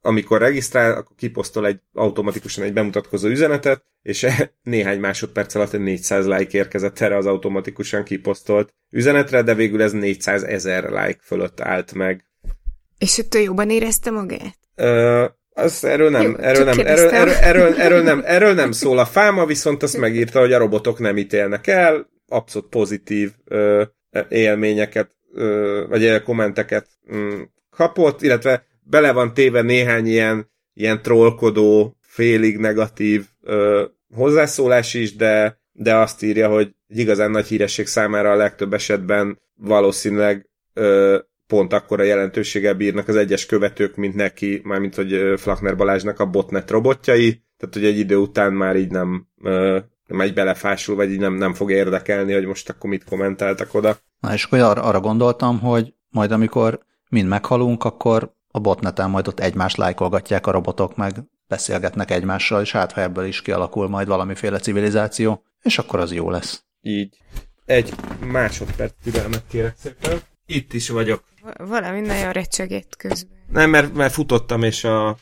amikor 0.08 0.40
regisztrál, 0.40 0.90
akkor 0.92 1.16
kiposztol 1.16 1.66
egy 1.66 1.80
automatikusan 1.92 2.64
egy 2.64 2.72
bemutatkozó 2.72 3.28
üzenetet, 3.28 3.84
és 4.02 4.26
néhány 4.62 5.00
másodperc 5.00 5.54
alatt 5.54 5.72
egy 5.72 5.80
400 5.80 6.26
like 6.26 6.58
érkezett 6.58 7.00
erre 7.00 7.16
az 7.16 7.26
automatikusan 7.26 8.04
kiposztolt 8.04 8.74
üzenetre, 8.90 9.42
de 9.42 9.54
végül 9.54 9.82
ez 9.82 9.92
400 9.92 10.42
ezer 10.42 10.84
like 10.84 11.18
fölött 11.22 11.60
állt 11.60 11.92
meg. 11.92 12.24
És 12.98 13.18
ettől 13.18 13.42
jobban 13.42 13.70
érezte 13.70 14.10
magát? 14.10 14.58
Ö, 14.74 15.24
az 15.50 15.84
erről 15.84 16.10
nem, 16.10 16.22
Jó, 16.22 16.36
erről, 16.36 16.64
nem 16.64 16.78
erről, 16.78 17.10
erről, 17.10 17.34
erről, 17.34 17.74
erről, 17.74 18.02
nem, 18.02 18.22
erről 18.24 18.54
nem 18.54 18.72
szól 18.72 18.98
a 18.98 19.06
fáma, 19.06 19.46
viszont 19.46 19.82
azt 19.82 19.96
megírta, 19.96 20.40
hogy 20.40 20.52
a 20.52 20.58
robotok 20.58 20.98
nem 20.98 21.16
ítélnek 21.16 21.66
el, 21.66 22.10
abszolút 22.28 22.68
pozitív 22.68 23.32
ö, 23.44 23.82
élményeket, 24.28 25.10
ö, 25.34 25.84
vagy 25.88 26.22
kommenteket 26.22 26.86
mm, 27.14 27.40
kapott, 27.70 28.22
illetve 28.22 28.67
bele 28.90 29.12
van 29.12 29.34
téve 29.34 29.62
néhány 29.62 30.06
ilyen, 30.06 30.50
ilyen 30.74 31.02
trollkodó, 31.02 31.96
félig 32.00 32.58
negatív 32.58 33.26
ö, 33.42 33.84
hozzászólás 34.14 34.94
is, 34.94 35.16
de, 35.16 35.60
de 35.72 35.94
azt 35.94 36.22
írja, 36.22 36.48
hogy 36.48 36.74
egy 36.88 36.98
igazán 36.98 37.30
nagy 37.30 37.46
híresség 37.46 37.86
számára 37.86 38.30
a 38.30 38.36
legtöbb 38.36 38.72
esetben 38.72 39.40
valószínűleg 39.54 40.48
ö, 40.74 41.18
pont 41.46 41.72
akkora 41.72 42.02
jelentőséggel 42.02 42.74
bírnak 42.74 43.08
az 43.08 43.16
egyes 43.16 43.46
követők, 43.46 43.96
mint 43.96 44.14
neki, 44.14 44.60
mármint 44.64 44.94
hogy 44.94 45.32
Flachner 45.36 45.76
Balázsnak 45.76 46.20
a 46.20 46.26
botnet 46.26 46.70
robotjai, 46.70 47.42
tehát 47.56 47.74
hogy 47.74 47.84
egy 47.84 47.98
idő 47.98 48.16
után 48.16 48.52
már 48.52 48.76
így 48.76 48.90
nem, 48.90 49.26
nem 50.06 50.20
egy 50.20 50.34
belefásul, 50.34 50.96
vagy 50.96 51.10
így 51.10 51.18
nem, 51.18 51.34
nem 51.34 51.54
fog 51.54 51.70
érdekelni, 51.70 52.32
hogy 52.32 52.46
most 52.46 52.68
akkor 52.68 52.90
mit 52.90 53.04
kommentáltak 53.04 53.74
oda. 53.74 53.96
Na 54.20 54.32
és 54.32 54.44
akkor 54.44 54.58
arra 54.58 55.00
gondoltam, 55.00 55.60
hogy 55.60 55.94
majd 56.10 56.32
amikor 56.32 56.80
mind 57.10 57.28
meghalunk, 57.28 57.84
akkor 57.84 58.36
a 58.58 58.60
botneten 58.60 59.10
majd 59.10 59.28
ott 59.28 59.40
egymást 59.40 59.76
lájkolgatják 59.76 60.46
a 60.46 60.50
robotok, 60.50 60.96
meg 60.96 61.14
beszélgetnek 61.46 62.10
egymással, 62.10 62.60
és 62.60 62.72
hát 62.72 62.92
ha 62.92 63.00
ebből 63.00 63.24
is 63.24 63.42
kialakul 63.42 63.88
majd 63.88 64.08
valamiféle 64.08 64.58
civilizáció, 64.58 65.42
és 65.62 65.78
akkor 65.78 66.00
az 66.00 66.12
jó 66.12 66.30
lesz. 66.30 66.62
Így. 66.82 67.16
Egy 67.64 67.92
másodperc 68.20 68.92
türelmet 69.02 69.42
kérek 69.48 69.74
szépen. 69.76 70.20
Itt 70.46 70.72
is 70.72 70.88
vagyok. 70.88 71.24
Valami 71.58 72.00
nagyon 72.00 72.32
recsegett 72.32 72.96
közben. 72.96 73.36
Nem, 73.48 73.70
mert, 73.70 73.94
mert 73.94 74.12
futottam, 74.12 74.62
és 74.62 74.84
a 74.84 75.16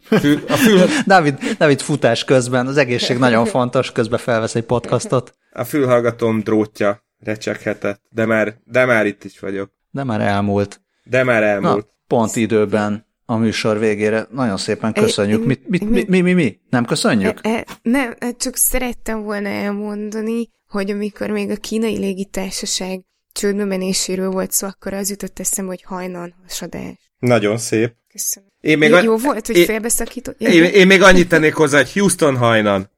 Fül, 0.00 0.42
a 0.48 0.56
fül... 0.56 0.86
David, 1.06 1.38
David 1.58 1.80
futás 1.80 2.24
közben, 2.24 2.66
az 2.66 2.76
egészség 2.76 3.18
nagyon 3.18 3.44
fontos, 3.44 3.92
közben 3.92 4.18
felvesz 4.18 4.54
egy 4.54 4.64
podcastot. 4.64 5.34
A 5.52 5.64
fülhallgatóm 5.64 6.40
drótja 6.40 7.04
recseghetett, 7.18 8.02
de 8.08 8.26
már, 8.26 8.56
de 8.64 8.84
már 8.84 9.06
itt 9.06 9.24
is 9.24 9.38
vagyok. 9.38 9.70
De 9.90 10.04
már 10.04 10.20
elmúlt. 10.20 10.80
De 11.04 11.24
már 11.24 11.42
elmúlt. 11.42 11.93
Pont 12.06 12.36
időben 12.36 13.06
a 13.26 13.36
műsor 13.36 13.78
végére. 13.78 14.26
Nagyon 14.30 14.56
szépen 14.56 14.92
köszönjük. 14.92 15.44
Mit, 15.44 15.68
mit, 15.68 15.90
mi, 15.90 16.04
mi, 16.08 16.20
mi, 16.20 16.32
mi? 16.32 16.60
Nem 16.70 16.84
köszönjük? 16.84 17.38
E, 17.42 17.50
e, 17.50 17.66
nem, 17.82 18.14
csak 18.38 18.56
szerettem 18.56 19.22
volna 19.22 19.48
elmondani, 19.48 20.48
hogy 20.68 20.90
amikor 20.90 21.30
még 21.30 21.50
a 21.50 21.56
kínai 21.56 21.98
légitársaság 21.98 23.04
csődbe 23.32 23.64
menéséről 23.64 24.30
volt 24.30 24.52
szó, 24.52 24.66
akkor 24.66 24.92
az 24.92 25.10
jutott 25.10 25.38
eszembe, 25.38 25.70
hogy 25.70 25.82
hajnan 25.82 26.34
hasadás. 26.42 27.12
Nagyon 27.18 27.58
szép. 27.58 27.92
Köszönöm. 28.12 28.48
Én 28.60 28.78
még 28.78 28.90
Jó 28.90 29.14
a... 29.14 29.16
volt, 29.16 29.46
hogy 29.46 29.64
félbeszakított. 29.64 30.40
Én, 30.40 30.64
én, 30.64 30.86
még 30.86 31.02
annyit 31.02 31.28
tennék 31.28 31.54
hozzá, 31.54 31.76
hogy 31.76 31.92
Houston 31.92 32.36
hajnan. 32.36 32.90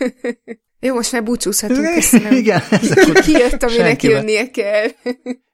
Jó, 0.80 0.94
most 0.94 1.12
már 1.12 1.22
búcsúzhatunk, 1.22 1.94
köszönöm. 1.94 2.32
Igen. 2.32 2.62
Ki 3.24 3.30
jött, 3.32 3.62
aminek 3.62 4.02
jönnie 4.02 4.50
kell. 4.50 4.88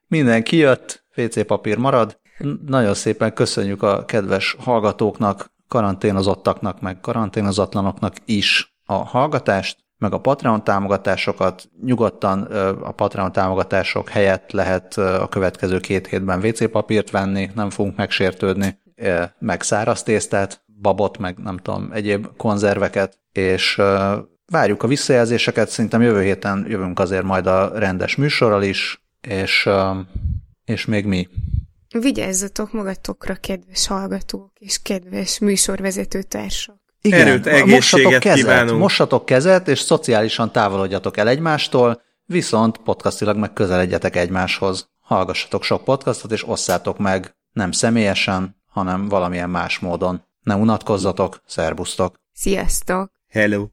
Minden 0.07 0.43
kijött, 0.43 1.05
WC 1.15 1.45
papír 1.45 1.77
marad. 1.77 2.18
Nagyon 2.65 2.93
szépen 2.93 3.33
köszönjük 3.33 3.83
a 3.83 4.05
kedves 4.05 4.55
hallgatóknak, 4.59 5.51
karanténozottaknak, 5.67 6.81
meg 6.81 6.99
karanténozatlanoknak 6.99 8.15
is 8.25 8.75
a 8.85 8.93
hallgatást 8.93 9.77
meg 9.99 10.13
a 10.13 10.19
Patreon 10.19 10.63
támogatásokat. 10.63 11.69
Nyugodtan 11.81 12.41
a 12.83 12.91
Patreon 12.91 13.31
támogatások 13.31 14.09
helyett 14.09 14.51
lehet 14.51 14.97
a 14.97 15.27
következő 15.29 15.79
két 15.79 16.07
hétben 16.07 16.45
WC 16.45 16.71
papírt 16.71 17.09
venni, 17.09 17.49
nem 17.55 17.69
fogunk 17.69 17.95
megsértődni, 17.95 18.79
meg 19.39 19.61
száraz 19.61 20.03
tésztát, 20.03 20.63
babot, 20.81 21.17
meg 21.17 21.37
nem 21.37 21.57
tudom, 21.57 21.89
egyéb 21.93 22.27
konzerveket, 22.37 23.19
és 23.31 23.81
várjuk 24.51 24.83
a 24.83 24.87
visszajelzéseket, 24.87 25.69
szerintem 25.69 26.01
jövő 26.01 26.21
héten 26.21 26.65
jövünk 26.67 26.99
azért 26.99 27.23
majd 27.23 27.47
a 27.47 27.79
rendes 27.79 28.15
műsorral 28.15 28.63
is, 28.63 29.03
és, 29.21 29.69
és 30.65 30.85
még 30.85 31.05
mi. 31.05 31.27
Vigyázzatok 31.93 32.71
magatokra, 32.71 33.35
kedves 33.35 33.87
hallgatók 33.87 34.51
és 34.59 34.81
kedves 34.81 35.39
műsorvezető 35.39 36.21
társak. 36.21 36.77
Igen, 37.01 37.27
Erőt, 37.27 37.45
egészséget 37.45 37.75
mossatok 37.75 38.19
kezet, 38.19 38.37
kívánunk. 38.37 38.79
mossatok 38.79 39.25
kezet, 39.25 39.67
és 39.67 39.79
szociálisan 39.79 40.51
távolodjatok 40.51 41.17
el 41.17 41.27
egymástól, 41.27 42.01
viszont 42.25 42.77
podcastilag 42.77 43.37
meg 43.37 43.53
közeledjetek 43.53 44.15
egymáshoz. 44.15 44.89
Hallgassatok 44.99 45.63
sok 45.63 45.83
podcastot, 45.83 46.31
és 46.31 46.47
osszátok 46.47 46.97
meg 46.97 47.35
nem 47.51 47.71
személyesen, 47.71 48.55
hanem 48.67 49.07
valamilyen 49.07 49.49
más 49.49 49.79
módon. 49.79 50.23
Ne 50.43 50.55
unatkozzatok, 50.55 51.41
szerbusztok! 51.45 52.15
Sziasztok! 52.33 53.11
Hello! 53.29 53.65